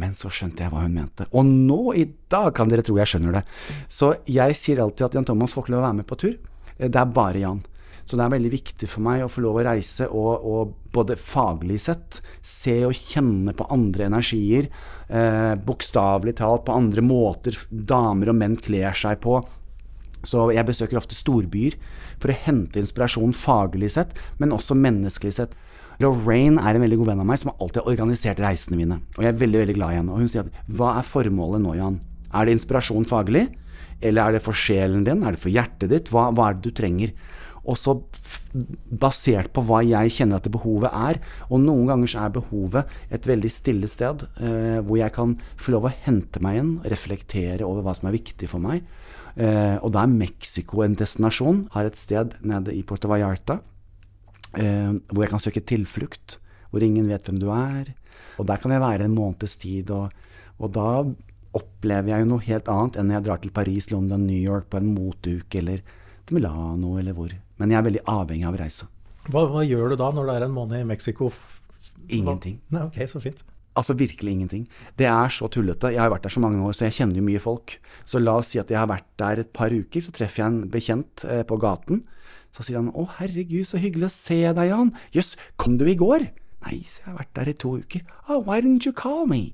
Men 0.00 0.12
så 0.16 0.30
skjønte 0.32 0.64
jeg 0.64 0.72
hva 0.72 0.84
hun 0.84 0.96
mente. 0.96 1.28
Og 1.32 1.46
nå 1.46 1.94
i 1.96 2.04
dag 2.32 2.50
kan 2.56 2.68
dere 2.68 2.84
tro 2.84 2.98
jeg 3.00 3.08
skjønner 3.10 3.38
det. 3.38 3.46
Så 3.88 4.12
jeg 4.28 4.58
sier 4.58 4.82
alltid 4.84 5.08
at 5.08 5.16
Jan 5.16 5.28
Thomas 5.28 5.56
får 5.56 5.66
ikke 5.66 5.76
lov 5.76 5.84
å 5.84 5.86
være 5.88 5.98
med 6.02 6.08
på 6.10 6.20
tur. 6.20 6.36
Eh, 6.76 6.90
det 6.90 7.00
er 7.00 7.16
bare 7.16 7.42
Jan. 7.42 7.64
Så 8.06 8.14
det 8.14 8.22
er 8.22 8.36
veldig 8.36 8.52
viktig 8.52 8.86
for 8.86 9.02
meg 9.02 9.24
å 9.24 9.30
få 9.32 9.42
lov 9.42 9.56
å 9.58 9.64
reise 9.66 10.06
og, 10.06 10.44
og 10.46 10.74
både 10.94 11.16
faglig 11.18 11.80
sett 11.88 12.20
se 12.38 12.76
og 12.86 12.94
kjenne 12.94 13.50
på 13.56 13.66
andre 13.74 14.06
energier. 14.06 14.68
Eh, 15.10 15.54
Bokstavelig 15.58 16.36
talt 16.38 16.68
på 16.68 16.76
andre 16.76 17.02
måter 17.02 17.58
damer 17.70 18.30
og 18.30 18.38
menn 18.38 18.54
kler 18.62 18.94
seg 18.94 19.18
på. 19.24 19.40
Så 20.26 20.48
jeg 20.54 20.66
besøker 20.68 20.98
ofte 21.00 21.18
storbyer 21.18 21.74
for 22.22 22.30
å 22.32 22.38
hente 22.46 22.80
inspirasjon 22.80 23.34
faglig 23.36 23.92
sett, 23.94 24.14
men 24.38 24.54
også 24.54 24.78
menneskelig 24.78 25.34
sett. 25.40 25.58
Lorraine 26.02 26.60
er 26.60 26.76
en 26.76 26.84
veldig 26.84 26.98
god 27.00 27.12
venn 27.12 27.22
av 27.22 27.28
meg 27.28 27.40
som 27.40 27.52
alltid 27.54 27.80
har 27.80 27.92
organisert 27.94 28.42
reisene 28.42 28.78
mine. 28.78 28.98
Og 29.16 29.24
jeg 29.24 29.32
er 29.32 29.40
veldig 29.40 29.62
veldig 29.62 29.76
glad 29.78 29.94
i 29.94 30.00
henne. 30.00 30.12
Og 30.12 30.24
hun 30.24 30.32
sier 30.32 30.44
at 30.44 30.76
hva 30.78 30.96
er 30.98 31.08
formålet 31.08 31.64
nå, 31.64 31.72
Jan? 31.78 32.00
Er 32.36 32.46
det 32.46 32.56
inspirasjon 32.56 33.08
faglig? 33.08 33.46
Eller 34.04 34.26
er 34.26 34.36
det 34.36 34.44
for 34.44 34.56
sjelen 34.56 35.06
din? 35.06 35.24
Er 35.24 35.36
det 35.36 35.40
for 35.40 35.52
hjertet 35.52 35.92
ditt? 35.92 36.12
Hva, 36.12 36.28
hva 36.36 36.50
er 36.50 36.58
det 36.58 36.68
du 36.68 36.76
trenger? 36.76 37.14
Og 37.66 37.78
så 37.80 37.96
basert 39.02 39.50
på 39.56 39.64
hva 39.66 39.80
jeg 39.82 40.12
kjenner 40.18 40.38
at 40.38 40.46
det 40.46 40.52
behovet 40.54 40.92
er. 40.92 41.18
Og 41.48 41.62
noen 41.64 41.88
ganger 41.88 42.12
så 42.12 42.26
er 42.26 42.34
behovet 42.36 42.92
et 43.10 43.26
veldig 43.26 43.50
stille 43.50 43.90
sted, 43.90 44.26
eh, 44.38 44.78
hvor 44.84 45.00
jeg 45.00 45.14
kan 45.16 45.34
få 45.58 45.74
lov 45.74 45.88
å 45.88 45.94
hente 46.04 46.42
meg 46.44 46.60
inn, 46.60 46.74
reflektere 46.86 47.66
over 47.66 47.82
hva 47.86 47.96
som 47.96 48.10
er 48.10 48.18
viktig 48.18 48.50
for 48.52 48.62
meg. 48.62 48.84
Eh, 49.34 49.76
og 49.80 49.90
da 49.96 50.04
er 50.04 50.12
Mexico 50.12 50.84
en 50.84 50.94
destinasjon. 50.96 51.66
Har 51.74 51.88
et 51.88 51.98
sted 51.98 52.36
nede 52.44 52.76
i 52.76 52.84
Puerto 52.86 53.10
Vallarta 53.10 53.60
hvor 54.56 55.24
jeg 55.24 55.32
kan 55.32 55.42
søke 55.42 55.62
tilflukt. 55.64 56.38
Hvor 56.72 56.84
ingen 56.84 57.08
vet 57.08 57.28
hvem 57.28 57.38
du 57.40 57.50
er. 57.54 57.92
Og 58.40 58.48
der 58.48 58.60
kan 58.60 58.72
jeg 58.74 58.82
være 58.82 59.06
en 59.08 59.16
måneds 59.16 59.56
tid. 59.60 59.90
Og, 59.94 60.12
og 60.60 60.72
da 60.74 60.88
opplever 61.56 62.12
jeg 62.12 62.24
jo 62.24 62.30
noe 62.32 62.44
helt 62.44 62.68
annet 62.72 62.98
enn 62.98 63.08
når 63.08 63.18
jeg 63.18 63.26
drar 63.28 63.42
til 63.42 63.54
Paris, 63.56 63.90
London, 63.92 64.26
New 64.28 64.38
York 64.38 64.68
på 64.72 64.80
en 64.80 64.92
moteuke, 64.92 65.62
eller 65.62 65.82
til 66.26 66.38
Milano, 66.38 66.96
eller 67.00 67.16
hvor. 67.16 67.32
Men 67.56 67.72
jeg 67.72 67.80
er 67.80 67.88
veldig 67.88 68.06
avhengig 68.12 68.48
av 68.48 68.56
å 68.56 68.62
reise. 68.62 68.88
Hva, 69.26 69.42
hva, 69.50 69.62
gjør 69.66 69.92
du 69.92 69.98
da 69.98 70.12
når 70.14 70.28
det 70.28 70.34
er 70.36 70.46
en 70.46 70.56
måned 70.56 70.82
i 70.82 70.88
Mexico? 70.88 71.30
Ingenting. 72.12 72.58
Nei, 72.74 72.84
ok, 72.86 72.98
så 73.10 73.22
fint. 73.22 73.40
Altså 73.76 73.96
virkelig 73.98 74.32
ingenting. 74.32 74.64
Det 74.96 75.08
er 75.10 75.32
så 75.32 75.50
tullete. 75.52 75.90
Jeg 75.92 76.00
har 76.00 76.12
vært 76.12 76.24
der 76.24 76.32
så 76.32 76.40
mange 76.40 76.62
år, 76.64 76.76
så 76.76 76.86
jeg 76.86 76.96
kjenner 76.96 77.20
jo 77.20 77.26
mye 77.26 77.42
folk. 77.42 77.76
Så 78.08 78.20
la 78.22 78.38
oss 78.40 78.52
si 78.52 78.60
at 78.60 78.70
jeg 78.72 78.78
har 78.80 78.88
vært 78.88 79.08
der 79.20 79.42
et 79.42 79.50
par 79.56 79.74
uker, 79.74 80.04
så 80.04 80.14
treffer 80.16 80.42
jeg 80.42 80.52
en 80.52 80.62
bekjent 80.72 81.26
eh, 81.28 81.42
på 81.48 81.58
gaten. 81.60 82.04
Så 82.56 82.64
sier 82.64 82.80
han 82.80 82.88
'Å, 82.88 83.04
herregud, 83.18 83.66
så 83.68 83.76
hyggelig 83.76 84.08
å 84.08 84.16
se 84.16 84.40
deg, 84.48 84.70
Jan'. 84.72 84.94
'Jøss, 85.12 85.36
kom 85.60 85.76
du 85.76 85.84
i 85.84 85.94
går?' 85.94 86.32
'Nei, 86.64 86.80
så 86.88 87.04
jeg 87.04 87.12
har 87.12 87.18
vært 87.20 87.34
der 87.36 87.48
i 87.48 87.52
to 87.52 87.76
uker'. 87.76 88.06
'Oh, 88.28 88.40
why 88.40 88.60
didn't 88.60 88.86
you 88.86 88.92
call 88.92 89.26
me?' 89.26 89.52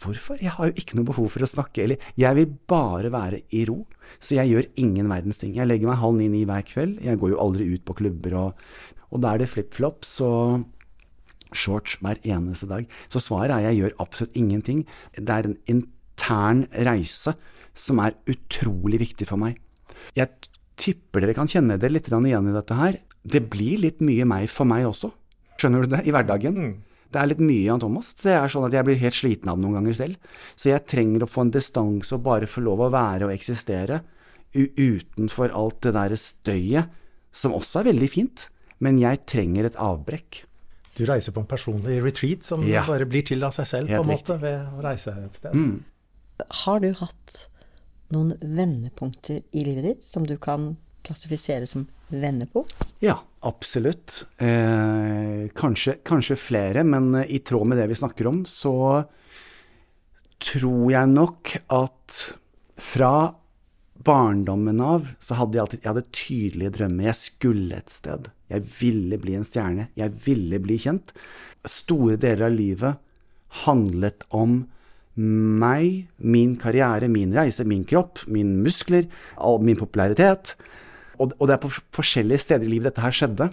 Hvorfor? 0.00 0.40
Jeg 0.40 0.50
har 0.50 0.66
jo 0.66 0.72
ikke 0.74 0.96
noe 0.96 1.06
behov 1.06 1.28
for 1.30 1.44
å 1.44 1.48
snakke, 1.48 1.82
eller 1.84 1.96
jeg 2.18 2.34
vil 2.34 2.46
bare 2.66 3.12
være 3.12 3.42
i 3.54 3.64
ro. 3.68 3.86
Så 4.18 4.34
jeg 4.34 4.50
gjør 4.50 4.66
ingen 4.82 5.08
verdens 5.08 5.38
ting. 5.38 5.54
Jeg 5.54 5.68
legger 5.68 5.86
meg 5.86 6.00
halv 6.00 6.16
ni-ni 6.18 6.44
hver 6.44 6.64
kveld. 6.66 6.98
Jeg 7.04 7.20
går 7.20 7.30
jo 7.30 7.38
aldri 7.38 7.68
ut 7.70 7.84
på 7.84 7.94
klubber, 7.94 8.34
og, 8.34 8.54
og 9.12 9.22
da 9.22 9.34
er 9.34 9.38
det 9.38 9.48
flipflops 9.52 10.20
og 10.26 10.64
shorts 11.54 12.00
hver 12.02 12.18
eneste 12.24 12.66
dag. 12.66 12.88
Så 13.08 13.22
svaret 13.22 13.54
er 13.54 13.68
jeg 13.68 13.78
gjør 13.82 13.96
absolutt 14.02 14.36
ingenting. 14.36 14.82
Det 15.14 15.30
er 15.30 15.46
en 15.46 15.58
intern 15.70 16.66
reise 16.74 17.36
som 17.76 18.00
er 18.02 18.18
utrolig 18.26 19.00
viktig 19.04 19.28
for 19.28 19.38
meg. 19.38 19.60
Jeg 20.16 20.34
tipper 20.80 21.24
dere 21.24 21.36
kan 21.36 21.48
kjenne 21.50 21.78
dere 21.80 21.96
litt 21.96 22.10
igjen 22.10 22.50
i 22.50 22.56
dette 22.56 22.76
her. 22.78 22.98
Det 23.26 23.42
blir 23.50 23.80
litt 23.82 24.02
mye 24.04 24.26
meg 24.28 24.50
for 24.52 24.68
meg 24.68 24.86
også. 24.88 25.10
Skjønner 25.56 25.84
du 25.84 25.94
det? 25.94 26.02
I 26.06 26.14
hverdagen. 26.14 26.56
Mm. 26.56 26.74
Det 27.12 27.20
er 27.22 27.30
litt 27.30 27.40
mye 27.40 27.64
Jan 27.64 27.80
Thomas. 27.80 28.10
Det 28.18 28.34
er 28.34 28.50
sånn 28.50 28.66
at 28.66 28.74
jeg 28.76 28.86
blir 28.86 28.98
helt 29.00 29.16
sliten 29.16 29.50
av 29.50 29.56
det 29.56 29.64
noen 29.64 29.78
ganger 29.78 29.96
selv. 29.96 30.34
Så 30.58 30.70
jeg 30.72 30.84
trenger 30.90 31.24
å 31.24 31.30
få 31.30 31.46
en 31.46 31.54
distanse 31.54 32.12
og 32.16 32.26
bare 32.26 32.50
få 32.50 32.64
lov 32.66 32.82
å 32.86 32.92
være 32.92 33.28
og 33.28 33.34
eksistere 33.34 34.02
utenfor 34.56 35.52
alt 35.52 35.82
det 35.84 35.92
der 35.96 36.14
støyet, 36.16 36.92
som 37.34 37.54
også 37.56 37.82
er 37.82 37.90
veldig 37.90 38.10
fint. 38.12 38.46
Men 38.84 39.00
jeg 39.00 39.24
trenger 39.28 39.68
et 39.68 39.80
avbrekk. 39.80 40.44
Du 40.96 41.04
reiser 41.08 41.34
på 41.36 41.42
en 41.42 41.48
personlig 41.48 41.98
retreat 42.04 42.44
som 42.44 42.64
ja. 42.68 42.84
bare 42.88 43.08
blir 43.08 43.24
til 43.28 43.44
av 43.44 43.52
seg 43.56 43.68
selv, 43.68 43.92
på 43.92 44.00
en 44.00 44.08
måte, 44.08 44.38
ved 44.40 44.64
å 44.72 44.84
reise 44.84 45.12
et 45.26 45.36
sted. 45.36 45.56
Mm. 45.56 45.84
Har 46.64 46.80
du 46.84 46.88
hatt 47.00 47.36
noen 48.14 48.34
vendepunkter 48.40 49.40
i 49.52 49.64
livet 49.66 49.84
ditt 49.84 50.04
som 50.06 50.26
du 50.26 50.36
kan 50.40 50.74
klassifisere 51.06 51.66
som 51.66 51.86
vendepunkt? 52.08 52.94
Ja, 53.02 53.18
absolutt. 53.40 54.24
Eh, 54.38 55.48
kanskje, 55.54 55.98
kanskje, 56.06 56.36
flere, 56.36 56.84
men 56.84 57.14
eh, 57.14 57.30
i 57.38 57.38
tråd 57.38 57.66
med 57.66 57.78
det 57.78 57.88
vi 57.90 57.98
snakker 57.98 58.26
om, 58.30 58.44
så 58.44 59.04
tror 60.42 60.92
jeg 60.92 61.12
nok 61.14 61.56
at 61.72 62.20
fra 62.76 63.12
barndommen 64.06 64.80
av 64.84 65.06
så 65.22 65.38
hadde 65.38 65.56
jeg 65.56 65.62
alltid 65.64 65.80
jeg 65.82 65.90
hadde 65.90 66.16
tydelige 66.20 66.74
drømmer. 66.78 67.08
Jeg 67.08 67.22
skulle 67.22 67.80
et 67.80 67.92
sted. 67.92 68.30
Jeg 68.52 68.66
ville 68.78 69.18
bli 69.18 69.34
en 69.38 69.46
stjerne. 69.46 69.88
Jeg 69.98 70.14
ville 70.26 70.60
bli 70.62 70.78
kjent. 70.78 71.14
Store 71.66 72.18
deler 72.20 72.50
av 72.50 72.54
livet 72.54 73.02
handlet 73.64 74.26
om 74.34 74.64
meg, 75.16 76.06
min 76.18 76.56
karriere, 76.60 77.08
min 77.08 77.34
reise, 77.34 77.64
min 77.64 77.84
kropp, 77.88 78.22
mine 78.28 78.58
muskler, 78.64 79.08
min 79.64 79.78
popularitet. 79.80 80.54
Og, 81.16 81.32
og 81.38 81.48
det 81.48 81.56
er 81.56 81.62
på 81.62 81.72
forskjellige 81.96 82.44
steder 82.44 82.66
i 82.66 82.74
livet 82.74 82.90
dette 82.90 83.04
her 83.04 83.14
skjedde. 83.16 83.50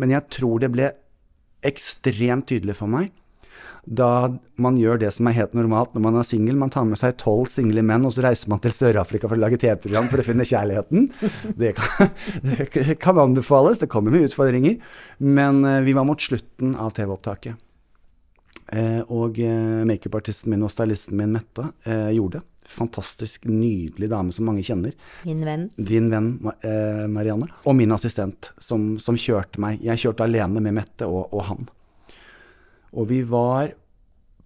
Men 0.00 0.14
jeg 0.14 0.28
tror 0.32 0.62
det 0.62 0.72
ble 0.72 0.92
ekstremt 1.68 2.48
tydelig 2.48 2.78
for 2.78 2.90
meg 2.90 3.12
da 3.82 4.30
man 4.62 4.76
gjør 4.78 5.00
det 5.02 5.10
som 5.16 5.26
er 5.26 5.34
helt 5.34 5.56
normalt 5.58 5.96
når 5.96 6.04
man 6.04 6.18
er 6.20 6.26
singel. 6.26 6.58
Man 6.58 6.70
tar 6.70 6.86
med 6.86 7.00
seg 7.00 7.16
tolv 7.18 7.48
single 7.50 7.82
menn, 7.86 8.06
og 8.06 8.14
så 8.14 8.22
reiser 8.26 8.52
man 8.52 8.62
til 8.62 8.74
Sør-Afrika 8.74 9.26
for 9.26 9.34
å 9.34 9.42
lage 9.42 9.58
TV-program 9.58 10.06
for 10.12 10.22
å 10.22 10.26
finne 10.26 10.46
kjærligheten. 10.46 11.08
Det 11.58 11.74
kan, 11.78 12.12
det 12.46 12.98
kan, 13.02 13.18
anbefales. 13.18 13.82
Det 13.82 13.90
kommer 13.90 14.14
med 14.14 14.28
utfordringer. 14.28 14.78
Men 15.18 15.64
eh, 15.66 15.82
vi 15.86 15.96
var 15.98 16.06
mot 16.06 16.22
slutten 16.22 16.76
av 16.78 16.94
TV-opptaket. 16.94 17.58
Eh, 18.72 19.02
og 19.12 19.36
eh, 19.42 19.82
makeupartisten 19.88 20.52
min 20.52 20.64
og 20.64 20.72
stylisten 20.72 21.18
min, 21.18 21.34
Mette, 21.34 21.66
eh, 21.84 22.08
gjorde 22.16 22.40
det. 22.40 22.48
Fantastisk 22.72 23.44
nydelig 23.50 24.08
dame 24.08 24.32
som 24.32 24.46
mange 24.48 24.62
kjenner. 24.64 24.94
Min 25.28 25.42
venn. 25.44 25.66
Din 25.76 26.08
venn 26.12 26.30
Marianne. 27.12 27.50
Og 27.68 27.76
min 27.76 27.92
assistent, 27.92 28.52
som, 28.62 28.94
som, 29.02 29.18
kjørte 29.18 29.60
meg. 29.60 29.82
Jeg 29.84 30.00
kjørte 30.00 30.24
alene 30.24 30.62
med 30.62 30.78
Mette 30.78 31.08
og, 31.10 31.34
og 31.34 31.44
han. 31.50 31.68
Og 32.96 33.10
vi 33.10 33.20
var 33.28 33.74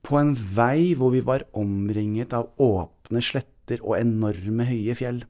på 0.07 0.19
en 0.19 0.35
vei 0.35 0.97
hvor 0.99 1.13
vi 1.15 1.23
var 1.23 1.47
omringet 1.59 2.35
av 2.35 2.51
åpne 2.63 3.23
sletter 3.23 3.85
og 3.85 3.99
enorme 4.01 4.67
høye 4.67 4.97
fjell. 4.99 5.23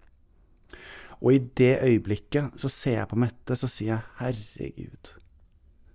Og 1.21 1.37
i 1.37 1.43
det 1.59 1.75
øyeblikket 1.83 2.57
så 2.61 2.71
ser 2.73 3.01
jeg 3.03 3.11
på 3.13 3.21
Mette, 3.21 3.59
så 3.59 3.69
sier 3.69 3.97
jeg 3.97 4.13
herregud, 4.23 5.17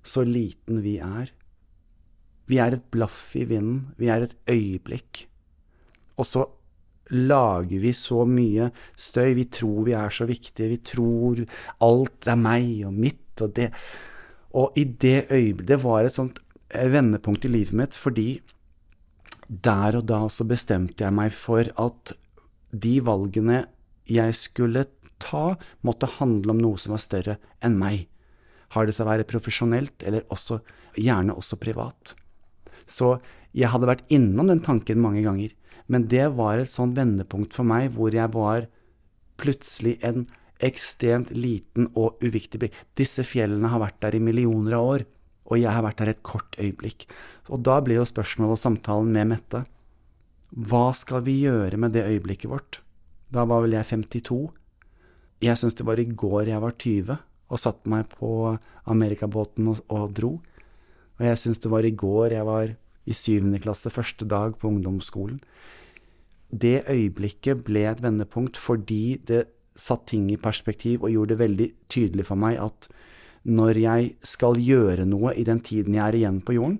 så 0.05 0.25
liten 0.27 0.83
vi 0.85 0.99
er. 1.01 1.31
Vi 2.51 2.59
er 2.59 2.75
et 2.75 2.87
blaff 2.91 3.31
i 3.39 3.45
vinden. 3.47 3.93
Vi 3.99 4.11
er 4.11 4.25
et 4.25 4.35
øyeblikk. 4.51 5.25
Og 6.19 6.27
så 6.27 6.45
lager 7.11 7.79
vi 7.83 7.93
så 7.95 8.25
mye 8.27 8.69
støy. 8.95 9.33
Vi 9.39 9.47
tror 9.51 9.83
vi 9.87 9.95
er 9.97 10.11
så 10.13 10.27
viktige. 10.27 10.71
Vi 10.71 10.79
tror 10.91 11.43
alt 11.87 12.27
er 12.27 12.39
meg 12.39 12.85
og 12.87 12.95
mitt 12.95 13.43
og 13.43 13.55
det. 13.55 13.71
Og 14.51 14.75
i 14.75 14.83
det 14.83 15.31
øyeblikket 15.31 15.67
Det 15.67 15.83
var 15.83 16.03
et 16.03 16.15
sånt 16.15 16.39
vendepunkt 16.71 17.45
i 17.45 17.51
livet 17.51 17.75
mitt 17.75 17.95
fordi 17.95 18.41
der 19.51 19.97
og 19.99 20.05
da 20.07 20.21
så 20.31 20.45
bestemte 20.47 21.03
jeg 21.03 21.11
meg 21.11 21.33
for 21.35 21.67
at 21.79 22.13
de 22.71 22.93
valgene 23.03 23.65
jeg 24.07 24.35
skulle 24.35 24.85
ta, 25.19 25.57
måtte 25.83 26.09
handle 26.17 26.55
om 26.55 26.61
noe 26.63 26.79
som 26.79 26.95
var 26.95 27.03
større 27.03 27.35
enn 27.63 27.75
meg. 27.79 28.07
Har 28.71 28.87
det 28.87 28.95
seg 28.95 29.09
være 29.09 29.27
profesjonelt, 29.27 30.03
eller 30.07 30.23
også, 30.31 30.61
gjerne 30.95 31.35
også 31.35 31.59
privat. 31.59 32.15
Så 32.91 33.15
jeg 33.55 33.71
hadde 33.71 33.89
vært 33.89 34.05
innom 34.11 34.51
den 34.51 34.61
tanken 34.63 35.01
mange 35.03 35.23
ganger. 35.25 35.55
Men 35.91 36.05
det 36.11 36.27
var 36.37 36.59
et 36.59 36.71
sånn 36.71 36.93
vendepunkt 36.95 37.55
for 37.55 37.67
meg 37.67 37.91
hvor 37.95 38.13
jeg 38.15 38.31
var 38.35 38.67
plutselig 39.41 39.97
en 40.05 40.27
ekstremt 40.61 41.31
liten 41.33 41.89
og 41.97 42.21
uviktig 42.23 42.61
blikk. 42.61 42.77
Disse 42.97 43.25
fjellene 43.27 43.71
har 43.71 43.81
vært 43.81 43.99
der 44.03 44.15
i 44.17 44.23
millioner 44.23 44.77
av 44.77 44.89
år, 44.93 45.05
og 45.49 45.59
jeg 45.59 45.73
har 45.73 45.83
vært 45.83 45.99
der 46.03 46.13
et 46.13 46.23
kort 46.23 46.55
øyeblikk. 46.61 47.07
Og 47.49 47.63
da 47.65 47.79
blir 47.83 47.99
jo 47.99 48.07
spørsmålet 48.07 48.55
og 48.55 48.61
samtalen 48.61 49.11
med 49.11 49.31
Mette 49.33 49.65
Hva 50.51 50.91
skal 50.95 51.25
vi 51.25 51.41
gjøre 51.47 51.79
med 51.81 51.95
det 51.95 52.05
øyeblikket 52.07 52.51
vårt? 52.51 52.81
Da 53.31 53.45
var 53.47 53.63
vel 53.65 53.75
jeg 53.75 53.87
52. 53.89 54.39
Jeg 55.41 55.57
syns 55.57 55.75
det 55.79 55.87
var 55.87 55.99
i 55.99 56.05
går 56.05 56.51
jeg 56.51 56.61
var 56.61 56.77
20 56.77 57.17
og 57.51 57.59
satte 57.59 57.89
meg 57.91 58.07
på 58.13 58.53
amerikabåten 58.91 59.67
og, 59.71 59.81
og 59.91 60.13
dro. 60.15 60.31
Og 61.19 61.25
jeg 61.25 61.39
syns 61.39 61.59
det 61.63 61.71
var 61.71 61.87
i 61.87 61.95
går 61.95 62.37
jeg 62.37 62.47
var 62.47 62.75
i 63.09 63.15
syvende 63.17 63.61
klasse, 63.61 63.89
første 63.89 64.27
dag 64.29 64.57
på 64.59 64.69
ungdomsskolen. 64.69 65.39
Det 66.51 66.83
øyeblikket 66.89 67.63
ble 67.65 67.85
et 67.89 68.03
vendepunkt 68.03 68.59
fordi 68.59 69.17
det 69.27 69.45
satt 69.79 70.05
ting 70.11 70.27
i 70.31 70.39
perspektiv 70.39 71.05
og 71.05 71.13
gjorde 71.13 71.33
det 71.33 71.41
veldig 71.41 71.67
tydelig 71.89 72.27
for 72.27 72.39
meg 72.39 72.59
at 72.59 72.89
når 73.47 73.79
jeg 73.81 74.09
skal 74.27 74.59
gjøre 74.61 75.07
noe 75.09 75.33
i 75.33 75.45
den 75.47 75.61
tiden 75.63 75.95
jeg 75.97 76.03
er 76.05 76.17
igjen 76.19 76.41
på 76.45 76.57
jorden, 76.59 76.79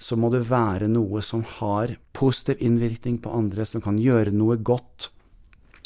så 0.00 0.16
må 0.16 0.30
det 0.32 0.46
være 0.48 0.88
noe 0.88 1.20
som 1.20 1.42
har 1.58 1.92
positiv 2.16 2.62
innvirkning 2.64 3.18
på 3.20 3.32
andre, 3.36 3.66
som 3.68 3.82
kan 3.84 3.98
gjøre 4.00 4.32
noe 4.32 4.56
godt, 4.56 5.10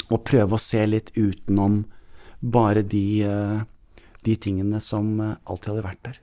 og 0.07 0.23
prøve 0.23 0.55
å 0.55 0.61
se 0.61 0.85
litt 0.87 1.11
utenom 1.17 1.81
bare 2.39 2.85
de, 2.85 3.23
eh, 3.27 3.59
de 4.23 4.35
tingene 4.39 4.79
som 4.79 5.19
eh, 5.19 5.35
alltid 5.43 5.73
hadde 5.73 5.87
vært 5.89 6.03
der. 6.07 6.21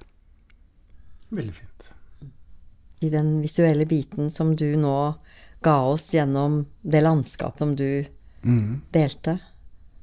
Veldig 1.37 1.57
fint. 1.59 1.91
I 3.03 3.11
den 3.11 3.41
visuelle 3.43 3.87
biten 3.89 4.31
som 4.31 4.55
du 4.57 4.69
nå 4.79 4.97
ga 5.63 5.77
oss 5.91 6.13
gjennom 6.15 6.63
det 6.83 7.03
landskapet 7.03 7.63
som 7.63 7.77
du 7.79 8.05
mm. 8.43 8.83
delte. 8.95 9.39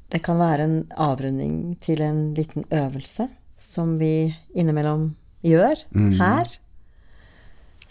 Det 0.10 0.22
kan 0.26 0.40
være 0.40 0.66
en 0.66 0.80
avrunding 0.98 1.76
til 1.84 2.02
en 2.02 2.34
liten 2.38 2.66
øvelse 2.74 3.28
som 3.60 3.98
vi 4.00 4.32
innimellom 4.56 5.12
gjør 5.46 5.84
mm. 5.92 6.16
her. 6.20 6.50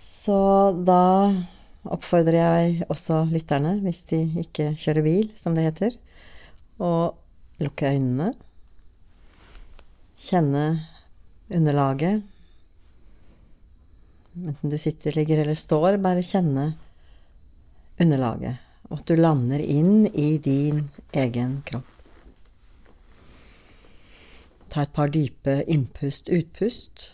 Så 0.01 0.41
da 0.89 1.05
oppfordrer 1.89 2.41
jeg 2.41 2.89
også 2.89 3.23
lytterne, 3.31 3.79
hvis 3.85 4.03
de 4.11 4.25
ikke 4.43 4.73
kjører 4.81 5.05
bil, 5.07 5.31
som 5.39 5.55
det 5.57 5.69
heter, 5.69 5.97
å 6.81 7.15
lukke 7.63 7.93
øynene 7.95 8.33
kjenne 10.19 10.65
underlaget. 11.55 12.23
Enten 14.47 14.71
du 14.71 14.79
sitter, 14.79 15.13
ligger 15.17 15.39
eller 15.43 15.55
står, 15.59 15.97
bare 16.03 16.23
kjenne 16.23 16.73
underlaget. 17.99 18.63
Og 18.89 19.01
at 19.01 19.11
du 19.11 19.19
lander 19.19 19.61
inn 19.61 20.07
i 20.15 20.39
din 20.43 20.87
egen 21.13 21.61
kropp. 21.67 21.95
Ta 24.69 24.85
et 24.85 24.93
par 24.95 25.11
dype 25.13 25.63
innpust-utpust. 25.67 27.09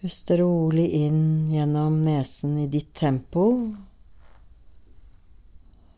Puste 0.00 0.36
rolig 0.40 0.86
inn 1.04 1.48
gjennom 1.52 2.00
nesen 2.04 2.58
i 2.62 2.68
ditt 2.70 2.92
tempo. 2.96 3.46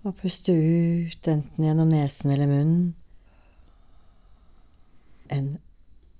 Og 0.06 0.14
puste 0.20 0.54
ut 0.54 1.28
enten 1.30 1.68
gjennom 1.68 1.90
nesen 1.92 2.32
eller 2.32 2.50
munnen. 2.50 2.94
En 5.32 5.56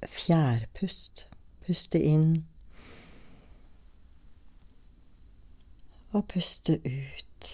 fjærpust. 0.03 1.27
Puste 1.67 1.99
inn. 1.99 2.45
Og 6.15 6.23
puste 6.31 6.77
ut. 6.85 7.49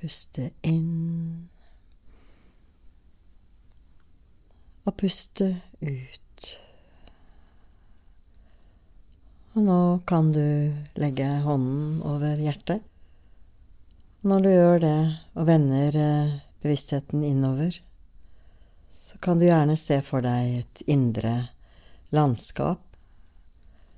Puste 0.00 0.48
inn. 0.66 1.50
Og 4.82 4.96
puste 4.98 5.52
ut. 5.78 6.50
Og 9.54 9.62
nå 9.66 9.80
kan 10.10 10.32
du 10.34 10.42
legge 10.98 11.28
hånden 11.44 12.00
over 12.02 12.42
hjertet. 12.42 12.82
Når 14.26 14.42
du 14.42 14.50
gjør 14.50 14.82
det 14.82 14.98
og 15.38 15.46
vender 15.48 15.96
eh, 15.96 16.34
bevisstheten 16.60 17.22
innover, 17.24 17.78
så 19.10 19.18
kan 19.18 19.38
du 19.38 19.48
gjerne 19.48 19.74
se 19.76 19.98
for 20.06 20.22
deg 20.22 20.60
et 20.60 20.82
indre 20.86 21.34
landskap 22.14 22.84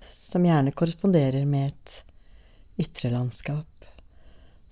som 0.08 0.46
gjerne 0.48 0.72
korresponderer 0.72 1.44
med 1.44 1.68
et 1.68 1.98
ytre 2.80 3.10
landskap 3.12 3.66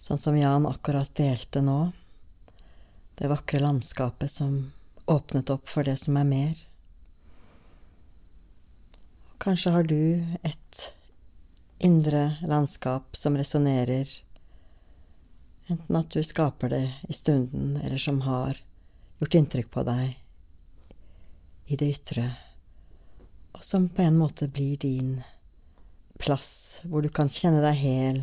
sånn 0.01 0.19
som 0.19 0.37
Jan 0.37 0.67
akkurat 0.67 1.13
delte 1.15 1.61
nå. 1.61 1.91
Det 3.15 3.29
vakre 3.29 3.61
landskapet 3.61 4.33
som 4.33 4.73
åpnet 5.05 5.53
opp 5.53 5.69
for 5.69 5.85
det 5.85 5.99
som 6.01 6.17
er 6.17 6.25
mer. 6.25 6.57
Kanskje 9.41 9.75
har 9.77 9.85
du 9.85 10.25
et 10.41 10.81
indre 11.85 12.37
landskap 12.49 13.17
som 13.17 13.37
resonnerer, 13.37 14.09
enten 15.69 16.01
at 16.01 16.11
du 16.13 16.25
skaper 16.25 16.73
det 16.73 16.87
i 17.09 17.17
stunden, 17.17 17.77
eller 17.81 18.01
som 18.01 18.21
har 18.25 18.57
gjort 19.21 19.37
inntrykk 19.37 19.71
på 19.73 19.85
deg 19.89 20.17
i 21.71 21.77
det 21.79 21.87
ytre, 21.95 22.25
og 23.55 23.63
som 23.65 23.87
på 23.95 24.03
en 24.03 24.17
måte 24.19 24.49
blir 24.51 24.81
din 24.83 25.21
plass, 26.19 26.81
hvor 26.83 27.05
du 27.05 27.09
kan 27.15 27.31
kjenne 27.31 27.63
deg 27.63 27.77
hel 27.79 28.23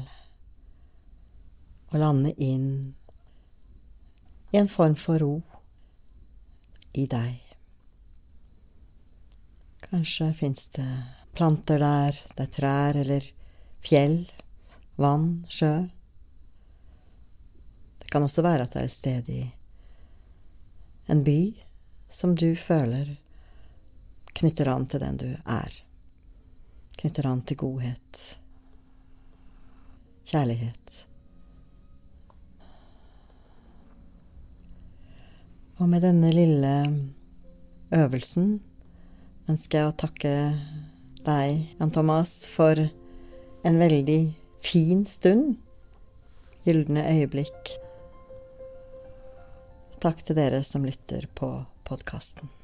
og 1.88 2.02
lande 2.02 2.34
inn 2.44 2.72
i 4.52 4.60
en 4.60 4.68
form 4.68 4.98
for 5.00 5.24
ro 5.24 5.36
i 6.98 7.06
deg. 7.08 7.38
Kanskje 9.88 10.28
fins 10.36 10.68
det 10.76 10.90
planter 11.38 11.80
der, 11.80 12.18
det 12.36 12.48
er 12.50 12.52
trær 12.52 13.00
eller 13.00 13.30
fjell, 13.86 14.26
vann, 15.00 15.46
sjø. 15.48 15.86
Det 18.02 18.12
kan 18.12 18.28
også 18.28 18.44
være 18.44 18.68
at 18.68 18.76
det 18.76 18.84
er 18.84 18.92
et 18.92 18.98
sted 18.98 19.32
i 19.32 19.40
en 21.08 21.24
by 21.24 21.40
som 22.12 22.36
du 22.36 22.50
føler 22.60 23.16
knytter 24.38 24.70
an 24.70 24.86
til 24.86 25.02
den 25.02 25.18
du 25.18 25.30
er. 25.34 25.74
Knytter 26.98 27.28
an 27.30 27.42
til 27.46 27.58
godhet, 27.62 28.22
kjærlighet. 30.30 31.04
Og 35.78 35.90
med 35.90 36.02
denne 36.02 36.32
lille 36.34 36.74
øvelsen 37.94 38.56
ønsker 39.48 39.80
jeg 39.84 39.92
å 39.92 39.98
takke 40.02 40.34
deg, 41.28 41.68
Jan 41.78 41.94
Thomas, 41.94 42.40
for 42.50 42.82
en 42.82 43.80
veldig 43.82 44.20
fin 44.66 45.06
stund. 45.06 45.58
Gylne 46.66 47.06
øyeblikk. 47.14 47.78
Takk 50.04 50.22
til 50.26 50.38
dere 50.38 50.66
som 50.66 50.86
lytter 50.86 51.30
på 51.38 51.54
podkasten. 51.88 52.57